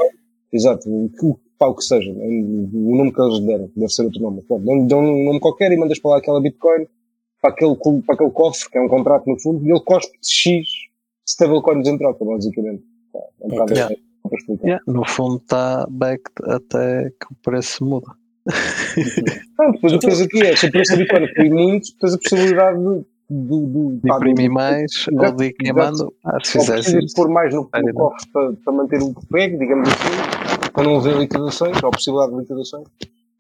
Exato, 0.54 0.88
o, 0.88 1.40
pá, 1.58 1.68
o 1.68 1.76
que 1.76 1.84
seja, 1.84 2.12
o 2.12 2.96
nome 2.96 3.12
que 3.12 3.22
eles 3.22 3.40
deram, 3.42 3.70
deve 3.76 3.92
ser 3.92 4.04
outro 4.04 4.22
nome. 4.22 4.44
Dão, 4.48 4.88
dão 4.88 5.00
um 5.00 5.26
nome 5.26 5.40
qualquer 5.40 5.72
e 5.72 5.78
mandas 5.78 6.00
para 6.00 6.12
lá 6.12 6.18
aquela 6.18 6.42
Bitcoin, 6.42 6.88
para 7.42 7.52
aquele, 7.52 7.76
para 7.76 8.16
aquele 8.16 8.32
cofre, 8.32 8.70
que 8.70 8.78
é 8.78 8.82
um 8.82 8.88
contrato 8.88 9.26
no 9.28 9.40
fundo, 9.40 9.66
e 9.66 9.72
ele 9.72 9.82
cospe 9.82 10.18
X 10.24 10.68
stablecoins 11.28 11.88
em 11.88 11.98
troca, 11.98 12.24
basicamente. 12.24 12.84
É 13.16 13.46
um 13.46 13.62
okay. 13.62 13.78
yeah. 13.78 13.96
Yeah, 14.64 14.84
no 14.88 15.08
fundo 15.08 15.38
está 15.38 15.86
back 15.88 16.24
até 16.46 17.12
que 17.12 17.32
o 17.32 17.36
preço 17.44 17.86
muda. 17.86 18.08
Não, 19.60 19.72
depois 19.72 19.94
o 19.94 20.00
que 20.00 20.08
tens 20.08 20.22
aqui 20.22 20.42
é, 20.42 20.56
se 20.56 20.66
o 20.66 20.72
preço 20.72 20.92
da 20.94 20.98
Bitcoin 20.98 21.34
cair 21.34 21.52
muito, 21.52 21.88
tens 22.00 22.14
a 22.14 22.18
possibilidade 22.18 22.80
de 22.80 23.06
do, 23.30 23.66
do, 23.66 24.00
de 24.04 24.12
imprimir 24.12 24.52
mais 24.52 25.08
ou 25.12 25.32
de 25.32 25.46
ir 25.46 25.54
queimando. 25.54 26.14
Ah, 26.24 26.38
se 26.44 26.60
fizer 26.60 26.80
isso. 26.80 27.16
pôr 27.16 27.30
mais 27.30 27.54
no, 27.54 27.62
no 27.62 27.94
cofre 27.94 28.30
para, 28.32 28.54
para 28.54 28.74
manter 28.74 29.02
o 29.02 29.14
pego, 29.32 29.58
digamos 29.58 29.90
assim, 29.90 30.45
para 30.76 30.84
não 30.84 30.98
haver 30.98 31.18
liquidações, 31.18 31.82
ou 31.82 31.90
possibilidade 31.90 32.34
de 32.34 32.42
liquidações. 32.42 32.88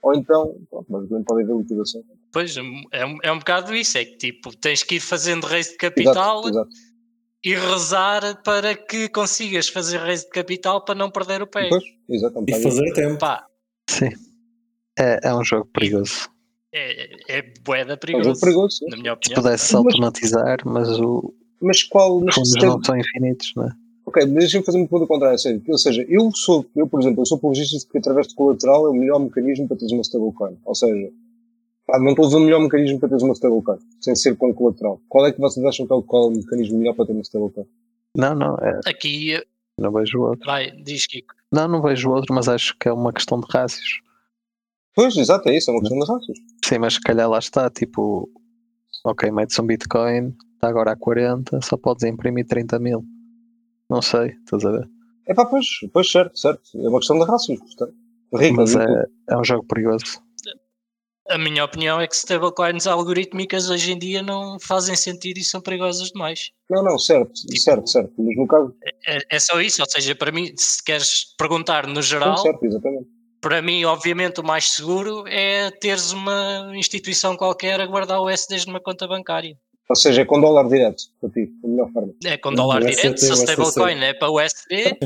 Ou 0.02 0.14
então, 0.14 0.56
pronto, 0.70 0.86
basicamente 0.90 1.26
pode 1.26 1.44
haver 1.44 1.56
liquidações. 1.58 2.06
Pois, 2.32 2.58
é 2.58 3.06
um, 3.06 3.18
é 3.24 3.32
um 3.32 3.40
bocado 3.40 3.76
isso, 3.76 3.98
é 3.98 4.06
que 4.06 4.18
tipo, 4.18 4.56
tens 4.58 4.82
que 4.82 4.96
ir 4.96 5.00
fazendo 5.00 5.46
raise 5.46 5.72
de 5.72 5.78
capital 5.78 6.40
exato, 6.40 6.50
exato. 6.50 6.70
e 7.44 7.56
rezar 7.56 8.42
para 8.44 8.76
que 8.76 9.10
consigas 9.10 9.68
fazer 9.68 9.98
raise 9.98 10.24
de 10.24 10.32
capital 10.32 10.84
para 10.84 10.96
não 10.96 11.12
perder 11.12 11.42
o 11.42 11.48
pé. 11.48 11.70
Pois, 11.70 11.84
exatamente. 12.10 12.58
E 12.58 12.64
fazer 12.64 12.94
tempo. 12.94 13.20
Pá. 13.20 13.46
Sim. 13.90 14.10
É, 14.98 15.28
é 15.28 15.36
um 15.36 15.44
jogo 15.44 15.68
perigoso 15.74 16.30
é, 16.76 17.38
é 17.38 17.42
boeda 17.64 17.96
perigoso, 17.96 18.32
é 18.32 18.40
perigoso 18.40 18.80
na 18.90 18.98
minha 18.98 19.14
opinião. 19.14 19.38
Se 19.38 19.42
pudesse 19.42 19.76
automatizar, 19.76 20.58
mas 20.66 21.00
o. 21.00 21.34
Mas 21.62 21.84
qual. 21.84 22.20
Mas 22.20 22.36
os 22.36 22.54
não 22.62 22.84
são 22.84 22.98
infinitos, 22.98 23.54
não 23.56 23.64
é? 23.64 23.70
Ok, 24.06 24.26
deixa-me 24.28 24.64
fazer 24.64 24.78
um 24.78 24.86
ponto 24.86 25.08
contrário. 25.08 25.38
Ou 25.68 25.78
seja, 25.78 26.06
eu 26.08 26.30
sou, 26.34 26.66
eu 26.76 26.88
por 26.88 27.02
exemplo, 27.02 27.22
eu 27.22 27.26
sou 27.26 27.38
apologista 27.38 27.78
de 27.78 27.88
que 27.88 27.98
através 27.98 28.28
de 28.28 28.36
colateral 28.36 28.86
é 28.86 28.90
o 28.90 28.94
melhor 28.94 29.20
mecanismo 29.20 29.68
para 29.68 29.78
teres 29.78 29.92
uma 29.92 30.02
stablecoin. 30.02 30.58
Ou 30.64 30.76
seja, 30.76 31.12
pá, 31.88 32.00
não 32.00 32.12
estou 32.12 32.26
a 32.26 32.30
ver 32.30 32.36
o 32.36 32.40
melhor 32.42 32.62
mecanismo 32.62 33.00
para 33.00 33.10
teres 33.10 33.24
uma 33.24 33.34
stablecoin, 33.34 33.80
sem 34.00 34.16
ser 34.16 34.36
com 34.38 34.54
colateral. 34.54 35.02
Qual 35.10 35.26
é 35.26 35.32
que 35.32 35.40
vocês 35.40 35.66
acham 35.66 35.88
que 35.88 35.94
é 35.94 35.96
o, 35.96 36.04
qual 36.04 36.26
é 36.26 36.28
o 36.28 36.32
mecanismo 36.32 36.78
melhor 36.78 36.94
para 36.94 37.08
ter 37.08 37.14
uma 37.14 37.24
stablecoin? 37.24 37.66
Não, 38.16 38.36
não. 38.36 38.56
É... 38.58 38.80
Aqui. 38.86 39.42
Não 39.78 39.92
vejo 39.92 40.22
outro. 40.22 40.46
Vai, 40.46 40.72
diz 40.72 41.08
Kiko. 41.08 41.34
Não, 41.52 41.68
não 41.68 41.82
vejo 41.82 42.10
outro, 42.12 42.34
mas 42.34 42.48
acho 42.48 42.78
que 42.80 42.88
é 42.88 42.94
uma 42.94 43.12
questão 43.12 43.40
de 43.40 43.48
rácios. 43.50 44.02
Pois, 44.96 45.18
exato, 45.18 45.50
é 45.50 45.58
isso, 45.58 45.70
é 45.70 45.74
uma 45.74 45.82
questão 45.82 46.00
de 46.00 46.06
rácios. 46.06 46.38
Sim, 46.64 46.80
mas 46.80 46.94
se 46.94 47.02
calhar 47.02 47.30
lá 47.30 47.40
está, 47.40 47.70
tipo, 47.70 48.30
ok, 49.04 49.30
metes 49.32 49.60
um 49.60 49.66
Bitcoin, 49.66 50.34
está 50.54 50.70
agora 50.70 50.92
a 50.92 50.96
40, 50.96 51.60
só 51.62 51.76
podes 51.76 52.06
imprimir 52.06 52.46
30 52.48 52.80
mil. 52.80 53.04
Não 53.90 54.02
sei, 54.02 54.30
estás 54.44 54.66
a 54.66 54.72
ver? 54.72 54.90
É 55.28 55.34
pá, 55.34 55.46
pois, 55.46 55.68
pois, 55.92 56.12
certo, 56.12 56.38
certo. 56.38 56.62
É 56.76 56.90
uma 56.90 57.00
questão 57.00 57.20
de 57.20 57.26
rácios, 57.26 57.60
portanto. 57.60 57.94
Rico, 58.34 58.58
mas 58.58 58.76
é, 58.76 59.06
é 59.30 59.38
um 59.38 59.44
jogo 59.44 59.66
perigoso. 59.66 60.24
A 61.28 61.40
minha 61.40 61.64
opinião 61.64 62.00
é 62.00 62.08
que 62.08 62.16
stablecoins 62.16 62.86
algorítmicas 62.86 63.70
hoje 63.70 63.94
em 63.94 63.98
dia 63.98 64.22
não 64.22 64.60
fazem 64.60 64.96
sentido 64.96 65.38
e 65.40 65.44
são 65.44 65.60
perigosas 65.60 66.12
demais. 66.12 66.52
Não, 66.70 66.84
não, 66.84 67.00
certo, 67.00 67.34
tipo, 67.34 67.60
certo, 67.60 67.90
certo. 67.90 68.14
Mas 68.18 68.38
no 68.38 68.48
caso. 68.48 68.76
É, 69.08 69.20
é, 69.32 69.40
só 69.40 69.60
isso, 69.60 69.82
ou 69.82 69.90
seja, 69.90 70.14
para 70.14 70.32
mim, 70.32 70.54
se 70.56 70.84
queres 70.84 71.34
perguntar 71.36 71.88
no 71.88 72.02
geral. 72.02 72.38
Sim, 72.38 72.44
certo, 72.44 72.66
exatamente 72.66 73.16
para 73.46 73.62
mim, 73.62 73.86
obviamente, 73.86 74.42
o 74.42 74.44
mais 74.44 74.72
seguro 74.72 75.24
é 75.28 75.70
teres 75.70 76.12
uma 76.12 76.72
instituição 76.74 77.38
qualquer 77.38 77.80
a 77.80 77.86
guardar 77.86 78.20
o 78.20 78.28
USDs 78.28 78.66
numa 78.66 78.80
conta 78.80 79.08
bancária. 79.08 79.56
Ou 79.88 79.96
seja, 79.96 80.22
é 80.22 80.26
com 80.26 80.42
dólar 80.42 80.68
direto, 80.68 81.04
para 81.22 81.30
ti, 81.30 81.54
a 81.64 81.68
melhor 81.68 81.92
forma. 81.92 82.14
É 82.24 82.38
com 82.38 82.54
dólar 82.54 82.82
o 82.82 82.86
direto, 82.86 83.20
se 83.20 83.32
a 83.32 83.36
stablecoin 83.36 84.04
é 84.04 84.14
para 84.14 84.32
USD, 84.32 84.98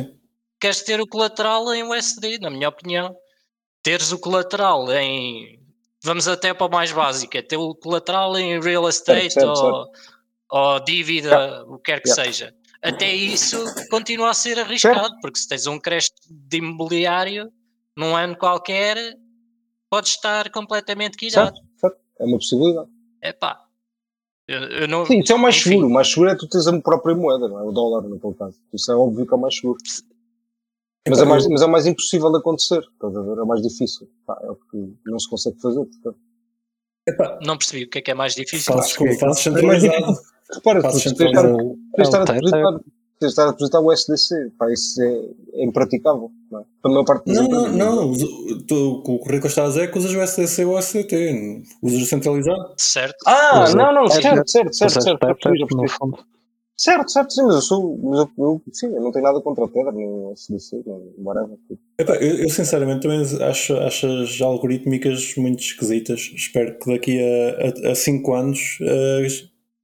queres 0.60 0.82
ter 0.84 1.02
o 1.02 1.08
colateral 1.08 1.74
em 1.74 1.84
USD, 1.84 2.40
na 2.40 2.50
minha 2.50 2.70
opinião. 2.70 3.16
Teres 3.84 4.12
o 4.12 4.20
colateral 4.20 4.92
em. 4.94 5.60
Vamos 6.02 6.30
até 6.30 6.54
para 6.54 6.68
o 6.68 6.72
mais 6.72 6.94
básico, 6.94 7.36
é 7.36 7.42
ter 7.42 7.58
o 7.58 7.76
colateral 7.76 8.38
em 8.38 8.60
real 8.62 8.88
estate 8.88 9.34
certo, 9.34 9.50
ou, 9.50 9.92
ou 10.50 10.80
dívida, 10.80 11.66
o 11.66 11.78
que 11.78 11.92
quer 11.92 12.02
que 12.02 12.08
Yeah. 12.08 12.24
seja. 12.24 12.56
Até 12.82 13.14
isso 13.14 13.58
continua 13.90 14.30
a 14.30 14.34
ser 14.34 14.58
arriscado, 14.58 15.14
porque 15.22 15.38
se 15.38 15.50
tens 15.50 15.68
um 15.68 15.78
crédito 15.78 16.22
de 16.30 16.58
imobiliário 16.58 17.52
num 17.98 18.16
ano 18.16 18.38
qualquer, 18.38 18.96
pode 19.90 20.08
estar 20.08 20.50
completamente 20.52 21.18
quilhado. 21.18 21.58
Certo, 21.58 21.70
certo. 21.76 21.98
É 22.18 22.24
uma 22.24 22.38
possibilidade. 22.38 22.90
Epá. 23.22 23.69
Eu, 24.50 24.62
eu 24.62 24.88
não, 24.88 25.06
Sim, 25.06 25.20
isso 25.20 25.32
é 25.32 25.36
o 25.36 25.40
mais 25.40 25.58
enfim, 25.58 25.70
seguro. 25.70 25.88
O 25.88 25.92
mais 25.92 26.08
seguro 26.08 26.32
é 26.32 26.36
tu 26.36 26.48
teres 26.48 26.66
a 26.66 26.82
própria 26.82 27.16
moeda, 27.16 27.48
não 27.48 27.60
é? 27.60 27.62
O 27.62 27.72
dólar, 27.72 28.10
naquele 28.10 28.34
caso. 28.34 28.58
Isso 28.74 28.92
é 28.92 28.96
óbvio 28.96 29.28
que 29.28 29.32
é 29.32 29.38
o 29.38 29.40
mais 29.40 29.56
seguro. 29.56 29.78
Mas 31.08 31.20
é, 31.20 31.26
mais, 31.26 31.48
mas 31.48 31.62
é 31.62 31.66
o 31.66 31.70
mais 31.70 31.86
impossível 31.86 32.32
de 32.32 32.40
acontecer. 32.40 32.80
Estás 32.80 33.16
a 33.16 33.22
ver? 33.22 33.38
É 33.38 33.44
o 33.44 33.46
mais 33.46 33.62
difícil. 33.62 34.10
Pá, 34.26 34.40
é 34.42 34.50
o 34.50 34.56
que 34.56 34.96
não 35.06 35.20
se 35.20 35.30
consegue 35.30 35.62
fazer. 35.62 35.86
Portanto. 35.86 36.18
Epá, 37.08 37.38
Não 37.46 37.60
percebi 37.60 37.84
o 37.84 37.90
que 37.90 38.00
é 38.00 38.02
que 38.02 38.10
é 38.10 38.16
mais 38.16 38.34
difícil. 38.34 38.74
Fazes 38.74 38.98
como 38.98 39.14
fazes 39.20 39.44
centralizado. 39.44 40.18
Repara, 40.52 40.82
tu 40.82 40.90
tens 40.90 41.14
de 41.14 41.26
estar 43.28 43.44
a 43.44 43.52
depositar 43.52 43.84
o 43.84 43.92
SDC. 43.92 44.54
Pá, 44.58 44.74
isso 44.74 45.00
é, 45.00 45.30
é 45.62 45.64
impraticável. 45.64 46.32
Não 46.50 46.62
é? 46.62 46.64
Para 46.82 46.92
a 46.92 46.94
maior 46.94 47.06
parte 47.06 47.28
Não, 47.28 47.48
não, 47.50 47.96
não. 47.96 48.14
tu- 48.68 48.76
O 49.00 49.04
que 49.04 49.12
o 49.12 49.32
Rico 49.32 49.48
está 49.48 49.66
a 49.66 49.68
dizer 49.68 49.84
é 49.84 49.88
que 49.88 49.98
usas 49.98 50.14
o 50.14 50.22
SDC 50.22 50.66
ou 50.66 50.76
o 50.76 50.80
SDT. 50.80 51.64
Usas 51.82 52.02
o 52.02 52.06
centralizado. 52.06 52.74
Certo? 52.78 53.18
Ah, 53.28 53.66
não, 53.76 53.94
não, 53.94 54.08
certo, 54.08 54.50
certo, 54.50 54.74
certo, 54.74 54.98
é 54.98 55.02
certo. 55.02 56.26
Certo, 56.78 57.12
certo, 57.12 57.34
sim, 57.34 57.44
mas 57.44 57.56
eu 57.56 57.62
sou, 57.62 57.98
mas 58.02 58.20
eu, 58.20 58.30
eu, 58.38 58.62
sim, 58.72 58.86
eu 58.96 59.02
não 59.02 59.12
tenho 59.12 59.26
nada 59.26 59.42
contra 59.42 59.66
o 59.66 59.68
Tether, 59.68 59.92
nem 59.92 60.08
o 60.08 60.32
SDC, 60.32 60.82
nem 60.86 61.14
whatever. 61.18 61.58
Epá, 62.00 62.16
eu, 62.16 62.38
eu 62.38 62.50
sinceramente 62.50 63.02
também 63.02 63.20
acho, 63.50 63.76
acho 63.80 64.08
as 64.08 64.40
algorítmicas 64.40 65.36
muito 65.36 65.60
esquisitas. 65.62 66.32
Espero 66.34 66.80
que 66.80 66.90
daqui 66.94 67.20
a 67.86 67.94
5 67.94 68.34
anos 68.34 68.78
eh, 68.82 69.28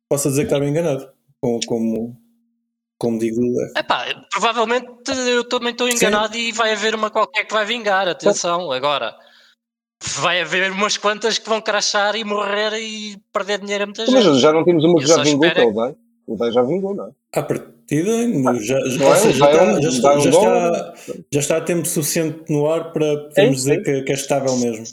possa 0.09 0.29
dizer 0.29 0.43
que 0.43 0.53
estava 0.53 0.65
enganado. 0.65 1.09
Como, 1.41 1.59
como, 1.67 2.17
como 2.97 3.19
digo, 3.19 3.41
é. 3.75 3.79
Epá, 3.79 4.05
provavelmente 4.31 4.87
eu 5.27 5.43
também 5.47 5.71
estou 5.71 5.89
enganado 5.89 6.37
e 6.37 6.51
vai 6.51 6.71
haver 6.73 6.95
uma 6.95 7.09
qualquer 7.11 7.45
que 7.45 7.53
vai 7.53 7.65
vingar, 7.65 8.07
atenção, 8.07 8.71
agora 8.71 9.15
vai 10.17 10.41
haver 10.41 10.71
umas 10.71 10.97
quantas 10.97 11.37
que 11.39 11.49
vão 11.49 11.61
crachar 11.61 12.15
e 12.15 12.23
morrer 12.23 12.73
e 12.79 13.17
perder 13.33 13.59
dinheiro 13.59 13.83
a 13.83 13.87
muita 13.87 14.05
Mas 14.09 14.39
já 14.39 14.51
não 14.51 14.63
temos 14.63 14.83
uma 14.83 14.99
que 14.99 15.07
já 15.07 15.21
vingou, 15.23 15.41
que 15.41 15.45
é 15.47 15.49
espero 15.49 15.69
o 15.69 15.73
DAI. 15.73 15.95
O 16.27 16.35
DAI 16.37 16.51
já 16.51 16.61
vingou, 16.63 16.95
não 16.95 17.07
é? 17.07 17.11
à 17.33 17.43
partida 17.43 18.27
no- 18.27 18.61
já, 18.61 18.79
já, 18.79 18.97
não 18.97 19.13
é? 19.13 19.15
seja, 19.17 19.39
já 19.39 19.51
está- 19.51 19.81
já 19.81 19.89
está- 19.89 20.19
já 20.19 20.29
está- 20.29 20.93
já 21.31 21.39
está 21.39 21.57
a 21.57 21.61
tempo 21.61 21.85
suficiente 21.87 22.51
no 22.51 22.67
ar 22.69 22.91
para 22.93 23.17
podermos 23.29 23.61
sim. 23.61 23.69
dizer 23.69 23.83
que, 23.83 24.01
que 24.03 24.11
é 24.11 24.15
estável 24.15 24.55
mesmo. 24.57 24.85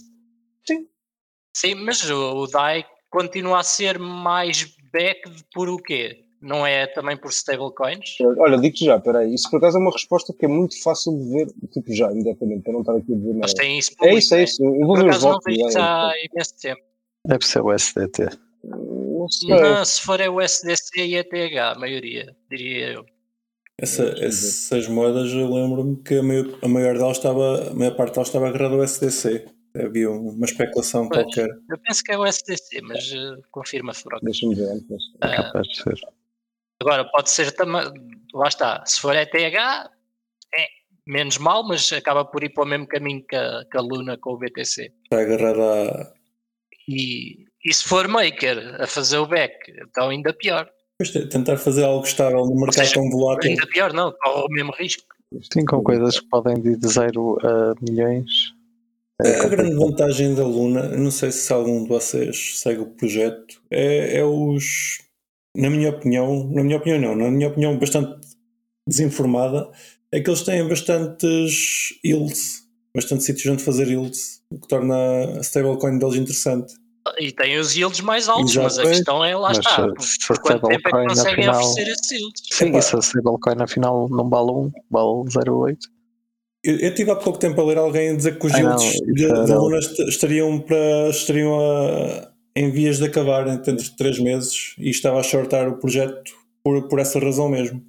Sim, 1.55 1.75
mas 1.77 2.09
o, 2.11 2.17
o 2.43 2.47
DAI 2.47 2.85
continua 3.11 3.61
a 3.61 3.63
ser 3.63 3.99
mais 3.99 4.75
backed 4.93 5.45
por 5.53 5.69
o 5.69 5.77
quê? 5.77 6.22
Não 6.43 6.67
é 6.67 6.89
também 6.89 7.17
por 7.17 7.31
stablecoins? 7.31 8.17
Olha, 8.39 8.59
digo-te 8.59 8.85
já, 8.85 8.99
peraí. 8.99 9.33
Isso 9.33 9.49
por 9.49 9.59
acaso 9.59 9.79
é 9.79 9.81
uma 9.81 9.93
resposta 9.93 10.35
que 10.37 10.45
é 10.45 10.49
muito 10.49 10.81
fácil 10.83 11.17
de 11.17 11.31
ver, 11.31 11.47
tipo 11.73 11.95
já, 11.95 12.11
imediatamente, 12.11 12.63
para 12.65 12.73
não 12.73 12.81
estar 12.81 12.97
aqui 12.97 13.13
a 13.13 13.17
dizer 13.17 13.33
Mas 13.35 13.53
nada. 13.53 13.63
tem 13.63 13.79
isso 13.79 13.93
É 13.93 13.95
público, 13.97 14.19
isso, 14.19 14.35
é 14.35 14.43
isso. 14.43 14.65
Eu 14.65 14.87
vou 14.87 14.95
Por 14.97 15.05
ver 15.05 15.11
os 15.11 15.17
acaso 15.17 15.29
não 15.31 15.39
vi 15.47 15.55
já, 15.61 15.69
isso 15.69 15.79
há 15.79 16.13
imenso 16.33 16.55
tempo. 16.61 16.83
Deve 17.25 17.47
ser 17.47 17.61
o 17.63 17.73
SDT. 17.73 18.29
Não 18.65 19.29
sei. 19.29 19.49
Não, 19.51 19.85
se 19.85 20.01
for 20.03 20.21
é 20.21 20.29
o 20.29 20.41
SDC 20.41 21.01
e 21.07 21.15
ETH, 21.17 21.33
a 21.59 21.75
maioria, 21.79 22.35
diria 22.51 22.89
eu. 22.95 23.07
Essa, 23.79 24.05
essas 24.19 24.87
moedas 24.89 25.31
eu 25.33 25.49
lembro-me 25.53 25.97
que 26.03 26.15
a 26.17 26.23
maior, 26.23 26.59
a 26.63 26.69
maior 26.69 26.95
delas 26.99 27.17
estava, 27.19 27.71
a 27.71 27.75
maior 27.75 27.95
parte 27.97 28.15
delas 28.15 28.29
estava 28.29 28.49
agarrada 28.49 28.75
ao 28.75 28.83
SDC. 28.83 29.45
Havia 29.75 30.11
uma 30.11 30.45
especulação 30.45 31.09
Pois. 31.09 31.23
qualquer. 31.23 31.49
Eu 31.71 31.79
penso 31.79 32.03
que 32.05 32.13
é 32.13 32.19
o 32.19 32.27
SDC, 32.27 32.83
mas 32.83 33.11
eh, 33.13 33.41
confirma-se. 33.51 34.05
Deixa-me 34.23 34.55
ver 34.55 34.69
antes. 34.71 34.87
mas- 35.21 35.33
É 35.33 35.37
capaz 35.37 35.67
de 35.69 35.77
ser. 35.77 36.01
Agora, 36.83 37.05
pode 37.05 37.31
ser 37.31 37.53
também. 37.53 37.85
Lá 38.35 38.49
está. 38.49 38.85
Se 38.85 39.01
for 39.01 39.15
ETH, 39.15 39.35
é 39.35 39.89
menos 41.07 41.39
mal, 41.39 41.67
mas 41.67 41.93
acaba 41.93 42.25
por 42.25 42.43
ir 42.43 42.51
para 42.51 42.65
o 42.65 42.67
mesmo 42.67 42.87
caminho 42.87 43.25
que 43.27 43.37
a, 43.37 43.65
que 43.71 43.79
a 43.79 43.81
Luna 43.81 44.19
com 44.19 44.33
o 44.33 44.39
BTC. 44.39 44.93
Está 45.05 45.21
agarrada 45.21 45.63
a. 45.63 46.13
E, 46.89 47.45
e 47.65 47.73
se 47.73 47.85
for 47.85 48.09
Maker 48.09 48.81
a 48.81 48.87
fazer 48.87 49.19
o 49.19 49.27
back, 49.27 49.55
então 49.89 50.09
ainda 50.09 50.33
pior. 50.33 50.69
Pois, 50.99 51.11
tentar 51.11 51.57
fazer 51.57 51.85
algo 51.85 52.05
estável 52.05 52.41
no 52.41 52.55
mercado 52.55 52.85
seja, 52.85 52.95
tão 52.95 53.09
volátil. 53.09 53.51
Ainda 53.51 53.67
pior, 53.69 53.93
não, 53.93 54.13
corre 54.13 54.43
o 54.43 54.49
mesmo 54.49 54.73
risco. 54.73 55.05
Sim, 55.53 55.65
com 55.65 55.83
coisas 55.83 56.19
que 56.19 56.29
podem 56.29 56.61
de 56.61 56.77
de 56.77 56.89
0 56.89 57.39
a 57.43 57.75
milhões. 57.81 58.53
É 59.25 59.41
A 59.41 59.49
grande 59.49 59.77
vantagem 59.77 60.35
da 60.35 60.45
Luna, 60.45 60.89
não 60.97 61.11
sei 61.11 61.31
se 61.31 61.53
algum 61.53 61.85
de 61.85 61.89
vocês 61.89 62.59
segue 62.61 62.81
o 62.81 62.87
projeto, 62.87 63.63
é, 63.71 64.19
é 64.19 64.25
os. 64.25 64.99
Na 65.55 65.69
minha 65.69 65.91
opinião, 65.91 66.49
na 66.51 66.63
minha 66.65 66.79
opinião 66.79 66.99
não, 67.01 67.15
na 67.15 67.31
minha 67.31 67.49
opinião 67.49 67.79
bastante 67.79 68.19
desinformada, 68.89 69.71
é 70.11 70.21
que 70.21 70.29
eles 70.31 70.43
têm 70.43 70.67
bastantes 70.67 71.95
yields, 72.05 72.63
bastante 72.95 73.23
sítios 73.25 73.53
onde 73.53 73.63
fazer 73.63 73.87
yields, 73.89 74.43
o 74.51 74.59
que 74.59 74.67
torna 74.69 74.95
a 75.39 75.41
stablecoin 75.41 75.99
deles 75.99 76.17
interessante. 76.17 76.73
E 77.19 77.33
tem 77.33 77.59
os 77.59 77.75
yields 77.77 78.01
mais 78.01 78.29
altos, 78.29 78.53
Exato, 78.53 78.65
mas 78.65 78.79
a 78.79 78.83
questão 78.83 79.25
é 79.25 79.37
lá 79.37 79.49
Mas 79.49 79.59
está. 79.59 79.89
se- 80.01 80.27
Por, 80.27 80.39
quanto 80.41 80.69
tempo 80.69 80.89
é 80.89 80.91
que 81.03 81.09
conseguem 81.09 81.47
afinal- 81.49 81.71
oferecer 81.71 81.91
esses 81.93 82.11
yields? 82.13 82.43
Sim, 82.53 82.77
e 82.79 82.83
se 82.83 82.97
a 82.97 82.99
stablecoin 83.01 83.57
afinal 83.61 84.09
não 84.09 84.31
vale 84.31 84.51
1, 84.53 84.73
vale 84.91 85.31
0,8. 85.31 85.79
Eu, 86.65 86.79
eu 86.79 86.95
tive 86.95 87.11
há 87.11 87.17
pouco 87.17 87.39
tempo 87.41 87.61
a 87.61 87.65
ler 87.65 87.77
alguém 87.77 88.11
a 88.11 88.15
dizer 88.17 88.39
que 88.39 88.47
os 88.47 88.53
Ah, 88.55 88.59
yields 88.59 88.93
de, 89.07 89.15
de. 89.47 89.53
Luna 89.53 89.79
est- 89.79 89.99
estariam, 90.09 90.61
para, 90.61 91.09
estariam 91.11 91.59
a, 91.61 92.32
em 92.55 92.71
vias 92.71 92.99
de 92.99 93.05
acabar 93.05 93.45
dentro 93.45 93.75
de 93.77 93.97
3 93.97 94.19
meses 94.21 94.75
e 94.79 94.91
estava 94.91 95.19
a 95.21 95.23
shortar 95.23 95.69
o 95.69 95.79
projeto 95.79 96.33
por, 96.63 96.89
por 96.89 96.99
essa 96.99 97.19
razão 97.19 97.49
mesmo. 97.49 97.83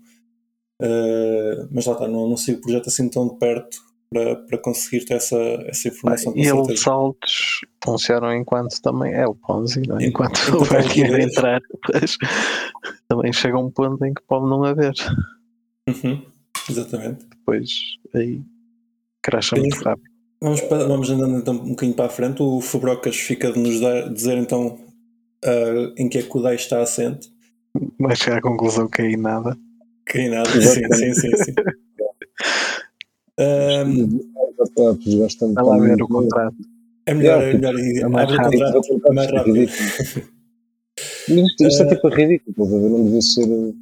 Uh, 0.81 1.67
mas 1.71 1.85
lá 1.85 1.93
está, 1.93 2.07
não, 2.07 2.27
não 2.27 2.35
sigo 2.37 2.59
o 2.59 2.61
projeto 2.61 2.87
assim 2.87 3.07
tão 3.09 3.27
de 3.27 3.37
perto 3.37 3.77
para, 4.09 4.35
para 4.35 4.57
conseguir 4.59 5.05
ter 5.05 5.15
essa, 5.15 5.37
essa 5.67 5.87
informação. 5.87 6.33
com 6.33 6.39
E 6.39 6.45
certeza. 6.45 6.69
eles 6.71 6.87
altos 6.87 7.61
funcionam 7.83 8.33
enquanto 8.35 8.81
também 8.81 9.13
é 9.13 9.25
o 9.27 9.33
Ponzi, 9.35 9.81
não 9.87 9.99
é? 9.99 10.05
enquanto 10.05 10.37
houver 10.55 10.83
liquidez. 10.83 11.25
entrar, 11.25 11.61
também 13.07 13.33
chega 13.33 13.57
um 13.57 13.69
ponto 13.71 14.03
em 14.05 14.13
que 14.13 14.21
pode 14.23 14.45
não 14.49 14.63
haver. 14.63 14.93
Uhum, 15.87 16.25
exatamente. 16.69 17.25
Depois 17.25 17.69
aí 18.13 18.41
cracha 19.21 19.55
muito 19.55 19.75
rápido. 19.83 20.12
Vamos, 20.43 20.61
para- 20.61 20.85
vamos 20.85 21.09
andando 21.09 21.37
então 21.37 21.53
um 21.55 21.69
bocadinho 21.69 21.95
para 21.95 22.05
a 22.05 22.09
frente. 22.09 22.43
O 22.43 22.59
Fubrocas 22.59 23.15
fica 23.15 23.51
de 23.51 23.59
nos 23.59 23.79
dar- 23.79 24.09
dizer 24.13 24.37
então 24.37 24.77
uh, 25.45 25.93
em 25.97 26.09
que 26.09 26.17
é 26.17 26.21
que 26.23 26.37
o 26.37 26.41
DAI 26.41 26.55
está 26.55 26.81
assente. 26.81 27.31
Vai 27.97 28.15
chegar 28.15 28.37
à 28.37 28.41
conclusão 28.41 28.87
que 28.89 29.01
aí 29.01 29.15
nada. 29.17 29.57
Que 30.05 30.19
em 30.19 30.29
nada. 30.29 30.49
Sim, 30.61 30.83
sim, 30.93 31.13
sim. 31.13 31.31
sim. 31.37 31.53
Um, 33.39 34.19
bastante. 34.57 35.09
Está 35.25 35.61
lá 35.63 35.75
a 35.75 35.79
ver 35.79 36.01
o 36.03 36.07
contrato. 36.07 36.55
é 37.05 37.13
melhor, 37.13 37.41
Yeah, 37.41 37.49
é 37.49 37.53
melhor 37.53 37.79
ir 37.79 38.01
é 38.03 38.07
mais 38.07 38.29
abre 38.31 38.35
o 38.35 38.59
rápido. 38.59 38.81
contrato 38.81 39.13
mais 39.13 39.31
rápido. 39.31 39.57
Isto, 41.27 41.65
isto 41.67 41.83
é 41.83 41.85
tipo 41.87 42.07
ridículo, 42.09 42.51
estás 42.51 42.73
a 42.73 42.77
ver? 42.77 42.89
Não 42.89 43.03
devia 43.05 43.21
ser. 43.21 43.73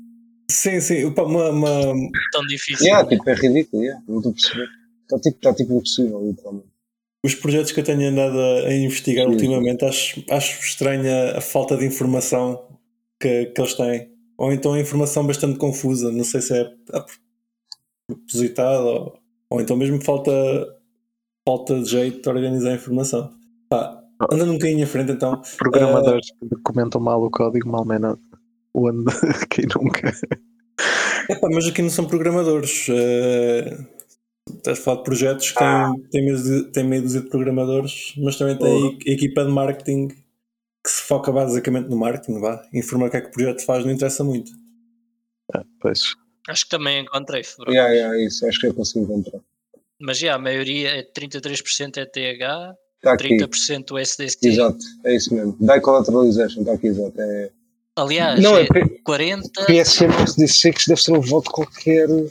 Sim, 0.49 0.79
sim. 0.79 1.05
Opa, 1.05 1.23
uma, 1.23 1.49
uma, 1.49 1.93
Tão 2.31 2.45
difícil. 2.47 2.85
Yeah, 2.85 3.07
tipo, 3.09 3.29
é 3.29 3.33
ridículo, 3.33 3.83
yeah. 3.83 4.01
não 4.07 4.17
estou 4.17 4.31
a 4.31 4.33
perceber. 4.35 4.69
Está 5.11 5.19
tipo, 5.19 5.37
está 5.37 5.53
tipo 5.53 5.73
impossível, 5.73 6.25
literalmente. 6.25 6.67
os 7.25 7.35
projetos 7.35 7.71
que 7.71 7.79
eu 7.81 7.83
tenho 7.83 8.09
andado 8.09 8.39
a, 8.39 8.73
investigar 8.73 9.25
Sim. 9.25 9.33
ultimamente, 9.33 9.83
acho, 9.83 10.23
acho 10.29 10.63
estranha 10.63 11.37
a 11.37 11.41
falta 11.41 11.75
de 11.75 11.85
informação 11.85 12.79
que, 13.19 13.47
que 13.47 13.61
eles 13.61 13.73
têm. 13.73 14.09
Ou 14.37 14.51
então 14.51 14.73
a 14.73 14.79
informação 14.79 15.27
bastante 15.27 15.57
confusa. 15.59 16.11
Não 16.11 16.23
sei 16.23 16.41
se 16.41 16.57
é 16.57 16.71
propositada 18.07 18.83
ou, 18.83 19.19
ou 19.49 19.61
então 19.61 19.75
mesmo 19.77 20.01
falta, 20.01 20.31
falta 21.47 21.79
de 21.81 21.89
jeito 21.89 22.21
de 22.21 22.29
organizar 22.29 22.71
a 22.71 22.75
informação. 22.75 23.33
Pá, 23.69 24.01
andando 24.31 24.51
um 24.51 24.57
bocadinho 24.57 24.83
à 24.83 24.87
frente 24.87 25.11
então. 25.11 25.41
Programadores 25.57 26.31
que 26.39 26.47
documentam 26.47 27.01
mal 27.01 27.21
o 27.21 27.29
código, 27.29 27.69
mal 27.69 27.85
menos 27.85 28.17
onde, 28.73 29.05
quem 29.49 29.65
nunca. 29.75 30.11
Epá, 31.29 31.47
mas 31.53 31.67
aqui 31.67 31.81
não 31.81 31.89
são 31.89 32.05
programadores. 32.05 32.87
eh, 32.89 33.77
estás 34.57 34.79
a 34.79 34.81
falar 34.81 34.97
de 34.97 35.03
projetos 35.03 35.51
que 35.51 35.57
têm, 35.59 36.01
têm, 36.11 36.25
meio 36.25 36.41
de, 36.43 36.63
têm 36.71 36.83
meia 36.83 37.01
dúzia 37.01 37.21
de 37.21 37.29
programadores, 37.29 38.13
mas 38.17 38.37
também 38.37 38.57
tem 38.57 38.99
equipa 39.05 39.43
de 39.45 39.51
marketing 39.51 40.07
que 40.09 40.89
se 40.89 41.01
foca 41.03 41.31
basicamente 41.31 41.89
no 41.89 41.97
marketing. 41.97 42.39
Vá. 42.39 42.61
Informar 42.73 43.07
o 43.07 43.11
que 43.11 43.17
é 43.17 43.21
que 43.21 43.27
o 43.27 43.31
projeto 43.31 43.63
faz 43.65 43.85
não 43.85 43.91
interessa 43.91 44.23
muito. 44.23 44.51
Ah, 45.53 45.63
pois. 45.81 46.15
Acho 46.47 46.63
que 46.65 46.71
também 46.71 47.01
encontrei. 47.03 47.43
Yeah, 47.67 47.93
yeah, 47.93 48.17
isso, 48.23 48.45
acho 48.47 48.59
que 48.59 48.67
eu 48.67 48.73
consigo 48.73 49.05
encontrar. 49.05 49.39
Mas 49.99 50.17
já, 50.17 50.33
a 50.33 50.39
maioria 50.39 50.89
é 50.89 51.03
33% 51.03 51.97
é 51.97 52.05
TH, 52.05 52.75
aqui. 53.05 53.37
30% 53.37 53.91
USDC. 53.91 54.37
Exato, 54.47 54.79
é 55.05 55.15
isso 55.15 55.33
mesmo. 55.35 55.55
Die 55.59 55.81
Collateralization, 55.81 56.61
está 56.61 56.73
aqui, 56.73 56.87
exato. 56.87 57.13
É... 57.21 57.51
Aliás, 57.95 58.39
Não, 58.41 58.57
é 58.57 58.63
é 58.63 58.67
P- 58.67 59.01
40. 59.03 59.65
PSM 59.65 60.09
SDC 60.23 60.73
que 60.73 60.87
deve 60.87 61.01
ser 61.01 61.11
um 61.11 61.21
voto 61.21 61.51
qualquer. 61.51 62.09
eh, 62.09 62.27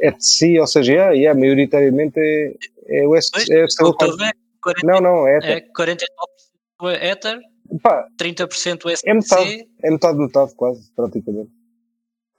É 0.00 0.10
de 0.10 0.24
si, 0.24 0.58
ou 0.58 0.66
seja, 0.66 0.92
é, 1.12 1.24
é, 1.24 1.34
maioritariamente 1.34 2.18
é, 2.18 2.54
é 2.88 3.06
o 3.06 3.14
S, 3.14 3.30
Pois, 3.32 3.48
é 3.50 3.62
o 3.62 3.66
stablecoin. 3.66 3.98
que 3.98 4.12
estou 4.12 4.24
a 4.24 4.28
ver, 4.28 4.36
40, 4.62 4.86
Não, 4.86 5.00
não, 5.00 5.28
é, 5.28 5.38
é 5.42 5.60
49% 5.60 7.02
Ether, 7.02 7.40
pá, 7.82 8.06
30% 8.18 8.86
USDC. 8.86 9.02
é 9.08 9.14
metade, 9.14 9.68
é 9.82 9.90
metade, 9.90 10.18
metade, 10.18 10.54
quase, 10.54 10.90
praticamente. 10.96 11.50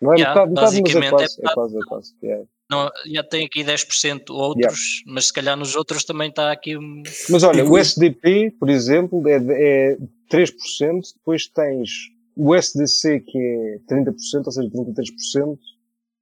Não 0.02 0.14
é 0.14 0.18
Yeah, 0.18 0.48
metade, 0.48 0.54
metade, 0.54 0.82
mas 0.82 0.96
é 0.96 1.08
é 1.08 1.10
quase, 1.12 1.40
é 1.42 1.54
quase, 1.54 1.78
é 1.78 1.82
quase. 1.82 2.16
yeah. 2.24 2.46
Não, 2.72 2.90
já 3.06 3.22
tem 3.24 3.46
aqui 3.46 3.64
10% 3.64 4.30
outros, 4.30 5.04
mas 5.06 5.28
se 5.28 5.34
calhar 5.34 5.58
nos 5.58 5.76
outros 5.76 6.06
também 6.06 6.30
está 6.30 6.52
aqui 6.52 6.78
um. 6.78 7.04
Mas 7.30 7.44
olha, 7.44 7.66
o 7.66 7.78
SDP, 7.78 8.52
por 8.58 8.70
exemplo, 8.70 9.22
é, 9.28 9.36
é 9.36 9.98
3%, 10.32 11.02
depois 11.18 11.48
tens 11.48 11.90
o 12.36 12.56
SDC 12.56 13.20
que 13.20 13.38
é 13.38 13.94
30%, 13.94 14.14
ou 14.46 14.52
seja, 14.52 14.70
33%, 14.70 15.60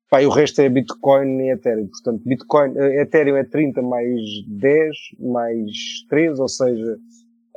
pá, 0.10 0.22
e 0.22 0.26
o 0.26 0.30
resto 0.30 0.60
é 0.62 0.70
Bitcoin 0.70 1.42
e 1.42 1.52
Ethereum. 1.52 1.88
Portanto, 1.88 2.22
Bitcoin, 2.26 2.74
eh, 2.78 3.02
Ethereum 3.02 3.36
é 3.38 3.44
30 3.44 3.82
mais 3.82 4.20
10, 4.48 4.96
mais 5.20 5.72
3, 6.10 6.40
ou 6.40 6.48
seja, 6.48 6.98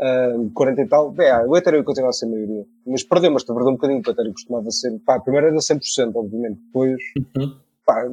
ah, 0.00 0.32
40 0.54 0.82
e 0.82 0.86
tal. 0.88 1.14
É, 1.18 1.46
o 1.46 1.56
Ethereum 1.56 1.82
continua 1.84 2.10
a 2.10 2.12
ser 2.12 2.26
a 2.26 2.28
maioria. 2.28 2.64
Mas 2.86 3.02
perdeu, 3.02 3.30
mas 3.30 3.44
perdeu 3.44 3.66
um 3.68 3.72
bocadinho, 3.72 4.00
porque 4.00 4.10
o 4.10 4.14
Ethereum 4.14 4.32
costumava 4.32 4.70
ser, 4.70 4.98
pá, 5.04 5.18
primeiro 5.20 5.46
era 5.48 5.56
100%, 5.56 6.12
obviamente, 6.14 6.58
depois, 6.66 6.96
Uhum. 7.36 7.56
pá, 7.86 8.04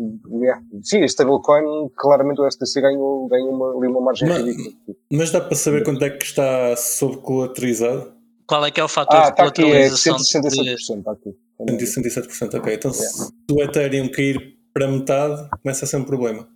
yeah. 0.41 0.61
sim, 0.83 1.01
a 1.01 1.05
stablecoin, 1.05 1.89
claramente 1.95 2.39
o 2.41 2.45
SDC 2.47 2.81
ganhou, 2.81 3.27
ganhou 3.27 3.49
uma, 3.53 3.77
ali 3.77 3.87
uma 3.87 4.01
margem 4.01 4.27
Mas- 4.27 4.41
ridícula. 4.43 4.95
Mas 5.11 5.31
dá 5.31 5.41
para 5.41 5.55
saber 5.55 5.83
quanto 5.83 6.03
é 6.03 6.09
que 6.11 6.23
está 6.25 6.75
sobrecolaterizado? 6.77 8.13
Qual 8.47 8.65
é 8.65 8.71
que 8.71 8.79
é 8.79 8.83
o 8.83 8.87
fator 8.87 9.15
Ah, 9.17 9.21
de 9.25 9.29
está 9.29 9.43
aqui, 9.45 9.61
é 9.61 9.65
colateralização? 9.65 10.17
de- 10.17 10.23
167%, 10.23 10.99
está 10.99 11.11
aqui. 11.11 11.35
167%, 11.59 12.55
ok. 12.55 12.73
Então 12.73 12.93
se 12.93 13.31
o 13.51 13.61
Ethereum 13.61 14.09
cair 14.09 14.57
para 14.73 14.87
metade, 14.87 15.49
começa 15.61 15.85
a 15.85 15.87
ser 15.87 15.97
um 15.97 16.05
problema. 16.05 16.47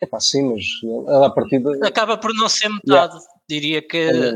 É 0.00 0.06
pá, 0.06 0.18
sim, 0.18 0.42
mas 0.42 0.64
ela 1.08 1.28
a 1.28 1.30
partida. 1.30 1.70
Acaba 1.86 2.16
por 2.16 2.34
não 2.34 2.48
ser 2.48 2.68
metade. 2.68 3.16
Diria 3.48 3.82
que 3.82 3.98
É 3.98 4.34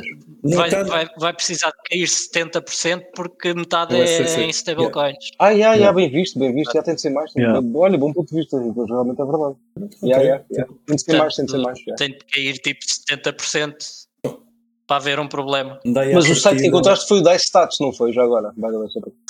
vai, 0.54 0.70
vai, 0.84 1.08
vai 1.18 1.32
precisar 1.32 1.70
de 1.70 1.76
cair 1.88 2.06
70% 2.06 3.02
porque 3.14 3.54
metade 3.54 3.96
é 3.96 4.26
sim. 4.26 4.42
em 4.42 4.50
stablecoins. 4.50 5.30
Ah, 5.38 5.54
já, 5.56 5.76
já, 5.76 5.92
bem 5.92 6.10
visto, 6.10 6.38
bem 6.38 6.52
visto, 6.52 6.72
já 6.72 6.82
tem 6.82 6.94
de 6.94 7.00
ser 7.00 7.10
mais. 7.10 7.32
Yeah. 7.34 7.60
Olha, 7.74 7.96
bom 7.96 8.12
ponto 8.12 8.28
de 8.28 8.36
vista, 8.36 8.58
realmente 8.58 9.20
é 9.20 9.24
verdade. 9.24 9.56
Ok. 9.76 10.08
Já, 10.08 10.24
já, 10.24 10.44
já. 10.50 10.66
Tem 10.86 10.96
de 10.96 11.02
ser 11.02 11.18
mais, 11.18 11.34
tem 11.34 11.44
de 11.46 11.50
ser 11.50 11.58
mais. 11.58 11.78
Tem 11.96 12.08
de 12.10 12.18
cair 12.18 12.58
tipo 12.58 12.80
70% 12.84 14.05
para 14.86 14.96
haver 14.96 15.18
um 15.18 15.26
problema. 15.28 15.80
Daí 15.84 16.14
Mas 16.14 16.28
o 16.30 16.34
site 16.34 16.60
que 16.60 16.66
encontraste 16.68 17.08
foi 17.08 17.18
o 17.20 17.22
Dice 17.22 17.46
Stats, 17.46 17.78
não 17.80 17.92
foi? 17.92 18.12
Já 18.12 18.22
agora? 18.22 18.52
Para- 18.60 18.72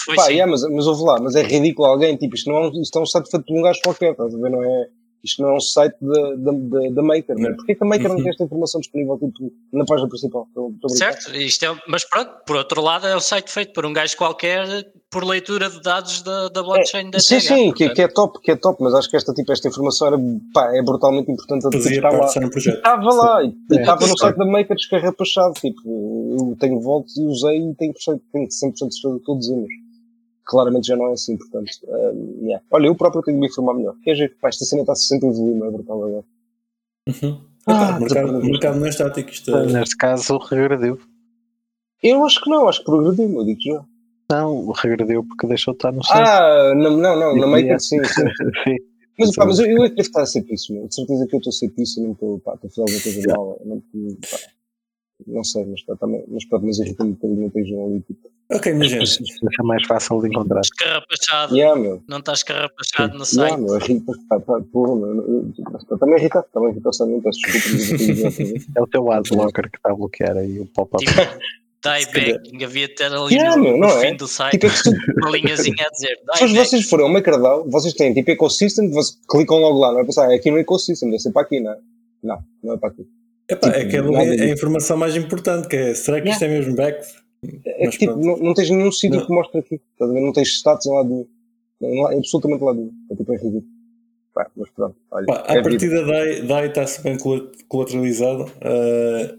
Foi 0.05 0.15
Pá, 0.17 0.23
sim. 0.25 0.33
yeah, 0.35 0.51
mas, 0.51 0.63
mas 0.71 0.87
ouve 0.87 1.03
lá, 1.05 1.19
mas 1.21 1.35
é 1.35 1.43
ridículo 1.43 1.89
alguém, 1.89 2.17
tipo, 2.17 2.35
isto 2.35 2.51
não 2.51 2.59
é 2.59 2.69
um, 2.69 2.83
isto 2.83 2.99
é 2.99 3.03
um 3.03 3.07
site 3.07 3.31
feito 3.31 3.47
por 3.47 3.59
um 3.59 3.63
gajo 3.63 3.81
qualquer, 3.83 4.11
estás 4.13 4.35
a 4.35 4.39
ver? 4.39 4.51
Não 4.51 4.63
é, 4.63 4.87
isto 5.27 5.43
não 5.43 5.51
é 5.51 5.57
um 5.57 5.61
site 5.61 5.95
da, 6.01 6.35
da, 6.37 6.53
da, 6.93 7.03
Maker, 7.03 7.37
né? 7.37 7.53
Porquê 7.55 7.75
que 7.75 7.85
a 7.85 7.87
Maker 7.87 8.09
não 8.09 8.17
Uhum. 8.17 8.23
tem 8.23 8.31
esta 8.31 8.45
informação 8.45 8.81
disponível 8.81 9.19
tipo, 9.19 9.53
na 9.73 9.85
página 9.85 10.09
principal? 10.09 10.45
Estou- 10.49 10.71
estou. 10.71 10.91
Certo, 10.91 11.37
isto 11.37 11.65
é, 11.67 11.77
mas 11.89 12.05
pronto, 12.05 12.31
por 12.47 12.57
outro 12.57 12.81
lado 12.81 13.07
é 13.07 13.17
um 13.17 13.21
site 13.21 13.51
feito 13.51 13.73
por 13.73 13.85
um 13.85 13.93
gajo 13.93 14.17
qualquer 14.17 14.67
por 15.11 15.25
leitura 15.25 15.71
de 15.71 15.81
dados 15.83 16.21
da, 16.23 16.49
da 16.49 16.63
blockchain 16.63 17.11
da 17.11 17.21
Sim, 17.21 17.37
TH, 17.37 17.41
sim, 17.41 17.57
que, 17.73 17.85
portanto. 17.87 17.95
que 17.95 18.03
é 18.03 18.09
top, 18.09 18.41
que 18.41 18.51
é 18.51 18.57
top, 18.57 18.83
mas 18.83 18.93
acho 18.95 19.09
que 19.09 19.17
esta, 19.17 19.33
tipo, 19.33 19.53
esta 19.53 19.69
informação 19.69 20.09
era, 20.09 20.19
pá, 20.53 20.75
é 20.77 20.83
brutalmente 20.83 21.31
importante 21.31 21.67
a 21.67 21.73
Fazia 21.73 21.97
estar 21.97 22.11
lá. 22.11 22.19
no. 22.41 22.49
Estava 22.59 23.13
lá, 23.15 23.43
e 23.45 23.55
É, 23.73 23.81
estava 23.81 24.01
no 24.03 24.09
sim. 24.09 24.17
site 24.19 24.37
da 24.37 24.45
Maker 24.47 24.77
descarrapachado, 24.77 25.55
tipo, 25.55 26.37
eu 26.51 26.57
tenho 26.59 26.81
volts 26.81 27.17
e 27.17 27.23
usei 27.25 27.59
e 27.59 27.75
tenho, 27.77 27.93
percebo- 27.93 28.21
tenho 28.33 28.47
100% 28.47 28.51
de 28.51 28.95
certeza 28.95 29.15
que 29.15 29.19
estou 29.21 29.35
a 29.37 29.39
dizer, 29.39 29.57
mas 29.57 29.69
claramente 30.47 30.87
já 30.87 30.97
não 30.97 31.09
é 31.09 31.13
assim, 31.13 31.37
portanto, 31.37 31.71
um, 31.89 32.45
yeah. 32.45 32.65
olha, 32.71 32.87
eu 32.87 32.95
próprio 32.95 33.23
tenho 33.23 33.37
de 33.37 33.41
me 33.41 33.49
informar 33.49 33.75
melhor. 33.75 33.97
Quer 34.03 34.13
dizer, 34.13 34.37
pá, 34.41 34.49
esta 34.49 34.65
cena 34.65 34.83
está 34.83 34.93
a 34.93 34.97
60 34.97 35.27
evoluir, 35.27 35.57
não 35.57 35.67
é 35.67 35.71
brutal 35.71 36.05
agora. 36.05 36.25
Uhum. 37.09 37.41
Ah, 37.67 37.97
o, 37.97 38.01
mercado, 38.01 38.05
desapareceu. 38.05 38.39
o 38.39 38.45
mercado 38.45 38.79
não 38.79 38.87
é 38.87 38.89
estático. 38.89 39.31
Isto 39.31 39.57
é- 39.57 39.67
Neste 39.67 39.97
caso, 39.97 40.39
regrediu. 40.39 41.01
Eu 42.03 42.25
acho 42.25 42.41
que 42.43 42.49
não, 42.49 42.69
acho 42.69 42.79
que 42.81 42.85
progrediu, 42.85 43.39
eu 43.39 43.45
digo 43.45 43.61
já. 43.61 43.85
Não, 44.31 44.71
regrediu 44.71 45.25
porque 45.25 45.47
deixou 45.47 45.75
de 45.75 45.79
estar 45.79 45.93
no 45.93 46.05
site. 46.05 46.29
Ah, 46.29 46.73
não, 46.75 46.97
não, 46.97 47.19
não, 47.19 47.51
na 47.51 47.59
Yeah. 47.59 47.79
sim, 47.79 48.03
sim. 48.05 48.23
Sim. 48.65 48.77
Mas, 49.19 49.35
pá, 49.35 49.47
mas 49.47 49.59
eu, 49.59 49.67
eu 49.67 49.83
é 49.85 49.89
que 49.89 49.95
devo 49.97 50.09
estar 50.09 50.21
a 50.23 50.27
ser 50.27 50.43
piso, 50.43 50.75
meu. 50.75 50.87
de 50.87 50.95
certeza 50.95 51.27
que 51.27 51.35
eu 51.35 51.39
estou 51.39 51.51
a 51.51 51.55
ser 51.55 51.71
piso 51.71 52.01
e 52.01 52.03
não 52.05 52.13
estou, 52.13 52.39
pá, 52.41 52.55
estou 52.55 52.69
a 52.69 52.71
fazer 52.71 52.83
alguma 52.83 53.01
coisa 53.03 53.35
mal, 53.35 53.61
não, 53.65 53.81
pá, 53.81 54.39
não 55.27 55.45
sei, 55.45 55.65
mas 55.65 55.83
pá, 55.85 55.97
também, 55.97 56.23
mas 56.29 56.45
pronto, 56.45 56.67
mas 56.67 56.79
irrita-me 56.79 57.13
um 57.13 57.15
bocadinho 57.15 58.01
tipo, 58.07 58.31
Ok, 58.53 58.73
minha 58.75 58.89
gente. 58.89 59.19
É 59.59 59.63
mais 59.65 59.85
fácil 59.87 60.21
de 60.21 60.29
encontrar. 60.29 60.61
Escarrapachado, 60.61 61.57
yeah, 61.57 61.81
meu. 61.81 62.01
não 62.09 62.19
está 62.19 62.33
escarrapachado 62.33 63.19
no 63.19 63.25
Yeah, 63.25 63.49
site. 63.49 63.61
meu, 63.61 63.77
irrita, 63.77 64.13
pá, 64.29 64.39
pá, 64.41 64.61
porra, 64.73 64.95
meu, 64.97 65.09
eu- 65.17 65.53
eu- 65.59 65.81
eu 65.91 65.99
também 65.99 66.17
irrita, 66.19 66.45
também 66.53 66.71
irrita 66.71 66.89
o 66.89 66.93
Sam, 66.93 67.21
peço 67.21 67.41
desculpa. 67.41 68.43
É 68.77 68.83
o 68.83 68.87
teu 68.87 69.11
adblocker 69.11 69.69
que 69.71 69.77
está 69.79 69.91
a 69.91 69.95
bloquear 69.97 70.37
aí 70.37 70.61
o 70.61 70.67
pop-up. 70.67 71.05
Tipo, 71.05 71.21
die 71.83 72.65
havia 72.65 72.89
de 72.89 72.95
ter 72.95 73.13
ali 73.13 73.35
Yeah, 73.35 73.57
no, 73.57 73.63
meu, 73.63 73.73
no 73.73 73.79
não 73.79 73.89
é? 73.89 74.11
fim 74.11 74.17
do 74.17 74.27
site 74.27 74.53
Tipo, 74.53 74.67
é 74.67 74.71
que 74.71 74.77
se, 74.79 74.89
uma 75.21 75.31
linhazinha 75.31 75.87
a 75.87 75.91
dizer 75.91 76.17
se 76.35 76.47
vocês 76.57 76.89
forem 76.89 77.07
ao 77.07 77.13
MakerDAO, 77.13 77.69
vocês 77.71 77.95
têm 77.95 78.13
tipo 78.15 78.31
ecosystem, 78.31 78.91
vocês 78.91 79.19
clicam 79.29 79.59
logo 79.59 79.79
lá, 79.79 79.93
não 79.93 80.01
é 80.01 80.05
pensar, 80.05 80.33
é 80.33 80.37
aqui 80.37 80.51
no 80.51 80.59
ecosystem, 80.59 81.11
deve 81.11 81.21
ser 81.23 81.33
para 81.33 81.43
aqui, 81.43 81.61
não 81.61 81.73
é? 81.73 81.77
Não, 82.23 82.39
não 82.63 82.75
é 82.75 82.77
para 82.77 82.89
aqui. 82.91 83.07
Epá, 83.49 83.69
é 83.69 83.85
Tipo, 83.85 83.91
que 83.91 83.97
é 84.17 84.21
a, 84.47 84.49
informação 84.53 84.97
mais 84.97 85.15
importante, 85.17 85.69
que 85.69 85.77
é, 85.77 85.95
será 85.95 86.21
que 86.21 86.29
isto 86.29 86.45
é 86.45 86.49
mesmo 86.49 86.75
back? 86.75 87.07
É 87.65 87.89
que 87.89 87.99
tipo, 87.99 88.17
não, 88.17 88.37
não 88.39 88.55
tens 88.55 88.71
nenhum 88.71 88.91
sítio 88.91 89.25
que 89.25 89.33
mostre 89.33 89.61
aqui. 89.61 89.81
Estás 89.93 90.11
a 90.11 90.15
ver? 90.15 90.21
Não 90.21 90.33
tens 90.33 90.49
status 90.49 90.87
em 90.87 90.95
lado 90.95 91.09
nenhum. 91.09 91.27
Não, 91.81 92.11
é 92.11 92.17
absolutamente 92.17 92.65
lado 92.65 92.79
nenhum. 92.79 92.93
É 93.11 93.17
tipo, 93.17 93.33
é 93.33 93.37
ridículo. 93.37 93.77
Pá, 94.35 94.51
mas 94.55 94.71
pronto, 94.71 94.97
olha. 95.11 95.27
Pá, 95.27 95.45
é 95.49 95.53
a 95.53 95.55
vida. 95.55 95.63
partida 95.63 96.05
DAI, 96.05 96.43
DAI 96.43 96.67
está-se 96.69 97.03
bem 97.03 97.17
colateralizado. 97.69 98.45
Uh, 98.45 99.39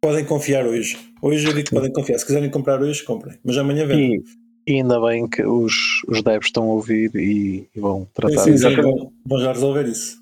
podem 0.00 0.24
confiar 0.24 0.66
hoje. 0.66 0.96
Hoje 1.20 1.46
eu 1.46 1.52
digo 1.52 1.68
que 1.68 1.74
podem 1.74 1.92
confiar. 1.92 2.18
Se 2.18 2.26
quiserem 2.26 2.50
comprar 2.50 2.80
hoje, 2.80 3.02
comprem. 3.04 3.36
Mas 3.44 3.58
amanhã 3.58 3.86
vendem. 3.86 4.22
E, 4.66 4.72
e 4.72 4.74
ainda 4.76 5.00
bem 5.00 5.28
que 5.28 5.42
os, 5.42 5.72
os 6.08 6.22
devs 6.22 6.46
estão 6.46 6.64
a 6.64 6.74
ouvir 6.74 7.10
e, 7.14 7.68
e 7.74 7.80
vão 7.80 8.06
tratar 8.14 8.38
Sim, 8.38 8.56
sim, 8.56 8.76
vão, 8.76 9.12
vão 9.26 9.40
já 9.40 9.52
resolver 9.52 9.86
isso. 9.86 10.20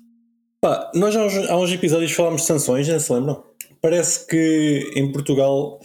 Pá, 0.61 0.91
nós 0.93 1.15
há 1.15 1.25
uns, 1.25 1.49
há 1.49 1.57
uns 1.57 1.71
episódios 1.71 2.11
falámos 2.11 2.41
de 2.41 2.47
sanções, 2.47 2.87
não 2.87 2.99
se 2.99 3.13
lembram? 3.13 3.43
Parece 3.81 4.27
que 4.27 4.91
em 4.95 5.11
Portugal 5.11 5.79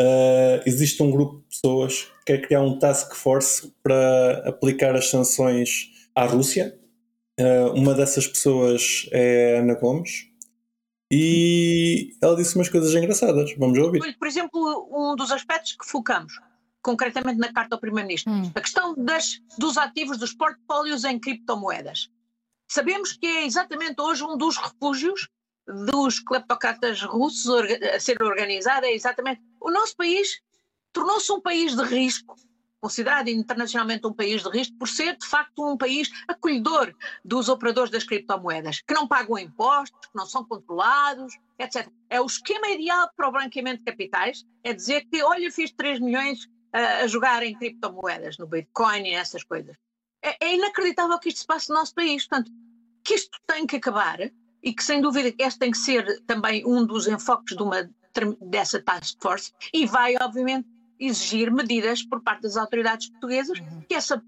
uh, 0.00 0.62
existe 0.66 1.02
um 1.02 1.10
grupo 1.10 1.38
de 1.38 1.44
pessoas 1.48 2.04
que 2.04 2.24
quer 2.26 2.46
criar 2.46 2.62
um 2.62 2.78
task 2.78 3.14
force 3.14 3.72
para 3.82 4.42
aplicar 4.46 4.94
as 4.96 5.10
sanções 5.10 5.90
à 6.14 6.24
Rússia. 6.24 6.78
Uh, 7.38 7.72
uma 7.74 7.94
dessas 7.94 8.26
pessoas 8.26 9.08
é 9.12 9.56
a 9.56 9.60
Ana 9.60 9.74
Gomes 9.74 10.28
e 11.12 12.14
ela 12.22 12.36
disse 12.36 12.54
umas 12.56 12.68
coisas 12.68 12.94
engraçadas. 12.94 13.54
Vamos 13.58 13.78
ouvir. 13.78 14.16
Por 14.18 14.28
exemplo, 14.28 14.88
um 14.92 15.16
dos 15.16 15.30
aspectos 15.30 15.72
que 15.72 15.86
focamos, 15.86 16.32
concretamente 16.82 17.38
na 17.38 17.52
carta 17.52 17.74
ao 17.74 17.80
Primeiro-Ministro, 17.80 18.32
Hum. 18.32 18.50
a 18.54 18.60
questão 18.60 18.94
das, 18.94 19.40
dos 19.58 19.76
ativos 19.76 20.18
dos 20.18 20.32
portfólios 20.32 21.04
em 21.04 21.18
criptomoedas. 21.18 22.08
Sabemos 22.70 23.12
que 23.12 23.26
é 23.26 23.44
exatamente 23.44 24.00
hoje 24.00 24.22
um 24.22 24.36
dos 24.36 24.56
refúgios 24.56 25.28
dos 25.86 26.20
cleptocratas 26.20 27.02
russos 27.02 27.64
a 27.94 28.00
ser 28.00 28.22
organizado, 28.22 28.86
é 28.86 28.92
exatamente. 28.92 29.40
O 29.60 29.70
nosso 29.70 29.96
país 29.96 30.40
tornou-se 30.92 31.30
um 31.32 31.40
país 31.40 31.76
de 31.76 31.82
risco, 31.84 32.34
considerado 32.80 33.28
internacionalmente 33.28 34.06
um 34.06 34.12
país 34.12 34.42
de 34.42 34.48
risco, 34.48 34.76
por 34.78 34.88
ser 34.88 35.16
de 35.16 35.26
facto 35.26 35.64
um 35.66 35.76
país 35.76 36.10
acolhedor 36.26 36.94
dos 37.24 37.48
operadores 37.48 37.90
das 37.90 38.04
criptomoedas, 38.04 38.80
que 38.80 38.94
não 38.94 39.06
pagam 39.06 39.38
impostos, 39.38 40.08
que 40.08 40.16
não 40.16 40.26
são 40.26 40.44
controlados, 40.44 41.34
etc. 41.58 41.88
É 42.08 42.20
o 42.20 42.26
esquema 42.26 42.68
ideal 42.68 43.10
para 43.16 43.28
o 43.28 43.32
branqueamento 43.32 43.78
de 43.78 43.84
capitais, 43.84 44.44
é 44.64 44.72
dizer 44.72 45.06
que, 45.10 45.22
olha, 45.22 45.50
fiz 45.50 45.70
3 45.72 46.00
milhões 46.00 46.48
ah, 46.72 47.04
a 47.04 47.06
jogar 47.06 47.42
em 47.42 47.56
criptomoedas, 47.56 48.38
no 48.38 48.46
Bitcoin 48.46 49.02
e 49.06 49.14
essas 49.14 49.44
coisas. 49.44 49.76
É, 50.22 50.36
é 50.44 50.54
inacreditável 50.54 51.18
que 51.18 51.28
isto 51.28 51.40
se 51.40 51.46
passe 51.46 51.68
no 51.68 51.76
nosso 51.76 51.94
país. 51.94 52.26
Portanto, 52.26 52.50
que 53.04 53.14
isto 53.14 53.38
tem 53.46 53.66
que 53.66 53.76
acabar 53.76 54.18
e 54.62 54.72
que, 54.72 54.84
sem 54.84 55.00
dúvida, 55.00 55.34
este 55.38 55.58
tem 55.58 55.70
que 55.70 55.78
ser 55.78 56.22
também 56.26 56.64
um 56.66 56.84
dos 56.84 57.06
enfoques 57.06 57.56
de 57.56 57.62
uma, 57.62 57.88
dessa 58.40 58.80
task 58.80 59.16
force 59.20 59.52
e 59.72 59.86
vai, 59.86 60.16
obviamente, 60.20 60.68
exigir 60.98 61.50
medidas 61.50 62.02
por 62.02 62.22
parte 62.22 62.42
das 62.42 62.56
autoridades 62.56 63.10
portuguesas 63.10 63.58
que, 63.88 63.94
essa, 63.94 64.22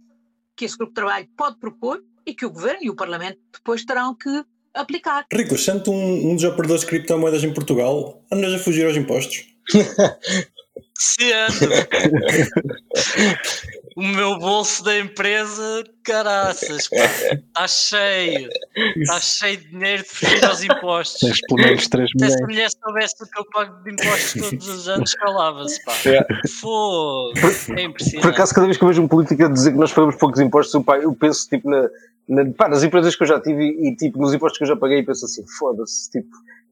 que 0.57 0.65
esse 0.65 0.77
grupo 0.77 0.93
de 0.93 0.95
trabalho 0.95 1.29
pode 1.37 1.59
propor 1.59 2.03
e 2.25 2.35
que 2.35 2.47
o 2.47 2.51
Governo 2.51 2.81
e 2.83 2.91
o 2.91 2.97
Parlamento 2.97 3.39
depois 3.53 3.85
terão 3.85 4.15
que 4.15 4.45
aplicar. 4.73 5.27
Rico, 5.33 5.59
sendo 5.59 5.91
um, 5.91 6.31
um 6.31 6.35
dos 6.35 6.45
operadores 6.45 6.83
de 6.83 6.89
criptomoedas 6.89 7.45
em 7.45 7.53
Portugal, 7.53 8.23
andas 8.33 8.55
a 8.55 8.59
fugir 8.59 8.87
aos 8.87 8.97
impostos. 8.97 9.55
Se 10.99 11.33
ando. 11.33 11.69
o 13.97 14.03
meu 14.03 14.39
bolso 14.39 14.83
da 14.85 14.99
empresa, 14.99 15.85
caraças, 16.03 16.89
está 16.93 17.69
cheio. 17.69 18.49
Está 18.97 19.21
cheio 19.21 19.57
de 19.59 19.69
dinheiro 19.69 20.03
de 20.03 20.09
fugir 20.09 20.45
aos 20.45 20.63
impostos. 20.65 21.21
Tens 21.21 21.41
pelo 21.49 21.61
menos 21.61 21.89
3 21.89 22.11
Se 22.11 22.17
essa 22.25 22.35
milhões. 22.37 22.41
mulher 22.49 22.71
soubesse 22.71 23.15
o 23.23 23.27
que 23.27 23.39
eu 23.39 23.45
pago 23.53 23.83
de 23.85 23.93
impostos 23.93 24.43
todos 24.51 24.69
os 24.69 24.89
anos, 24.89 25.15
calava-se, 25.15 25.85
pá. 25.85 25.93
É. 26.07 26.49
Fogo. 26.49 27.33
É 27.39 27.41
Por 27.41 27.79
impressionante. 27.81 28.27
acaso, 28.29 28.55
cada 28.55 28.67
vez 28.67 28.77
que 28.79 28.85
eu 28.85 28.89
vejo 28.89 29.03
um 29.03 29.09
político 29.09 29.45
a 29.45 29.49
dizer 29.49 29.73
que 29.73 29.79
nós 29.79 29.93
pagamos 29.93 30.17
poucos 30.17 30.41
impostos, 30.41 30.75
eu, 30.75 30.83
pá, 30.85 30.99
eu 30.99 31.15
penso 31.15 31.49
tipo 31.49 31.69
na, 31.69 31.89
na- 32.29 32.53
pá, 32.53 32.69
nas 32.69 32.83
empresas 32.83 33.15
que 33.15 33.23
eu 33.23 33.27
já 33.27 33.41
tive 33.41 33.63
e, 33.63 33.89
e, 33.91 33.97
tipo 33.97 34.19
nos 34.19 34.33
impostos 34.33 34.59
que 34.59 34.65
eu 34.65 34.69
já 34.69 34.77
paguei 34.77 34.99
e 34.99 35.03
penso 35.05 35.25
assim, 35.25 35.45
foda-se, 35.59 36.11
tipo, 36.11 36.29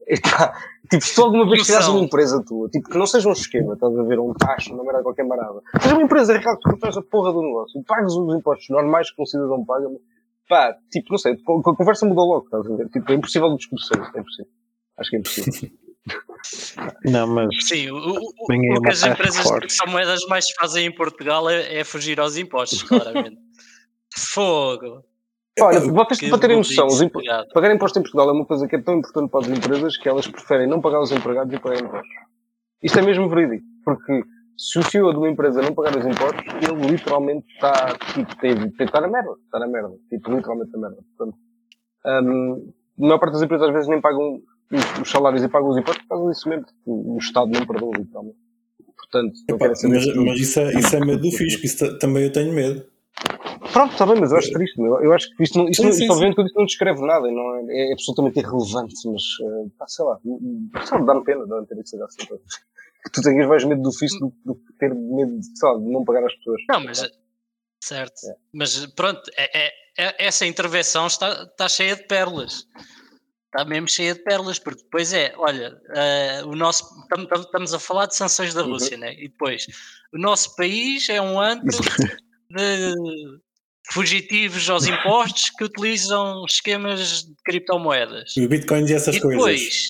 epá, 0.07 0.53
tipo, 0.89 1.03
se 1.05 1.15
tu 1.15 1.23
alguma 1.23 1.49
vez 1.49 1.63
criares 1.65 1.87
uma 1.87 1.99
empresa 1.99 2.43
tua, 2.45 2.69
tipo, 2.69 2.89
que 2.89 2.97
não 2.97 3.05
seja 3.05 3.29
um 3.29 3.33
esquema, 3.33 3.73
estás 3.73 3.97
a 3.97 4.03
ver, 4.03 4.19
um 4.19 4.33
taxa, 4.33 4.73
uma 4.73 4.83
merda 4.83 5.03
qualquer 5.03 5.25
marada, 5.25 5.61
seja 5.81 5.95
uma 5.95 6.03
empresa 6.03 6.37
real 6.37 6.57
que 6.59 6.69
tu 6.71 6.77
faz 6.77 6.97
a 6.97 7.01
porra 7.01 7.31
do 7.33 7.41
negócio, 7.41 7.79
e 7.79 7.83
pagas 7.83 8.13
os 8.15 8.35
impostos 8.35 8.69
normais 8.69 9.11
que 9.11 9.21
um 9.21 9.25
cidadão 9.25 9.63
paga, 9.65 9.87
pá, 10.49 10.75
tipo, 10.91 11.07
não 11.11 11.17
sei, 11.17 11.33
a 11.33 11.75
conversa 11.75 12.05
muda 12.05 12.21
logo, 12.21 12.45
estás 12.45 12.65
a 12.65 12.75
ver, 12.75 12.89
tipo, 12.89 13.11
é 13.11 13.15
impossível 13.15 13.49
de 13.51 13.57
discutir, 13.57 13.97
é 14.15 14.19
impossível. 14.19 14.51
Acho 14.97 15.09
que 15.09 15.15
é 15.15 15.19
impossível. 15.19 15.69
Não, 17.05 17.27
mas 17.27 17.49
Sim, 17.67 17.91
o, 17.91 17.95
o- 17.95 18.17
o- 18.17 18.71
uma 18.71 18.81
que 18.81 18.89
as 18.89 19.03
empresas 19.03 19.35
de 19.37 19.43
force. 19.43 19.59
criptomoedas 19.77 20.21
mais 20.27 20.49
fazem 20.59 20.87
em 20.87 20.91
Portugal 20.95 21.47
é, 21.47 21.75
é 21.77 21.83
fugir 21.83 22.19
aos 22.19 22.37
impostos, 22.37 22.81
claramente. 22.81 23.37
Fogo. 24.33 25.03
Olha, 25.61 25.79
vocês 25.91 26.19
Que 26.19 26.29
para 26.29 26.39
terem 26.39 26.57
noção, 26.57 26.87
obrigado. 26.87 27.47
pagar 27.53 27.73
imposto 27.73 27.99
em 27.99 28.01
Portugal 28.01 28.29
é 28.29 28.31
uma 28.33 28.45
coisa 28.45 28.67
que 28.67 28.75
é 28.75 28.81
tão 28.81 28.97
importante 28.97 29.29
para 29.29 29.39
as 29.41 29.47
empresas 29.49 29.97
que 29.97 30.09
elas 30.09 30.27
preferem 30.27 30.67
não 30.67 30.81
pagar 30.81 31.01
os 31.01 31.11
empregados 31.11 31.53
e 31.53 31.59
pagar 31.59 31.79
impostos. 31.81 32.09
Isto 32.83 32.99
é 32.99 33.01
mesmo 33.01 33.29
verídico, 33.29 33.63
porque 33.85 34.23
se 34.57 34.79
o 34.79 34.83
CEO 34.83 35.11
de 35.11 35.17
uma 35.17 35.29
empresa 35.29 35.61
não 35.61 35.73
pagar 35.73 35.95
os 35.97 36.05
impostos, 36.05 36.43
ele 36.61 36.87
literalmente 36.91 37.45
está, 37.53 37.95
tipo, 38.13 38.35
tem, 38.37 38.55
tem 38.55 38.71
que 38.71 38.83
estar 38.83 39.01
na 39.01 39.07
merda, 39.07 39.31
está 39.45 39.59
na 39.59 39.67
merda, 39.67 39.93
tipo, 40.09 40.31
literalmente 40.33 40.71
na 40.73 40.79
merda. 40.79 40.97
Portanto, 41.17 41.37
hum, 42.27 42.71
a 42.99 43.01
maior 43.01 43.19
parte 43.19 43.33
das 43.33 43.41
empresas 43.43 43.67
às 43.67 43.73
vezes 43.73 43.89
nem 43.89 44.01
pagam 44.01 44.39
os, 44.71 44.99
os 45.01 45.09
salários 45.09 45.43
e 45.43 45.47
pagam 45.49 45.69
os 45.69 45.77
impostos, 45.77 46.05
pagam 46.07 46.31
isso 46.31 46.47
mesmo, 46.49 46.65
porque 46.65 46.79
o, 46.85 47.15
o 47.15 47.17
Estado 47.17 47.51
não 47.51 47.65
perdoa, 47.65 47.97
literalmente. 47.97 48.37
Portanto, 48.97 49.33
Epá, 49.49 49.67
mas, 49.67 49.83
mas 50.15 50.39
isso, 50.39 50.59
é, 50.59 50.73
isso 50.79 50.95
é 50.95 50.99
medo 50.99 51.21
do 51.21 51.31
fisco, 51.31 51.65
isso 51.65 51.77
ta- 51.79 51.97
também 51.99 52.23
eu 52.23 52.31
tenho 52.31 52.53
medo. 52.53 52.85
Pronto, 53.73 53.91
está 53.93 54.05
bem, 54.05 54.19
mas 54.19 54.31
eu 54.31 54.37
acho 54.37 54.51
triste. 54.51 54.79
meu. 54.81 55.01
Eu 55.01 55.13
acho 55.13 55.33
que 55.35 55.43
isto, 55.43 55.57
não, 55.57 55.69
isto, 55.69 55.81
Sim, 55.81 55.87
não- 55.87 55.93
sim, 55.93 56.01
isto 56.03 56.11
obviamente 56.13 56.35
tudo 56.35 56.47
isto 56.47 56.57
não 56.57 56.65
descreve 56.65 57.01
nada, 57.05 57.27
e 57.27 57.31
não 57.33 57.69
é, 57.71 57.89
é 57.89 57.93
absolutamente 57.93 58.39
irrelevante, 58.39 58.95
mas 59.07 59.23
pá, 59.77 59.87
sei 59.87 60.05
lá, 60.05 60.19
sei 60.85 60.97
lá, 60.99 61.05
dá-me 61.05 61.23
pena, 61.23 61.47
dá-me 61.47 61.65
pena 61.67 61.81
que 61.83 61.89
seja 61.89 62.05
assim. 62.05 62.17
Que 63.03 63.11
tu 63.11 63.21
tenhas 63.21 63.47
mais 63.47 63.63
medo 63.63 63.81
do 63.81 63.91
fisco 63.91 64.19
do 64.19 64.53
do 64.53 64.55
que 64.55 64.73
ter 64.77 64.93
medo 64.93 65.39
de, 65.39 65.45
sei 65.57 65.69
lá, 65.69 65.77
de 65.77 65.85
não 65.85 66.03
pagar 66.05 66.23
às 66.25 66.35
pessoas. 66.35 66.61
Não, 66.69 66.83
mas 66.83 67.01
certo. 67.81 68.13
Mas 68.53 68.85
pronto, 68.87 69.21
é- 69.35 69.67
é- 69.67 69.71
é- 69.97 70.25
essa 70.27 70.45
intervenção 70.45 71.07
está, 71.07 71.43
está 71.43 71.67
cheia 71.67 71.95
de 71.95 72.03
pérolas. 72.03 72.67
Está 73.45 73.65
mesmo 73.65 73.87
cheia 73.89 74.13
de 74.13 74.21
pérolas, 74.23 74.59
porque 74.59 74.83
depois 74.83 75.11
é, 75.13 75.33
olha, 75.37 75.75
eh, 75.95 76.41
o 76.45 76.55
nosso 76.55 76.85
tam- 77.09 77.25
tam- 77.25 77.41
estamos 77.41 77.73
a 77.73 77.79
falar 77.79 78.05
de 78.05 78.15
sanções 78.15 78.53
da 78.53 78.61
Uhum. 78.63 78.69
Rússia, 78.73 78.95
né? 78.97 79.13
E 79.15 79.27
depois 79.29 79.65
o 80.13 80.17
nosso 80.19 80.55
país 80.55 81.09
é 81.09 81.19
um 81.21 81.39
antro 81.39 81.77
de 82.49 82.93
fugitivos 83.91 84.69
aos 84.69 84.85
impostos 84.87 85.49
que 85.51 85.63
utilizam 85.63 86.45
esquemas 86.47 87.23
de 87.23 87.33
criptomoedas. 87.43 88.35
Os 88.37 88.45
bitcoins 88.47 88.89
e 88.89 88.93
essas 88.93 89.15
E 89.15 89.19
coisas. 89.21 89.37
depois, 89.39 89.89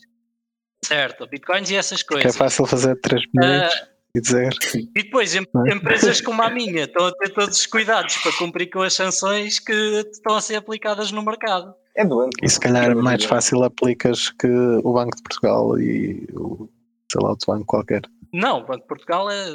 certo, 0.84 1.28
bitcoins 1.28 1.70
e 1.72 1.76
essas 1.76 2.02
que 2.04 2.14
é 2.16 2.22
coisas. 2.22 2.36
fácil 2.38 2.66
fazer 2.66 3.00
3 3.02 3.22
milhões 3.34 3.72
Ah, 3.74 3.88
e 4.16 4.22
dizer 4.22 4.50
e 4.96 5.04
depois, 5.04 5.36
em- 5.36 5.40
é? 5.68 5.74
empresas 5.74 6.20
como 6.22 6.42
a 6.42 6.50
minha 6.50 6.84
estão 6.84 7.06
a 7.06 7.12
ter 7.14 7.30
todos 7.30 7.58
os 7.60 7.66
cuidados 7.66 8.18
para 8.18 8.32
cumprir 8.34 8.70
com 8.70 8.82
as 8.82 8.94
sanções 8.94 9.60
que 9.60 9.72
estão 10.12 10.36
a 10.36 10.42
ser 10.42 10.56
aplicadas 10.56 11.12
no 11.12 11.22
mercado. 11.24 11.74
É 11.96 12.06
doente. 12.06 12.38
e 12.42 12.50
se 12.50 12.60
calhar 12.60 12.92
É 12.92 12.96
mais 12.96 13.24
fácil 13.26 13.64
aplicas 13.64 14.30
que 14.30 14.48
o 14.48 14.94
Banco 14.94 15.16
de 15.16 15.24
Portugal 15.24 15.78
e 15.80 16.26
o 16.34 16.70
sei 17.12 17.22
lá, 17.22 17.32
outro 17.32 17.52
banco 17.54 17.66
qualquer. 17.66 18.02
Não, 18.34 18.60
o 18.60 18.66
Banco 18.66 18.82
de 18.82 18.88
Portugal 18.88 19.30
é, 19.30 19.50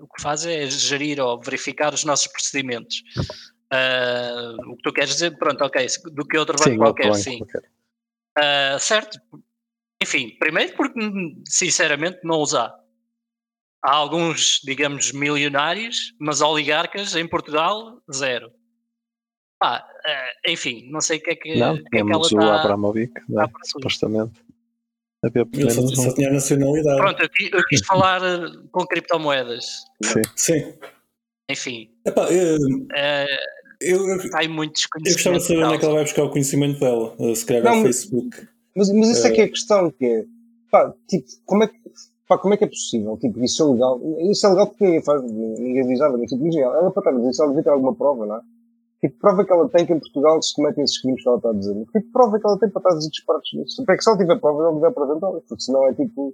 o 0.00 0.08
que 0.14 0.22
faz 0.22 0.44
é 0.44 0.66
gerir 0.66 1.20
ou 1.20 1.40
verificar 1.40 1.94
os 1.94 2.04
nossos 2.04 2.26
procedimentos. 2.26 3.02
Ah, 3.70 4.54
o 4.66 4.76
que 4.76 4.82
tu 4.82 4.92
queres 4.92 5.10
dizer, 5.10 5.36
pronto, 5.38 5.64
ok, 5.64 5.86
do 6.12 6.26
que 6.26 6.36
outro 6.36 6.56
banco 6.58 6.70
Sim, 6.70 6.76
qualquer, 6.76 7.04
banco 7.04 7.16
sim. 7.16 7.38
qualquer. 7.38 7.62
Ah, 8.36 8.78
certo. 8.78 9.18
Enfim, 10.02 10.36
primeiro 10.38 10.76
porque, 10.76 10.98
sinceramente, 11.48 12.20
não 12.22 12.38
usar. 12.38 12.74
Há 13.82 13.94
alguns, 13.94 14.60
digamos, 14.62 15.10
milionários, 15.12 16.14
mas 16.20 16.40
oligarcas 16.40 17.16
em 17.16 17.26
Portugal, 17.26 18.00
zero. 18.12 18.52
Ah, 19.62 19.84
enfim, 20.46 20.90
não 20.90 21.00
sei 21.00 21.18
o 21.18 21.22
que 21.22 21.30
é 21.30 21.36
que, 21.36 21.56
Não, 21.56 21.76
que, 21.76 21.98
é 21.98 22.04
que 22.04 22.12
ela 22.12 22.18
o 22.18 22.26
está 22.26 22.60
Abramovic, 22.60 23.12
né, 23.28 23.46
supostamente. 23.64 24.44
A 25.24 25.28
ver 25.28 25.46
Ele 25.52 25.70
só, 25.70 25.86
só 25.86 26.14
tinha 26.14 26.30
nacionalidade. 26.32 26.96
Pronto, 27.00 27.22
eu, 27.22 27.58
eu 27.58 27.64
quis 27.66 27.80
falar 27.86 28.22
eh, 28.22 28.50
com 28.72 28.84
criptomoedas. 28.86 29.64
Sim. 30.02 30.22
Sim. 30.34 30.74
Enfim, 31.50 31.90
Epá, 32.04 32.28
eu, 32.32 32.56
eh, 32.94 33.26
eu, 33.80 34.08
eu, 34.08 34.20
há 34.34 34.38
aí 34.40 34.48
muito 34.48 34.80
eu 35.04 35.12
gostava 35.12 35.36
de 35.38 35.44
saber 35.44 35.64
onde 35.64 35.74
é 35.74 35.78
que 35.78 35.84
ela 35.84 35.94
vai 35.94 36.04
buscar 36.04 36.24
o 36.24 36.30
conhecimento 36.30 36.80
dela. 36.80 37.16
Se 37.34 37.44
calhar 37.44 37.62
Não, 37.64 37.70
ao 37.72 37.76
mas- 37.78 37.86
Facebook. 38.04 38.48
Mas, 38.74 38.90
mas 38.90 39.08
isso 39.10 39.26
é 39.26 39.30
que 39.30 39.40
é 39.42 39.44
a 39.44 39.48
questão, 39.48 39.90
que 39.90 40.04
é, 40.04 40.24
pá, 40.70 40.94
tipo, 41.06 41.26
como 41.44 41.64
é 41.64 41.66
que, 41.68 41.74
pá, 42.26 42.38
como 42.38 42.54
é 42.54 42.56
que 42.56 42.64
é 42.64 42.68
possível? 42.68 43.18
Tipo, 43.18 43.44
isso 43.44 43.62
é 43.62 43.70
legal. 43.72 44.00
Isso 44.30 44.46
é 44.46 44.50
legal 44.50 44.66
porque 44.68 44.84
ninguém 44.84 45.02
faz, 45.02 45.22
ninguém 45.22 45.86
diz 45.86 45.98
nada, 45.98 46.16
mas 46.16 46.30
tipo, 46.30 46.58
ela 46.58 46.90
para 46.90 47.00
estar 47.00 47.10
a 47.10 47.20
dizer 47.20 47.42
ela 47.42 47.48
devia 47.50 47.62
ter 47.64 47.70
alguma 47.70 47.94
prova, 47.94 48.24
não 48.24 48.36
é? 48.36 48.40
Tipo, 49.04 49.18
prova 49.18 49.44
que 49.44 49.52
ela 49.52 49.68
tem 49.68 49.84
que 49.84 49.92
em 49.92 49.98
Portugal 49.98 50.40
se 50.40 50.54
cometem 50.54 50.84
esses 50.84 51.00
crimes 51.02 51.22
que 51.22 51.28
ela 51.28 51.36
está 51.38 51.50
a 51.50 51.52
dizer. 51.54 51.74
Tipo, 51.92 52.12
prova 52.12 52.38
que 52.38 52.46
ela 52.46 52.58
tem 52.58 52.70
para 52.70 52.78
estar 52.80 52.90
a 52.90 52.96
dizer 52.98 53.10
disparates 53.10 53.50
disso. 53.50 53.84
É 53.88 53.96
que 53.96 54.02
se 54.02 54.08
ela 54.08 54.18
tiver 54.18 54.38
prova, 54.40 54.62
ela 54.62 54.72
deve 54.74 54.86
apresentá-las, 54.86 55.42
porque 55.48 55.62
senão 55.62 55.88
é 55.88 55.92
tipo, 55.94 56.32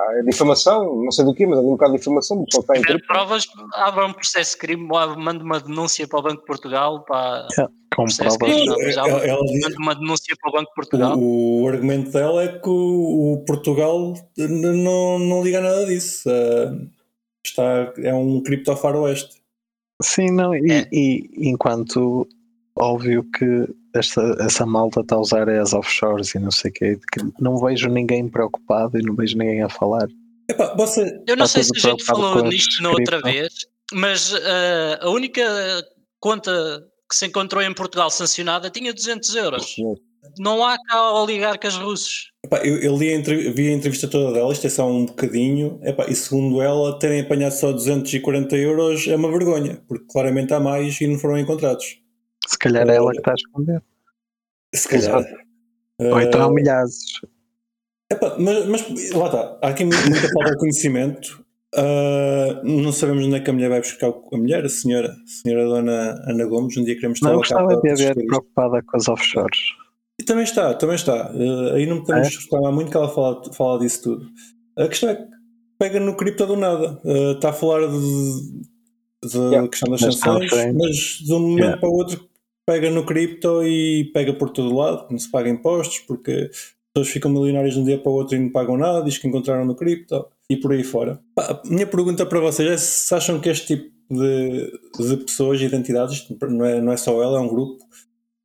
ah, 0.00 0.14
é 0.18 0.22
difamação, 0.22 1.02
não 1.04 1.10
sei 1.10 1.24
do 1.26 1.34
quê, 1.34 1.46
mas 1.46 1.58
é 1.58 1.60
um 1.60 1.70
bocado 1.72 1.92
de 1.92 1.98
difamação, 1.98 2.38
porque 2.38 2.54
só 2.54 2.60
está 2.60 2.78
em 2.78 2.82
crime. 2.82 3.02
provas, 3.06 3.46
abra 3.74 4.06
um 4.06 4.12
processo 4.14 4.52
de 4.52 4.58
crime, 4.58 4.82
manda 4.86 5.44
uma 5.44 5.60
denúncia 5.60 6.08
para 6.08 6.18
o 6.20 6.22
Banco 6.22 6.40
de 6.40 6.46
Portugal, 6.46 7.04
para 7.04 7.46
Com 7.94 8.04
processo 8.04 8.30
de 8.30 8.38
provas. 8.38 8.56
crime, 8.56 8.66
não, 8.66 8.76
mas 8.78 8.94
já 8.94 9.06
Ela, 9.06 9.26
ela 9.26 9.44
diz- 9.44 9.60
manda 9.64 9.76
uma 9.78 9.94
denúncia 9.94 10.36
para 10.40 10.48
o 10.50 10.52
Banco 10.54 10.68
de 10.70 10.74
Portugal. 10.74 11.18
o, 11.18 11.62
o 11.64 11.68
argumento 11.68 12.10
dela 12.12 12.44
é 12.44 12.58
que 12.58 12.68
o, 12.70 13.34
o 13.34 13.44
Portugal 13.44 14.14
não, 14.38 15.18
não 15.18 15.42
liga 15.44 15.58
a 15.58 15.62
nada 15.62 15.84
disso. 15.84 16.30
Uh, 16.30 16.88
está, 17.44 17.92
é 17.98 18.14
um 18.14 18.42
cripto 18.42 18.74
faroeste. 18.74 19.37
Sim, 20.02 20.30
não, 20.30 20.54
e, 20.54 20.70
É. 20.70 20.88
e 20.92 21.28
enquanto 21.50 22.26
óbvio 22.76 23.24
que 23.36 23.66
esta, 23.94 24.36
essa 24.40 24.64
malta 24.64 25.00
está 25.00 25.16
a 25.16 25.20
usar 25.20 25.48
as 25.48 25.72
offshores 25.72 26.34
e 26.34 26.38
não 26.38 26.50
sei 26.50 26.70
o 26.70 26.74
quê, 26.74 27.00
que 27.12 27.20
não 27.40 27.58
vejo 27.58 27.88
ninguém 27.88 28.28
preocupado 28.28 28.98
e 28.98 29.02
não 29.02 29.14
vejo 29.14 29.36
ninguém 29.36 29.62
a 29.62 29.68
falar. 29.68 30.06
Epá, 30.48 30.74
você, 30.76 31.02
Eu 31.26 31.36
não 31.36 31.44
está 31.44 31.60
sei 31.60 31.64
se 31.64 31.86
a 31.86 31.90
gente 31.90 32.04
falou 32.04 32.42
nisto 32.44 32.82
na 32.82 32.90
outra 32.90 33.20
vez, 33.20 33.66
mas 33.92 34.32
eh, 34.32 34.98
a 35.00 35.10
única 35.10 35.42
conta 36.20 36.52
que 37.10 37.16
se 37.16 37.26
encontrou 37.26 37.62
em 37.62 37.74
Portugal 37.74 38.10
sancionada 38.10 38.70
tinha 38.70 38.92
200 38.94 39.34
euros. 39.34 39.76
Não 40.38 40.64
há 40.64 40.76
cá 40.86 41.12
oligarcas 41.14 41.74
russos. 41.74 42.30
Epá, 42.48 42.58
eu, 42.66 42.78
eu 42.80 42.96
li 42.96 43.14
a 43.14 43.20
vi 43.52 43.68
a 43.68 43.72
entrevista 43.72 44.08
toda 44.08 44.32
dela, 44.32 44.52
isto 44.52 44.66
é 44.66 44.70
só 44.70 44.90
um 44.90 45.06
bocadinho. 45.06 45.78
Epá, 45.82 46.06
e 46.08 46.14
segundo 46.14 46.60
ela, 46.62 46.98
terem 46.98 47.20
apanhado 47.20 47.52
só 47.52 47.70
240 47.72 48.56
euros 48.56 49.06
é 49.06 49.14
uma 49.16 49.30
vergonha, 49.30 49.80
porque 49.86 50.04
claramente 50.10 50.52
há 50.52 50.58
mais 50.60 51.00
e 51.00 51.06
não 51.06 51.18
foram 51.18 51.38
encontrados. 51.38 52.00
Se 52.46 52.58
calhar 52.58 52.88
é 52.88 52.96
ela 52.96 53.12
que 53.12 53.18
está 53.18 53.32
a 53.32 53.34
esconder. 53.34 53.82
Se 54.74 54.88
calhar. 54.88 55.24
Ou 56.00 56.20
então 56.20 56.42
há 56.42 56.46
Uh, 56.48 56.52
milhares. 56.54 56.94
Epá, 58.10 58.36
mas, 58.38 58.66
mas 58.66 59.10
lá 59.12 59.26
está, 59.26 59.58
há 59.62 59.68
aqui 59.68 59.84
mu- 59.84 59.90
muita 59.92 60.28
falta 60.32 60.50
de 60.52 60.56
conhecimento. 60.58 61.44
Uh, 61.74 62.64
não 62.64 62.92
sabemos 62.92 63.26
onde 63.26 63.36
é 63.36 63.40
que 63.40 63.50
a 63.50 63.52
mulher 63.52 63.68
vai 63.68 63.80
buscar 63.80 64.08
a 64.08 64.36
mulher, 64.38 64.64
a 64.64 64.68
senhora, 64.70 65.08
a 65.12 65.26
senhora 65.26 65.64
Dona 65.66 66.18
Ana 66.26 66.46
Gomes. 66.46 66.76
Um 66.78 66.84
dia 66.84 66.94
queremos 66.94 67.20
Não, 67.20 67.40
estar 67.42 67.56
cá 67.56 67.62
gostava 67.62 67.82
de 67.82 67.90
a 67.90 67.94
ver 67.94 68.14
preocupada 68.26 68.82
com 68.82 68.96
as 68.96 69.06
offshores. 69.08 69.58
E 70.28 70.30
também 70.30 70.44
está, 70.44 70.74
também 70.74 70.96
está. 70.96 71.30
Uh, 71.32 71.74
aí 71.74 71.86
não 71.86 72.04
podemos 72.04 72.28
É? 72.28 72.38
reclamar 72.40 72.72
muito 72.72 72.90
que 72.90 72.96
ela 72.96 73.08
fala, 73.08 73.42
fala 73.54 73.78
disso 73.78 74.02
tudo. 74.02 74.26
A 74.76 74.86
questão 74.88 75.10
é 75.10 75.14
que 75.16 75.22
pega 75.78 75.98
no 76.00 76.14
cripto 76.16 76.46
do 76.46 76.56
nada. 76.56 77.00
Uh, 77.04 77.32
está 77.32 77.50
a 77.50 77.52
falar 77.52 77.86
de, 77.86 79.28
de 79.28 79.38
Yeah. 79.38 79.68
questão 79.68 79.90
das 79.90 80.00
Das 80.00 80.16
sanções, 80.16 80.50
mas 80.74 80.96
de 81.24 81.32
um 81.32 81.40
momento 81.40 81.58
Yeah. 81.60 81.80
para 81.80 81.88
o 81.88 81.92
outro 81.94 82.28
pega 82.66 82.90
no 82.90 83.04
cripto 83.06 83.62
e 83.64 84.10
pega 84.12 84.34
por 84.34 84.50
todo 84.50 84.74
lado, 84.76 85.06
não 85.10 85.18
se 85.18 85.30
paga 85.30 85.48
impostos, 85.48 86.00
porque 86.00 86.50
as 86.52 86.74
pessoas 86.94 87.08
ficam 87.12 87.30
milionárias 87.30 87.72
de 87.74 87.80
um 87.80 87.84
dia 87.84 87.98
para 87.98 88.12
o 88.12 88.14
outro 88.14 88.36
e 88.36 88.38
não 88.38 88.50
pagam 88.50 88.76
nada, 88.76 89.02
diz 89.02 89.16
que 89.16 89.26
encontraram 89.26 89.64
no 89.64 89.74
cripto 89.74 90.26
e 90.50 90.56
por 90.56 90.72
aí 90.72 90.84
fora. 90.84 91.18
A 91.38 91.62
minha 91.64 91.86
pergunta 91.86 92.26
para 92.26 92.40
vocês 92.40 92.70
é 92.70 92.76
se 92.76 93.14
acham 93.14 93.40
que 93.40 93.48
este 93.48 93.76
tipo 93.76 93.90
de, 94.10 94.70
de 94.98 95.16
pessoas, 95.24 95.60
identidades, 95.62 96.16
isto 96.16 96.36
não 96.46 96.64
é, 96.66 96.80
não 96.80 96.92
é 96.92 96.96
só 96.98 97.22
ela, 97.22 97.38
é 97.38 97.40
um 97.40 97.48
grupo, 97.48 97.78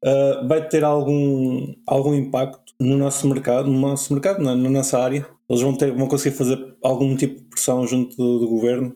uh, 0.04 0.48
vai 0.48 0.68
ter 0.68 0.84
algum, 0.84 1.74
algum 1.88 2.14
impacto 2.14 2.74
no 2.80 2.98
nosso 2.98 3.28
mercado, 3.28 3.70
no 3.70 3.80
nosso 3.80 4.14
mercado, 4.14 4.44
na, 4.44 4.56
na 4.56 4.70
nossa 4.70 5.00
área. 5.00 5.26
Eles 5.50 5.62
vão, 5.62 5.76
ter, 5.76 5.94
vão 5.94 6.08
conseguir 6.08 6.36
fazer 6.36 6.76
algum 6.84 7.16
tipo 7.16 7.42
de 7.42 7.46
pressão 7.48 7.86
junto 7.88 8.16
do, 8.16 8.40
do 8.40 8.48
governo. 8.48 8.96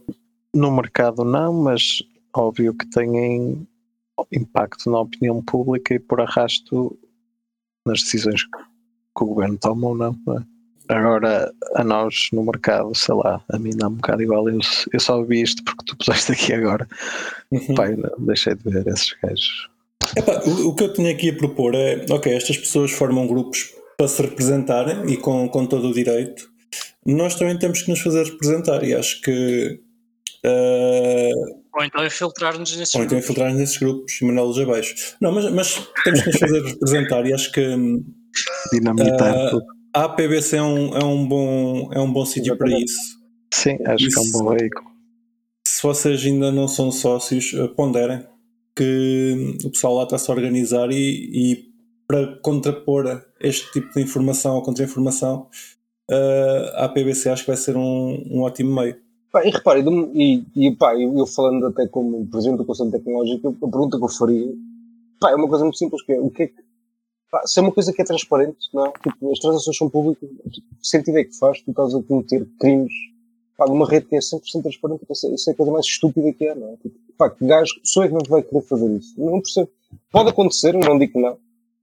No 0.53 0.71
mercado 0.71 1.23
não, 1.23 1.53
mas 1.53 1.99
óbvio 2.35 2.73
que 2.73 2.89
têm 2.89 3.67
impacto 4.31 4.89
na 4.89 4.99
opinião 5.01 5.41
pública 5.43 5.93
e 5.93 5.99
por 5.99 6.21
arrasto 6.21 6.97
nas 7.85 8.01
decisões 8.01 8.43
que 8.43 9.23
o 9.23 9.25
governo 9.25 9.57
toma 9.57 9.87
ou 9.87 9.95
não. 9.95 10.15
não 10.25 10.37
é? 10.37 10.43
Agora, 10.89 11.51
a 11.75 11.83
nós 11.83 12.29
no 12.31 12.43
mercado, 12.43 12.95
sei 12.95 13.13
lá, 13.15 13.43
a 13.51 13.59
mim 13.59 13.71
dá 13.75 13.87
um 13.87 13.95
bocado 13.95 14.23
igual. 14.23 14.47
Eu, 14.47 14.59
eu 14.93 14.99
só 14.99 15.21
vi 15.21 15.41
isto 15.41 15.63
porque 15.63 15.83
tu 15.85 15.97
puseste 15.99 16.31
aqui 16.31 16.53
agora. 16.53 16.87
Uhum. 17.51 17.75
Pai, 17.75 17.95
não, 17.95 18.25
deixei 18.25 18.55
de 18.55 18.63
ver 18.63 18.87
esses 18.87 19.13
gajos. 19.21 19.69
Epá, 20.15 20.41
o, 20.45 20.69
o 20.69 20.75
que 20.75 20.83
eu 20.83 20.93
tinha 20.93 21.11
aqui 21.11 21.29
a 21.29 21.35
propor 21.35 21.75
é: 21.75 22.05
ok, 22.09 22.33
estas 22.33 22.57
pessoas 22.57 22.91
formam 22.91 23.27
grupos 23.27 23.71
para 23.97 24.07
se 24.07 24.21
representarem 24.21 25.11
e 25.11 25.17
com, 25.17 25.47
com 25.49 25.65
todo 25.65 25.89
o 25.89 25.93
direito. 25.93 26.49
Nós 27.05 27.35
também 27.35 27.57
temos 27.57 27.81
que 27.81 27.89
nos 27.89 27.99
fazer 27.99 28.25
representar 28.25 28.83
e 28.83 28.93
acho 28.93 29.21
que. 29.21 29.79
Uh, 30.45 31.67
ou 31.73 31.83
então 31.83 32.05
infiltrar-nos 32.05 32.75
nesses 32.75 32.95
ou 32.95 33.01
então 33.01 33.17
grupos. 33.17 33.25
infiltrar 33.25 33.53
nesses 33.53 33.77
grupos 33.77 34.21
e 34.21 34.25
mandá-los 34.25 34.59
abaixo. 34.59 34.95
Não, 35.21 35.31
mas, 35.31 35.51
mas 35.51 35.87
temos 36.03 36.21
que 36.21 36.27
nos 36.27 36.39
fazer 36.39 36.63
representar 36.63 37.25
e 37.25 37.33
acho 37.33 37.51
que 37.51 37.61
hum, 37.61 38.03
Dinamitar 38.71 39.49
tudo. 39.49 39.65
a 39.93 40.03
APBC 40.05 40.57
é 40.57 40.63
um, 40.63 40.97
é 40.97 41.03
um 41.03 41.27
bom, 41.27 41.89
é 41.93 41.99
um 41.99 42.11
bom 42.11 42.25
sítio 42.25 42.57
para 42.57 42.69
isso. 42.69 42.97
Sim, 43.53 43.77
acho 43.85 44.07
que 44.07 44.17
é 44.17 44.21
um 44.21 44.31
bom 44.31 44.55
veículo. 44.55 44.87
Se 45.67 45.83
vocês 45.83 46.25
ainda 46.25 46.51
não 46.51 46.67
são 46.67 46.91
sócios, 46.91 47.53
eh, 47.53 47.67
ponderem 47.69 48.23
que 48.77 49.57
o 49.65 49.71
pessoal 49.71 49.95
lá 49.95 50.03
está-se 50.03 50.29
a 50.29 50.33
organizar 50.33 50.91
e, 50.91 50.95
e 51.33 51.71
para 52.07 52.37
contrapor 52.41 53.25
este 53.39 53.71
tipo 53.71 53.93
de 53.93 54.01
informação 54.01 54.55
ou 54.55 54.61
contra-informação, 54.61 55.47
eh, 56.09 56.71
a 56.75 56.85
APBC 56.85 57.29
acho 57.29 57.43
que 57.43 57.49
vai 57.49 57.57
ser 57.57 57.75
um, 57.75 58.23
um 58.31 58.41
ótimo 58.41 58.73
meio. 58.73 58.95
E 59.43 59.49
repare, 59.49 59.83
e, 60.13 60.43
e 60.55 60.75
pá, 60.75 60.95
eu, 60.95 61.15
eu 61.17 61.27
falando 61.27 61.67
até 61.67 61.87
como 61.87 62.25
presidente 62.27 62.57
do 62.57 62.65
Conselho 62.65 62.91
Tecnológico, 62.91 63.49
a 63.49 63.69
pergunta 63.69 63.97
que 63.97 64.03
eu 64.03 64.09
faria 64.09 64.47
pá, 65.19 65.31
é 65.31 65.35
uma 65.35 65.47
coisa 65.47 65.63
muito 65.63 65.77
simples, 65.77 66.01
que 66.01 66.13
é 66.13 66.19
o 66.19 66.29
que 66.29 66.43
é 66.43 66.47
que 66.47 66.55
pá, 67.29 67.45
se 67.45 67.59
é 67.59 67.61
uma 67.61 67.71
coisa 67.71 67.91
que 67.91 68.01
é 68.01 68.05
transparente, 68.05 68.57
não 68.73 68.85
é? 68.85 68.91
Tipo, 69.03 69.31
as 69.31 69.39
transações 69.39 69.77
são 69.77 69.89
públicas, 69.89 70.29
que 70.51 70.63
sentido 70.81 71.17
é 71.17 71.23
que 71.25 71.37
faz 71.37 71.61
tu 71.61 71.71
estás 71.71 71.93
a 71.93 72.01
cometer 72.01 72.47
crimes 72.59 72.93
pá, 73.57 73.65
numa 73.67 73.87
rede 73.87 74.05
que 74.07 74.15
é 74.15 74.19
100% 74.19 74.61
transparente, 74.61 75.05
isso 75.09 75.27
é, 75.27 75.33
isso 75.33 75.49
é 75.49 75.53
a 75.53 75.55
coisa 75.55 75.71
mais 75.71 75.85
estúpida 75.85 76.33
que 76.33 76.45
é, 76.45 76.55
não 76.55 76.69
é? 76.69 76.77
Tipo, 76.77 76.95
pá, 77.17 77.29
que 77.29 77.45
gajo, 77.45 77.73
que 77.75 77.81
pessoa 77.81 78.05
é 78.05 78.07
que 78.09 78.13
não 78.13 78.21
vai 78.27 78.41
querer 78.43 78.61
fazer 78.61 78.89
isso? 78.97 79.13
Não 79.17 79.41
percebo. 79.41 79.69
Pode 80.11 80.29
acontecer, 80.29 80.75
eu 80.75 80.79
não 80.81 80.97
digo 80.99 81.13
que 81.13 81.19
não, 81.19 81.37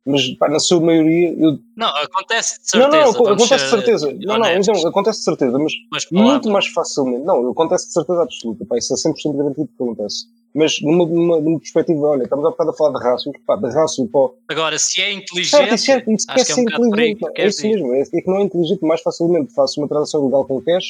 mas 0.06 0.28
pá, 0.36 0.48
na 0.48 0.58
sua 0.58 0.80
maioria, 0.80 1.32
eu, 1.32 1.58
Não, 1.76 1.88
acontece 1.88 2.60
de 2.60 2.78
não, 2.78 2.90
certeza. 2.90 3.04
não, 3.04 3.12
vamos 3.12 3.42
acontece 3.42 3.64
de 3.64 3.70
certeza. 3.70 4.12
Não, 4.20 4.38
não, 4.38 4.46
então, 4.56 4.86
acontece 4.88 5.18
de 5.20 5.24
certeza, 5.24 5.58
mas 5.58 5.72
com 5.90 5.96
as 5.96 6.10
muito 6.10 6.48
mais 6.50 6.66
facilmente. 6.68 7.24
Não, 7.24 7.50
acontece 7.50 7.86
de 7.86 7.92
certeza 7.92 8.22
absoluta. 8.22 8.64
Pá, 8.66 8.76
isso 8.76 8.92
é 8.92 8.96
100% 8.96 9.36
garantido 9.36 9.66
que 9.68 9.82
acontece. 9.82 10.26
Mas 10.54 10.80
numa, 10.82 11.04
numa, 11.06 11.40
numa 11.40 11.58
perspectiva, 11.58 12.06
olha, 12.06 12.22
estamos 12.24 12.44
há 12.44 12.50
bocado 12.50 12.70
a 12.70 12.72
falar 12.74 12.98
de 12.98 13.04
raças, 13.04 13.32
pá, 13.46 13.56
de 13.56 13.66
raça 13.74 14.06
para 14.12 14.20
o- 14.20 14.34
Agora, 14.48 14.78
se 14.78 15.00
é 15.00 15.12
inteligente, 15.12 15.50
Certo, 15.50 15.72
é, 15.72 15.74
isso 15.74 15.86
quer 15.86 15.94
acho 15.96 16.44
que 16.46 16.52
é 16.52 16.54
um 16.54 16.60
inteligente. 16.60 17.20
pá, 17.20 17.30
É 17.36 17.46
isso 17.48 17.66
mesmo. 17.66 17.92
É, 17.94 18.00
é 18.02 18.04
que 18.04 18.26
não 18.28 18.36
é 18.36 18.42
inteligente 18.42 18.82
mais 18.82 19.00
facilmente 19.00 19.52
faço 19.54 19.80
uma 19.80 19.88
transação 19.88 20.24
legal 20.24 20.44
com 20.44 20.60
cash. 20.60 20.84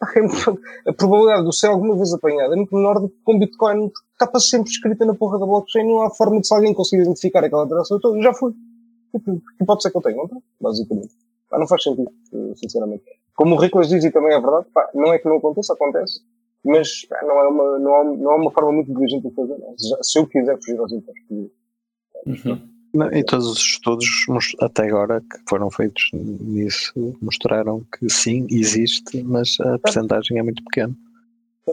É 0.00 0.90
A 0.90 0.92
probabilidade 0.92 1.48
de 1.48 1.56
ser 1.56 1.66
alguma 1.68 1.94
vez 1.96 2.12
apanhado 2.12 2.52
é 2.52 2.56
muito 2.56 2.74
menor 2.74 3.00
do 3.00 3.08
que 3.08 3.16
com 3.24 3.38
Bitcoin, 3.38 3.90
está 4.12 4.26
para 4.26 4.40
sempre 4.40 4.70
escrita 4.70 5.04
na 5.04 5.14
porra 5.14 5.38
da 5.38 5.46
blockchain. 5.46 5.84
Não 5.86 6.02
há 6.02 6.10
forma 6.10 6.40
de 6.40 6.46
se 6.46 6.54
alguém 6.54 6.74
conseguir 6.74 7.02
identificar 7.02 7.44
aquela 7.44 7.66
transação. 7.66 7.96
Então, 7.98 8.20
já 8.22 8.32
fui. 8.34 8.52
Que 9.58 9.64
pode 9.66 9.82
ser 9.82 9.90
que 9.90 9.96
eu 9.98 10.02
tenha, 10.02 10.16
não? 10.16 10.42
Basicamente. 10.60 11.10
Pá, 11.50 11.58
não 11.58 11.66
faz 11.68 11.82
sentido, 11.82 12.10
sinceramente. 12.56 13.04
Como 13.34 13.54
o 13.54 13.58
Ricolas 13.58 13.88
diz, 13.88 14.02
e 14.04 14.10
também 14.10 14.34
é 14.34 14.40
verdade, 14.40 14.66
pá, 14.72 14.88
não 14.94 15.12
é 15.12 15.18
que 15.18 15.28
não 15.28 15.36
aconteça, 15.36 15.74
acontece. 15.74 16.20
Mas 16.64 17.04
pá, 17.06 17.20
não, 17.22 17.38
é 17.38 17.48
uma, 17.48 17.78
não, 17.78 17.96
é, 17.96 18.04
não 18.16 18.32
é 18.32 18.34
uma 18.36 18.50
forma 18.50 18.72
muito 18.72 18.90
inteligente 18.90 19.28
de 19.28 19.34
fazer. 19.34 19.58
Não. 19.58 19.74
Já- 19.78 19.98
Se 20.02 20.18
eu 20.18 20.26
quiser 20.26 20.56
fugir 20.56 20.78
aos 20.78 20.92
impostos, 20.92 21.50
Uhum. 22.24 22.71
Não, 22.94 23.10
E 23.12 23.24
todos 23.24 23.46
os 23.46 23.58
estudos 23.58 24.06
até 24.60 24.86
agora 24.86 25.20
que 25.20 25.38
foram 25.48 25.70
feitos 25.70 26.10
nisso 26.12 27.16
mostraram 27.22 27.84
que 27.98 28.08
sim, 28.10 28.46
existe, 28.50 29.22
mas 29.22 29.58
a 29.60 29.78
percentagem 29.78 30.38
é 30.38 30.42
muito 30.42 30.62
pequena. 30.64 30.94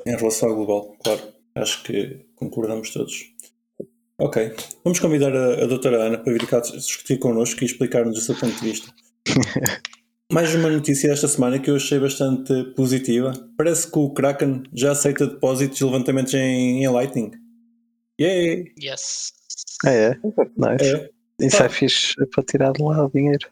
Em 0.05 0.15
relação 0.15 0.49
ao 0.49 0.55
global, 0.55 0.95
claro. 1.03 1.21
Acho 1.55 1.83
que 1.83 2.25
concordamos 2.35 2.91
todos. 2.91 3.33
Ok. 4.17 4.53
Vamos 4.83 4.99
convidar 4.99 5.35
a, 5.35 5.63
a 5.63 5.65
doutora 5.65 6.03
Ana 6.03 6.17
para 6.17 6.31
vir 6.31 6.45
cá 6.47 6.59
discutir 6.59 7.17
connosco 7.19 7.63
e 7.63 7.65
explicar-nos 7.65 8.17
o 8.17 8.21
seu 8.21 8.35
ponto 8.35 8.55
de 8.55 8.69
vista. 8.69 8.93
Mais 10.31 10.53
uma 10.53 10.69
notícia 10.69 11.11
esta 11.11 11.27
semana 11.27 11.57
que 11.57 11.71
eu 11.71 11.75
achei 11.75 11.99
bastante 11.99 12.63
positiva. 12.75 13.33
Parece 13.57 13.91
que 13.91 13.97
o 13.97 14.11
Kraken 14.11 14.63
já 14.73 14.91
aceita 14.91 15.25
depósitos 15.25 15.81
e 15.81 15.83
levantamentos 15.83 16.33
em, 16.35 16.83
em 16.83 16.87
Lightning. 16.87 17.31
Yay! 18.21 18.73
Yes. 18.79 19.38
Ah, 19.85 19.91
é? 19.91 20.09
Nice. 20.57 20.95
É. 20.95 21.09
Isso 21.39 21.63
é 21.63 21.69
fixe 21.69 22.13
para 22.33 22.43
tirar 22.43 22.73
de 22.73 22.83
lá 22.83 23.05
o 23.05 23.09
dinheiro. 23.09 23.49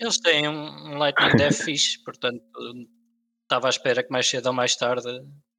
Eles 0.00 0.18
têm 0.18 0.48
um 0.48 0.98
Lightning 0.98 1.36
Dev 1.36 1.52
fixe, 1.54 2.02
portanto, 2.04 2.42
estava 3.42 3.66
à 3.66 3.70
espera 3.70 4.02
que 4.02 4.12
mais 4.12 4.28
cedo 4.28 4.46
ou 4.46 4.52
mais 4.52 4.76
tarde 4.76 5.08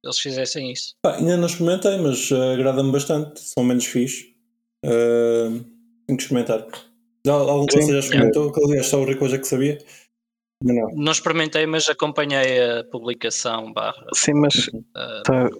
eles 0.02 0.18
fizessem 0.18 0.72
isso. 0.72 0.94
Pá, 1.02 1.16
ainda 1.16 1.36
não 1.36 1.46
experimentei, 1.46 1.98
mas 1.98 2.30
uh, 2.30 2.52
agrada-me 2.54 2.92
bastante. 2.92 3.40
São 3.40 3.64
menos 3.64 3.84
fixe. 3.84 4.34
Uh, 4.84 5.64
tenho 6.06 6.16
que 6.16 6.22
experimentar. 6.22 6.66
Já, 7.26 7.32
algum 7.32 7.66
de 7.66 7.74
vocês 7.74 7.88
já 7.88 7.98
experimentou? 7.98 8.52
Que 8.52 8.64
aliás 8.64 8.86
só 8.86 9.00
o 9.00 9.04
Rico 9.04 9.28
já 9.28 9.38
que 9.38 9.46
sabia. 9.46 9.78
Não. 10.62 10.88
Não 10.94 11.12
experimentei, 11.12 11.66
mas 11.66 11.88
acompanhei 11.88 12.62
a 12.62 12.84
publicação 12.84 13.72
barra. 13.72 14.06
Sim, 14.14 14.34
mas 14.34 14.70
tá- 15.24 15.50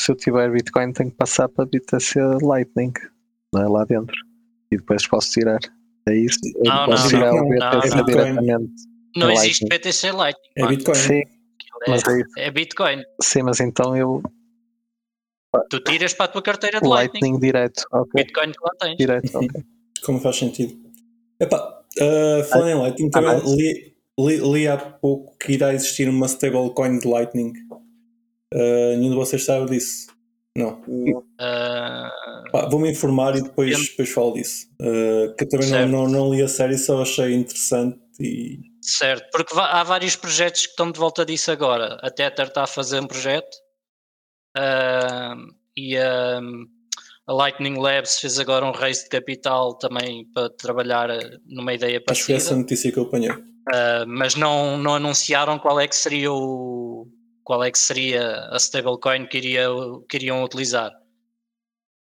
se 0.00 0.12
eu 0.12 0.16
tiver 0.16 0.50
Bitcoin 0.50 0.92
tenho 0.92 1.10
que 1.10 1.16
passar 1.16 1.48
para 1.48 1.66
BTC 1.66 2.20
Lightning, 2.42 2.92
não 3.56 3.64
é 3.64 3.68
lá 3.68 3.84
dentro. 3.84 4.14
E 4.70 4.76
depois 4.76 5.06
posso 5.06 5.30
tirar. 5.30 5.58
É 6.08 6.14
isso? 6.14 6.38
Não, 6.64 6.86
posso 6.86 7.02
não, 7.04 7.08
tirar 7.08 7.32
não, 7.32 7.44
o 7.44 7.48
BTC 7.48 7.88
não, 7.90 7.96
não. 7.96 8.04
diretamente. 8.04 8.72
não 9.16 9.30
existe. 9.30 9.64
BTC 9.66 10.12
Lightning. 10.12 10.50
É. 10.56 10.66
Bitcoin. 10.66 10.94
Sim, 10.94 11.20
É- 11.20 11.90
mas 11.90 12.04
é 12.06 12.20
isso. 12.20 12.38
é 12.38 12.50
Bitcoin. 12.50 13.02
Sim, 13.22 13.42
mas 13.42 13.60
então 13.60 13.96
eu. 13.96 14.22
Tu 15.70 15.80
tiras 15.80 16.12
para 16.12 16.26
a 16.26 16.28
tua 16.28 16.42
carteira 16.42 16.80
de 16.80 16.86
Lightning. 16.86 17.20
Lightning 17.20 17.40
direto. 17.40 17.82
Ok. 17.92 18.22
Bitcoin 18.22 18.52
que 18.52 18.58
lá 18.62 18.70
tens. 18.78 18.96
Direto, 18.98 19.36
ok. 19.36 19.48
Como 20.04 20.20
faz 20.20 20.36
sentido. 20.36 20.76
Epá, 21.40 21.80
uh, 21.98 22.44
falando 22.44 22.68
em 22.70 22.74
Lightning, 22.82 23.10
também 23.10 23.30
Ah, 23.30 23.42
li, 23.44 23.94
li, 24.18 24.36
li 24.52 24.68
há 24.68 24.76
pouco 24.76 25.36
que 25.38 25.52
irá 25.52 25.72
existir 25.74 26.08
uma 26.08 26.26
stablecoin 26.26 26.98
de 26.98 27.08
Lightning. 27.08 27.52
Uh, 28.54 28.96
nenhum 28.98 29.10
de 29.10 29.16
vocês 29.16 29.44
sabe 29.44 29.70
disso? 29.70 30.06
Não. 30.56 30.82
Ah, 31.38 32.10
Pá, 32.50 32.68
Vou-me 32.70 32.90
informar 32.90 33.36
e 33.36 33.42
depois, 33.42 33.88
depois 33.90 34.08
falo 34.10 34.32
disso. 34.34 34.66
Uh, 34.80 35.34
que 35.36 35.44
eu 35.44 35.48
também 35.48 35.68
não, 35.68 35.76
Certo. 35.78 35.90
não, 35.90 36.08
não 36.08 36.34
li 36.34 36.42
a 36.42 36.48
série, 36.48 36.78
só 36.78 37.02
achei 37.02 37.34
interessante 37.34 37.98
e. 38.20 38.58
certo, 38.80 39.28
porque 39.32 39.54
va- 39.54 39.70
há 39.72 39.82
vários 39.84 40.16
projetos 40.16 40.62
que 40.62 40.70
estão 40.70 40.90
de 40.90 40.98
volta 40.98 41.24
disso 41.26 41.50
agora. 41.50 41.98
A 42.02 42.10
Tether 42.10 42.46
está 42.46 42.62
a 42.64 42.66
fazer 42.66 43.00
um 43.00 43.06
projeto 43.06 43.56
ah, 44.56 45.34
e 45.76 45.96
ah, 45.98 46.40
a 47.26 47.32
Lightning 47.32 47.78
Labs 47.78 48.20
fez 48.20 48.38
agora 48.38 48.64
um 48.64 48.70
raise 48.72 49.02
de 49.04 49.08
capital 49.10 49.74
também 49.76 50.24
para 50.32 50.48
trabalhar 50.50 51.08
numa 51.46 51.74
ideia 51.74 52.02
Acho 52.08 52.20
que 52.20 52.26
foi 52.26 52.34
essa 52.36 52.50
parecida. 52.50 52.56
notícia 52.60 52.92
que 52.92 52.98
eu 52.98 53.02
apanhei. 53.04 53.30
Uh, 53.32 54.06
mas 54.06 54.36
não, 54.36 54.78
não 54.78 54.94
anunciaram 54.94 55.58
qual 55.58 55.80
é 55.80 55.88
que 55.88 55.96
seria 55.96 56.32
o 56.32 57.08
qual 57.46 57.62
é 57.62 57.70
que 57.70 57.78
seria 57.78 58.48
a 58.50 58.56
stablecoin 58.56 59.26
que, 59.28 59.36
iria, 59.38 59.68
que 60.08 60.16
iriam 60.16 60.42
utilizar. 60.42 60.90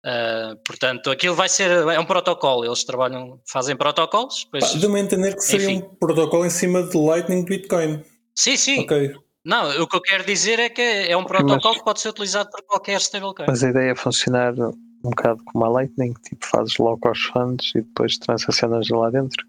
Uh, 0.04 0.56
portanto, 0.66 1.10
aquilo 1.12 1.36
vai 1.36 1.48
ser 1.48 1.70
é 1.72 2.00
um 2.00 2.06
protocolo. 2.06 2.66
Eles 2.66 2.84
trabalham, 2.84 3.40
fazem 3.48 3.76
protocolos. 3.76 4.44
Pá, 4.46 4.58
Depois, 4.60 4.74
Deu-me 4.82 5.00
a 5.00 5.04
entender 5.04 5.36
que 5.36 5.42
seria 5.42 5.70
Enfim. 5.72 5.86
um 5.86 5.96
protocolo 5.96 6.46
em 6.46 6.50
cima 6.50 6.82
de 6.84 6.98
Lightning 6.98 7.44
de 7.46 7.58
Bitcoin. 7.58 8.04
sim, 8.36 8.58
sim. 8.58 8.82
Ok. 8.82 9.16
Não, 9.46 9.70
o 9.84 9.88
que 9.88 9.96
eu 9.96 10.02
quero 10.02 10.26
dizer 10.26 10.58
é 10.60 10.70
que 10.70 10.82
é 10.82 11.16
um 11.16 11.24
protocolo 11.24 11.76
que 11.76 11.84
pode 11.84 12.00
ser 12.02 12.10
utilizado 12.10 12.50
por 12.50 12.64
qualquer 12.64 13.00
stablecoin. 13.00 13.46
Mas 13.48 13.64
a 13.64 13.70
ideia 13.70 13.92
é 13.92 13.96
funcionar 13.96 14.54
um 14.60 15.10
bocado 15.12 15.44
como 15.46 15.64
a 15.66 15.70
Lightning, 15.70 16.14
tipo 16.28 16.44
fazes 16.48 16.76
logo 16.80 17.08
aos 17.08 17.20
fundos 17.26 17.72
e 17.76 17.82
depois 17.82 18.18
transacionas 18.18 18.90
lá 18.90 19.12
dentro. 19.12 19.46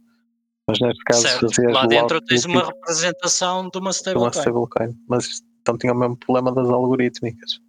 Mas 0.69 0.81
neste 0.81 1.03
caso 1.05 1.23
Certo. 1.23 1.41
fazias 1.49 1.73
Lá 1.73 1.87
dentro 1.87 2.21
tens 2.21 2.43
tipo 2.43 2.53
uma 2.53 2.67
representação 2.67 3.71
de 3.71 3.79
uma 3.79 3.87
uma 3.87 3.91
stablecoin. 3.91 4.31
stablecoin. 4.43 4.95
Mas 5.09 5.25
isto- 5.27 5.46
então 5.67 5.77
tinha 5.77 5.93
o 5.93 5.97
mesmo 5.97 6.17
problema 6.17 6.53
das 6.55 6.69
algorítmicas 6.71 7.61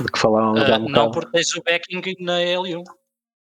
de 0.00 0.10
que 0.10 0.18
falávamos 0.18 0.66
já 0.66 0.76
Uh, 0.76 0.82
um 0.82 0.88
não, 0.88 1.10
porque 1.12 1.30
tens 1.30 1.54
o 1.54 1.62
backing 1.62 2.02
na 2.18 2.40
L1. 2.40 2.82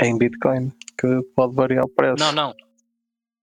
em 0.04 0.18
Bitcoin, 0.20 0.72
que 1.00 1.08
pode 1.36 1.56
variar 1.56 1.84
o 1.84 1.90
preço. 1.90 2.24
Não, 2.24 2.32
não. 2.32 2.54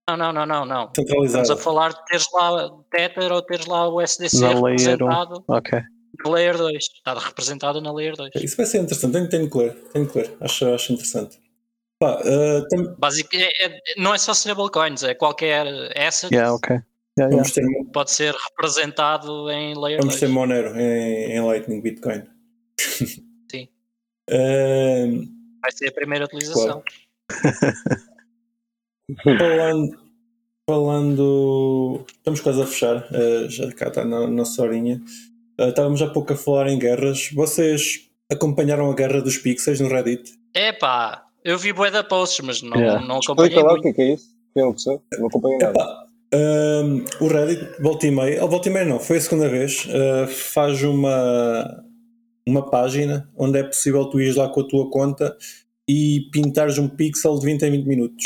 Não, 0.08 0.16
não, 0.16 0.32
não, 0.32 0.46
não, 0.46 0.64
não. 0.64 0.92
Estamos 0.96 1.50
a 1.50 1.56
falar 1.56 1.88
de 1.92 2.04
teres 2.04 2.26
lá 2.32 2.70
Tether 2.90 3.32
ou 3.32 3.42
teres 3.42 3.66
lá 3.66 3.88
o 3.88 4.00
SDC 4.00 4.38
Na 4.40 4.48
layer 4.60 5.02
um. 5.02 5.08
representado 5.08 5.44
Ok. 5.48 5.80
na 6.24 6.30
Layer 6.30 6.56
2. 6.56 6.76
Está 6.76 7.14
representado 7.18 7.80
na 7.80 7.92
Layer 7.92 8.14
2. 8.14 8.30
Isso 8.36 8.56
vai 8.56 8.66
ser 8.66 8.78
interessante. 8.78 9.12
Tenho, 9.12 9.28
tenho 9.28 9.50
que 9.50 9.58
ler. 9.58 9.74
Tenho 9.92 10.06
que 10.08 10.18
ler. 10.18 10.36
Acho, 10.40 10.72
acho 10.72 10.92
interessante. 10.92 11.40
Pá, 11.98 12.20
uh, 12.20 12.68
tam- 12.68 12.94
Basic, 12.98 13.34
é- 13.36 13.66
é- 13.66 13.80
não 13.96 14.14
é 14.14 14.18
só 14.18 14.32
stablecoins, 14.32 15.02
é 15.02 15.14
qualquer 15.14 15.66
asset 15.98 16.32
Yeah, 16.32 16.54
ok. 16.54 16.80
Yeah, 17.16 17.32
yeah. 17.32 17.36
vamos, 17.36 17.52
ter, 17.52 17.64
que 17.64 17.92
pode 17.92 18.10
ser 18.10 18.34
representado 18.34 19.50
em 19.50 19.78
Layer 19.78 20.00
vamos 20.00 20.16
ter 20.16 20.26
2. 20.26 20.32
Monero 20.32 20.76
em, 20.78 21.32
em 21.32 21.40
Lightning 21.40 21.80
Bitcoin. 21.80 22.22
Sim. 23.50 23.68
Uh, 24.28 25.22
Vai 25.62 25.72
ser 25.72 25.88
a 25.88 25.92
primeira 25.92 26.24
utilização. 26.24 26.82
falando, 29.38 29.98
falando. 30.68 32.04
Estamos 32.10 32.40
quase 32.40 32.62
a 32.62 32.66
fechar. 32.66 32.96
Uh, 33.12 33.48
já 33.48 33.72
cá 33.72 33.88
está 33.88 34.04
na 34.04 34.26
nossa 34.26 34.62
horinha. 34.62 35.00
Uh, 35.60 35.68
estávamos 35.68 36.02
há 36.02 36.08
pouco 36.08 36.32
a 36.32 36.36
falar 36.36 36.68
em 36.68 36.78
guerras. 36.78 37.30
Vocês 37.32 38.10
acompanharam 38.30 38.90
a 38.90 38.94
guerra 38.94 39.22
dos 39.22 39.38
pixels 39.38 39.80
no 39.80 39.88
Reddit? 39.88 40.32
Epá, 40.54 41.26
eu 41.44 41.58
vi 41.58 41.72
bué 41.72 41.90
da 41.90 42.02
posts, 42.02 42.44
mas 42.44 42.60
não, 42.62 42.76
Yeah. 42.76 43.06
não 43.06 43.18
acompanhei 43.18 43.50
Explica 43.50 43.68
lá 43.68 43.78
o 43.78 43.80
que 43.80 43.88
é 43.88 43.92
que 43.92 44.02
é 44.02 44.14
isso. 44.14 44.34
É 44.56 44.64
o 44.64 44.74
que 44.74 44.80
sei? 44.80 45.00
Não 45.18 45.26
acompanho 45.26 45.58
nada. 45.58 45.70
Epá, 45.70 46.03
um, 46.34 47.04
o 47.20 47.28
Reddit, 47.28 47.80
volta 47.80 48.06
e 48.06 48.10
meia, 48.10 48.44
volta 48.46 48.68
e 48.68 48.72
meia 48.72 48.84
não, 48.84 48.98
foi 48.98 49.18
a 49.18 49.20
segunda 49.20 49.48
vez, 49.48 49.86
uh, 49.86 50.26
faz 50.26 50.82
uma, 50.82 51.84
uma 52.46 52.68
página 52.68 53.30
onde 53.36 53.58
é 53.58 53.62
possível 53.62 54.04
tu 54.06 54.20
ires 54.20 54.36
lá 54.36 54.48
com 54.48 54.60
a 54.60 54.68
tua 54.68 54.90
conta 54.90 55.36
e 55.88 56.28
pintares 56.32 56.78
um 56.78 56.88
pixel 56.88 57.38
de 57.38 57.46
20 57.46 57.62
em 57.62 57.70
20 57.72 57.86
minutos. 57.86 58.24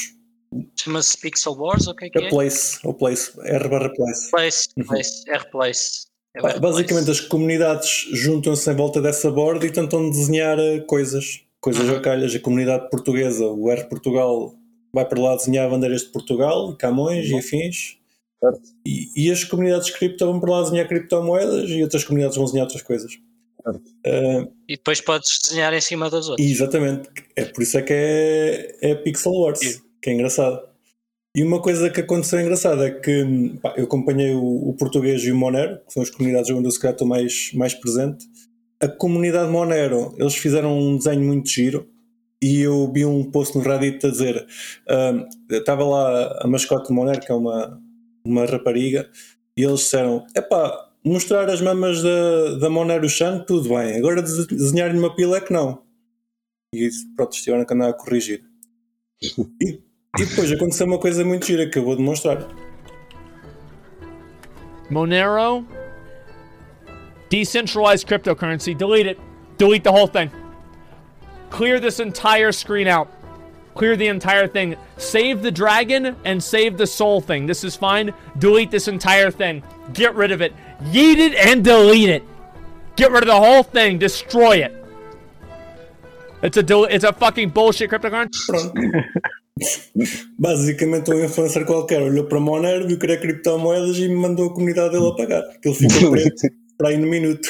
Chama-se 0.81 1.19
Pixel 1.19 1.53
Wars, 1.53 1.87
ou 1.87 1.93
o 1.93 1.97
que 1.97 2.07
é 2.07 2.11
que 2.11 2.19
é? 2.19 2.29
place, 2.31 2.79
ou 2.83 2.95
place, 2.95 3.33
R 3.43 3.69
barra 3.69 3.93
place. 3.93 4.31
Place, 4.31 4.69
place, 4.87 5.31
R-Place. 5.31 6.07
É 6.35 6.39
o 6.39 6.43
Pá, 6.43 6.49
R-Place. 6.53 6.61
Basicamente 6.61 7.11
as 7.11 7.21
comunidades 7.21 8.09
juntam-se 8.13 8.71
em 8.71 8.75
volta 8.75 9.03
dessa 9.03 9.31
borda 9.31 9.67
e 9.67 9.71
tentam 9.71 10.09
desenhar 10.09 10.59
uh, 10.59 10.85
coisas, 10.87 11.43
coisas 11.61 11.87
Uhum. 11.87 11.99
a 11.99 12.41
comunidade 12.41 12.89
portuguesa, 12.89 13.45
o 13.47 13.71
R 13.71 13.85
Portugal, 13.85 14.55
vai 14.93 15.05
para 15.05 15.21
lá 15.21 15.37
desenhar 15.37 15.69
bandeiras 15.69 16.03
de 16.03 16.09
Portugal, 16.09 16.75
Camões 16.77 17.29
e 17.29 17.37
afins. 17.37 17.98
Certo. 18.41 18.61
E, 18.87 19.11
e 19.17 19.31
as 19.31 19.43
comunidades 19.45 19.91
cripto 19.91 20.25
vão 20.25 20.39
para 20.41 20.51
lá 20.51 20.63
desenhar 20.63 20.87
criptomoedas 20.89 21.69
e 21.71 21.83
outras 21.83 22.05
comunidades 22.05 22.37
vão 22.37 22.45
desenhar 22.47 22.67
outras 22.67 22.83
coisas. 22.83 23.13
Uh, 23.67 24.51
E 24.69 24.77
depois 24.77 25.01
podes 25.01 25.39
desenhar 25.43 25.75
em 25.75 25.81
cima 25.81 26.09
das 26.09 26.29
outras. 26.29 26.47
exatamente. 26.47 27.09
É 27.37 27.45
por 27.45 27.63
isso 27.63 27.77
é 27.79 27.83
que 27.83 27.93
é, 27.93 28.77
é 28.81 28.95
Pixel 28.95 29.33
Wars, 29.33 29.59
Sim. 29.59 29.81
que 30.01 30.11
é 30.11 30.15
engraçado. 30.15 30.61
E 31.37 31.43
uma 31.43 31.61
coisa 31.61 31.91
que 31.91 32.01
aconteceu 32.01 32.41
engraçada 32.41 32.87
é 32.87 32.91
que 32.91 33.59
pá, 33.61 33.75
eu 33.77 33.85
acompanhei 33.85 34.35
o, 34.35 34.71
o 34.71 34.75
português 34.75 35.23
e 35.25 35.33
o 35.33 35.37
Monero, 35.37 35.81
que 35.87 35.93
são 35.93 36.03
as 36.03 36.11
comunidades 36.11 36.51
onde 36.51 36.67
eu 36.67 36.71
se 36.71 36.81
calhar 36.81 36.95
estou 36.95 37.07
mais, 37.07 37.53
mais 37.53 37.75
presente. 37.75 38.25
A 38.81 38.89
comunidade 38.89 39.51
Monero, 39.51 40.15
eles 40.19 40.37
fizeram 40.37 40.79
um 40.79 40.97
desenho 40.97 41.23
muito 41.23 41.49
giro 41.49 41.87
e 42.41 42.61
eu 42.61 42.91
vi 42.93 43.05
um 43.05 43.29
post 43.31 43.57
no 43.59 43.63
Reddit 43.63 44.07
a 44.07 44.11
dizer 44.11 44.47
ah, 44.89 45.27
estava 45.51 45.85
lá 45.85 46.39
a 46.41 46.47
mascote 46.47 46.89
de 46.89 46.95
Monero, 46.95 47.21
que 47.21 47.31
é 47.31 47.35
uma, 47.35 47.79
uma 48.29 48.45
rapariga, 48.45 49.09
e 49.57 49.65
eles 49.65 49.81
disseram: 49.81 50.27
epá, 50.35 50.91
mostrar 51.05 51.49
as 51.51 51.61
mamas 51.61 52.03
da, 52.03 52.59
da 52.59 52.71
Monero 52.71 53.09
Chan, 53.09 53.45
tudo 53.47 53.69
bem, 53.69 53.97
agora 53.97 54.23
des- 54.23 54.47
desenhar-lhe 54.47 54.99
uma 54.99 55.15
pila 55.15 55.39
é 55.39 55.41
que 55.41 55.53
não. 55.53 55.83
E 56.75 56.89
pronto, 57.17 57.33
estiveram 57.33 57.65
que 57.65 57.73
andar 57.75 57.89
a 57.89 57.93
corrigir. 57.95 58.43
E, 59.23 59.81
e 60.19 60.27
depois 60.27 60.53
aconteceu 60.53 60.87
uma 60.87 60.99
coisa 60.99 61.25
muito 61.25 61.47
gira 61.47 61.69
que 61.69 61.79
eu 61.79 61.85
vou 61.85 61.97
demonstrar. 61.97 62.47
Monero, 64.91 65.67
decentralized 67.31 68.07
cryptocurrency. 68.07 68.75
Delete 68.75 69.09
it. 69.09 69.21
Delete 69.59 69.83
the 69.83 69.91
whole 69.91 70.07
thing. 70.07 70.31
Clear 71.51 71.81
this 71.81 72.01
entire 72.01 72.53
screen 72.53 72.87
out. 72.87 73.09
Clear 73.79 73.97
the 73.97 74.09
entire 74.09 74.49
thing. 74.49 74.77
Save 74.97 75.41
the 75.41 75.53
dragon 75.53 76.17
and 76.25 76.43
save 76.43 76.77
the 76.77 76.87
soul 76.87 77.21
thing. 77.21 77.47
This 77.47 77.63
is 77.63 77.77
fine. 77.77 78.13
Delete 78.37 78.73
this 78.73 78.89
entire 78.89 79.31
thing. 79.31 79.63
Get 79.95 80.17
rid 80.17 80.33
of 80.33 80.43
it. 80.43 80.53
Yeet 80.91 81.19
it 81.19 81.35
and 81.37 81.63
delete 81.63 82.09
it. 82.09 82.25
Get 82.97 83.13
rid 83.13 83.23
of 83.23 83.29
the 83.29 83.39
whole 83.39 83.63
thing. 83.63 83.97
Destroy 83.97 84.57
it. 84.65 84.75
It's 86.43 86.57
a 86.57 86.63
del- 86.65 86.87
it's 86.87 87.05
a 87.05 87.13
fucking 87.13 87.51
bullshit 87.51 87.89
cryptocurrency. 87.89 88.51
Basicamente, 90.39 91.13
um 91.13 91.25
influencer 91.25 91.65
qualquer 91.65 92.03
olhou 92.03 92.25
para 92.25 92.41
Monero, 92.41 92.87
viu 92.89 92.99
que 92.99 93.07
era 93.07 93.17
criptomoedas 93.21 93.97
e 93.99 94.09
me 94.09 94.17
mandou 94.17 94.51
a 94.51 94.55
comunidade 94.55 94.91
dele 94.91 95.07
a 95.07 95.15
pagar. 95.15 95.43
Que 95.63 95.69
ele 95.69 95.77
ficou 95.77 96.11
preto 96.11 96.49
para 96.77 96.89
aí 96.89 96.97
no 96.97 97.07
minuto. 97.07 97.49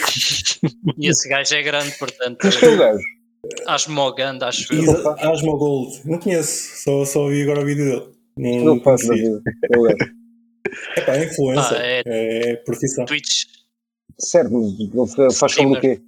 E 0.98 1.08
esse 1.08 1.26
gajo 1.26 1.54
é 1.54 1.62
grande, 1.62 1.90
portanto. 1.98 2.38
Mas 2.44 2.56
que 2.56 2.66
é 2.66 2.68
o 2.68 2.76
gajo? 2.76 3.17
Acho 3.66 3.90
mogando, 3.90 4.44
acho 4.44 4.72
eu. 4.74 4.82
Isa- 4.82 5.14
Asmo 5.20 5.56
Gold, 5.56 6.00
não 6.04 6.18
conheço, 6.18 6.82
só, 6.82 7.04
só 7.04 7.28
vi 7.28 7.42
agora 7.42 7.60
o 7.62 7.64
vídeo 7.64 7.84
dele. 7.84 8.18
Não, 8.36 8.50
Não 8.64 8.74
não 8.76 8.80
faço 8.82 9.08
vida. 9.12 9.42
É 10.96 11.00
pá, 11.00 11.14
é 11.16 11.24
influencer, 11.24 11.76
Ah, 11.78 11.82
é- 11.86 12.02
é, 12.06 12.56
profissão. 12.56 13.04
Twitch. 13.06 13.44
Ele 15.18 15.32
faz 15.32 15.52
sobre 15.52 15.78
o 15.78 15.80
quê? 15.80 16.02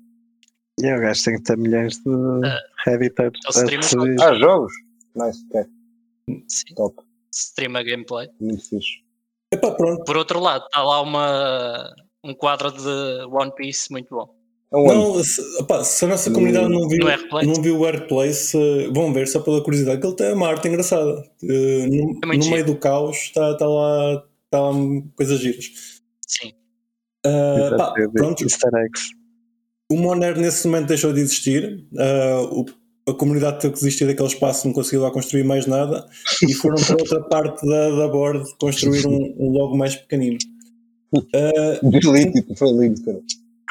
E 0.82 0.92
o 0.94 1.00
gajo 1.00 1.24
tem 1.24 1.36
que 1.36 1.42
ter 1.42 1.56
milhões 1.56 1.96
de 1.98 2.08
ele 3.58 3.64
streama 3.64 3.84
a 3.84 4.06
decidir. 4.06 4.22
Ah, 4.22 4.34
jogos? 4.34 4.72
Nice, 5.14 5.44
ok. 5.50 5.64
Sim. 6.48 6.74
Top. 6.74 6.96
Streama 7.32 7.82
gameplay. 7.82 8.28
Muito 8.40 8.68
fixe. 8.68 8.88
É 9.52 9.56
pá, 9.56 9.70
pronto. 9.72 10.04
Por 10.04 10.16
outro 10.16 10.40
lado, 10.40 10.64
está 10.66 10.82
lá 10.82 11.00
uma, 11.02 11.94
um 12.24 12.34
quadro 12.34 12.72
de 12.72 13.24
One 13.30 13.52
Piece 13.54 13.90
muito 13.90 14.08
bom. 14.14 14.34
É. 14.72 14.86
Não, 14.86 15.22
se, 15.24 15.40
opá, 15.60 15.82
se 15.82 16.04
a 16.04 16.08
nossa 16.08 16.30
comunidade 16.30 16.68
não 16.68 16.88
viu, 16.88 17.00
não 17.44 17.54
viu 17.62 17.78
o 17.78 17.84
Airplace, 17.86 18.56
vão 18.94 19.12
ver 19.12 19.26
só 19.26 19.40
pela 19.40 19.62
curiosidade, 19.64 20.00
que 20.00 20.06
ele 20.06 20.14
tem 20.14 20.32
uma 20.32 20.46
arte 20.48 20.68
engraçada. 20.68 21.24
Eh, 21.42 21.86
no 21.88 22.18
É 22.32 22.36
no 22.36 22.50
meio 22.50 22.64
do 22.64 22.76
caos 22.76 23.16
está 23.16 23.50
está 23.52 23.66
lá, 23.66 24.24
está 24.44 24.60
lá 24.60 24.72
coisas 25.16 25.40
giras. 25.40 25.70
Sim. 26.26 26.52
Ah, 27.26 27.74
pá, 27.76 27.94
pronto, 28.14 28.44
o 29.90 29.96
Monero 29.96 30.40
nesse 30.40 30.66
momento 30.68 30.86
deixou 30.88 31.12
de 31.12 31.20
existir. 31.20 31.84
Ah, 31.98 32.40
o- 32.52 32.64
a 33.08 33.14
comunidade 33.14 33.60
teve 33.60 33.74
que 33.74 33.80
desistir 33.80 34.06
daquele 34.06 34.28
espaço, 34.28 34.68
não 34.68 34.74
conseguiu 34.74 35.00
lá 35.02 35.10
construir 35.10 35.42
mais 35.42 35.66
nada 35.66 36.06
e 36.48 36.52
foram 36.54 36.76
para 36.76 36.96
outra 36.96 37.20
parte 37.28 37.66
da, 37.66 37.90
da 37.96 38.06
board 38.08 38.44
construir 38.60 39.04
um, 39.06 39.34
um 39.36 39.50
logo 39.50 39.76
mais 39.76 39.96
pequenino. 39.96 40.38
Ah, 41.34 41.80
Delete, 41.82 42.34
tipo, 42.34 42.54
foi 42.56 42.70
lindo, 42.70 43.02
cara. 43.02 43.18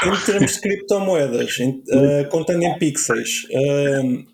Em 0.05 0.25
termos 0.25 0.53
de 0.53 0.61
criptomoedas, 0.61 1.59
em, 1.59 1.83
ah, 1.91 2.27
contando 2.29 2.63
em 2.63 2.77
pixels, 2.77 3.47
ah, 3.53 4.25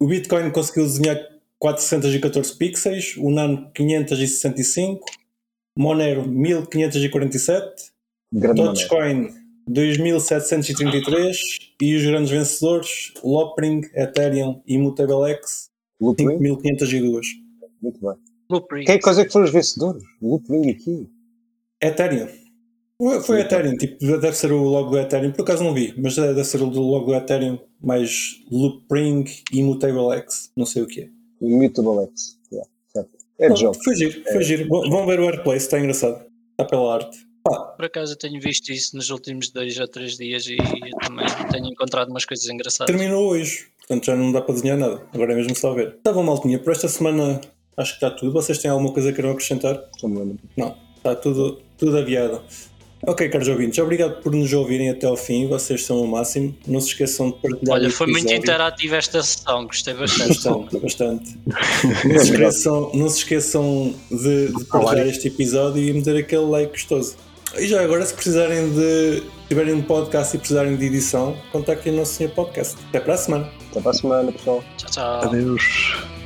o 0.00 0.06
Bitcoin 0.06 0.50
conseguiu 0.50 0.84
desenhar 0.84 1.18
414 1.58 2.56
pixels, 2.56 3.16
o 3.16 3.30
Nano 3.30 3.70
565, 3.72 5.04
Monero 5.78 6.28
1547, 6.28 7.96
Grande. 8.32 8.62
Dogecoin 8.62 9.28
2733 9.68 11.38
e 11.80 11.96
os 11.96 12.04
grandes 12.04 12.30
vencedores 12.30 13.12
Lopring, 13.22 13.82
Ethereum 13.94 14.60
e 14.66 14.78
MutableX 14.78 15.70
Loopring? 16.00 16.38
5502. 16.38 17.26
Muito 17.80 18.00
bem. 18.00 18.84
Quem 18.84 18.94
é 18.94 18.98
que 18.98 19.04
coisa 19.04 19.24
que 19.24 19.32
foram 19.32 19.46
os 19.46 19.52
vencedores? 19.52 20.02
Loopring 20.20 20.70
aqui. 20.70 21.08
Ethereum. 21.80 22.28
Foi- 22.98 23.20
Foi 23.20 23.40
Ethereum, 23.42 23.76
tipo, 23.76 23.98
deve 24.18 24.32
ser 24.32 24.50
o 24.52 24.62
logo 24.62 24.90
do 24.90 24.98
Ethereum, 24.98 25.30
por 25.32 25.42
acaso 25.42 25.62
não 25.62 25.74
vi, 25.74 25.92
mas 25.98 26.16
deve 26.16 26.42
ser 26.44 26.62
o 26.62 26.66
logo 26.70 27.06
do 27.06 27.14
Ethereum, 27.14 27.58
mais 27.80 28.36
Loopring 28.50 29.24
e 29.52 29.62
MutableX, 29.62 30.50
não 30.56 30.64
sei 30.64 30.82
o 30.82 30.86
que 30.86 31.02
é. 31.02 31.08
Immutable 31.42 32.04
X. 32.06 32.38
Yeah, 32.50 32.68
certo. 32.94 33.10
É 33.38 33.48
de 33.50 33.60
jogo. 33.60 33.76
Foi 33.84 33.94
giro, 33.94 34.22
foi 34.32 34.42
giro. 34.42 34.68
Vão 34.68 34.88
vão 34.88 35.06
ver 35.06 35.20
o 35.20 35.24
Airplay, 35.28 35.58
está 35.58 35.78
engraçado. 35.78 36.24
Está 36.52 36.64
pela 36.64 36.94
arte. 36.94 37.18
Pá, 37.44 37.54
Por 37.76 37.84
acaso 37.84 38.14
eu 38.14 38.16
tenho 38.16 38.40
visto 38.40 38.70
isso 38.72 38.96
nos 38.96 39.10
últimos 39.10 39.50
dois 39.50 39.78
ou 39.78 39.86
três 39.86 40.16
dias 40.16 40.46
e 40.46 40.56
eu 40.56 40.98
também 41.06 41.26
tenho 41.52 41.66
encontrado 41.66 42.08
umas 42.08 42.24
coisas 42.24 42.48
engraçadas. 42.48 42.86
terminou 42.92 43.28
hoje, 43.28 43.66
portanto 43.78 44.06
já 44.06 44.16
não 44.16 44.32
dá 44.32 44.40
para 44.40 44.54
desenhar 44.54 44.78
nada. 44.78 45.02
Agora 45.12 45.34
é 45.34 45.36
mesmo 45.36 45.54
só 45.54 45.74
ver. 45.74 45.98
Bom, 46.02 46.22
maltinha, 46.22 46.58
por 46.58 46.72
esta 46.72 46.88
semana 46.88 47.42
acho 47.76 47.90
que 47.98 48.04
está 48.06 48.10
tudo. 48.10 48.32
Vocês 48.32 48.56
têm 48.58 48.70
alguma 48.70 48.90
coisa 48.92 49.10
que 49.10 49.16
queiram 49.16 49.32
acrescentar? 49.32 49.78
Não, 50.56 50.74
está 50.96 51.14
tudo, 51.14 51.60
tudo 51.76 51.98
aviado. 51.98 52.42
Ok, 53.02 53.28
caros 53.28 53.46
ouvintes, 53.48 53.78
obrigado 53.78 54.22
por 54.22 54.32
nos 54.32 54.52
ouvirem 54.52 54.90
até 54.90 55.06
ao 55.06 55.16
fim. 55.16 55.46
Vocês 55.46 55.84
são 55.84 56.00
o 56.00 56.08
máximo. 56.08 56.56
Não 56.66 56.80
se 56.80 56.88
esqueçam 56.88 57.30
de 57.30 57.36
partilhar 57.36 57.76
Olha, 57.76 57.90
foi 57.90 58.06
muito 58.06 58.32
interativa 58.32 58.96
esta 58.96 59.22
sessão, 59.22 59.66
gostei 59.66 59.94
bastante. 59.94 60.28
Bastante, 60.28 60.78
bastante. 60.78 61.38
Não 62.06 62.18
se 62.18 62.32
esqueçam, 62.32 62.90
não 62.94 63.08
se 63.08 63.18
esqueçam 63.18 63.94
de, 64.10 64.48
de 64.48 64.64
partilhar 64.64 65.06
este 65.06 65.28
episódio 65.28 65.82
e 65.82 65.92
meter 65.92 66.16
aquele 66.16 66.46
like 66.46 66.72
gostoso. 66.72 67.16
E 67.58 67.66
já 67.66 67.82
agora, 67.82 68.04
se 68.04 68.12
precisarem 68.12 68.70
de. 68.70 69.22
tiverem 69.48 69.74
um 69.74 69.82
podcast 69.82 70.34
e 70.34 70.38
precisarem 70.38 70.76
de 70.76 70.84
edição, 70.84 71.36
contactem 71.52 71.92
o 71.92 71.96
nosso 71.96 72.14
senhor 72.14 72.30
podcast. 72.32 72.76
Até 72.88 73.00
para 73.00 73.14
a 73.14 73.16
semana. 73.16 73.50
Até 73.70 73.80
para 73.80 73.90
a 73.90 73.94
semana, 73.94 74.32
pessoal. 74.32 74.64
Tchau, 74.76 74.90
tchau. 74.90 75.20
Adeus. 75.22 76.25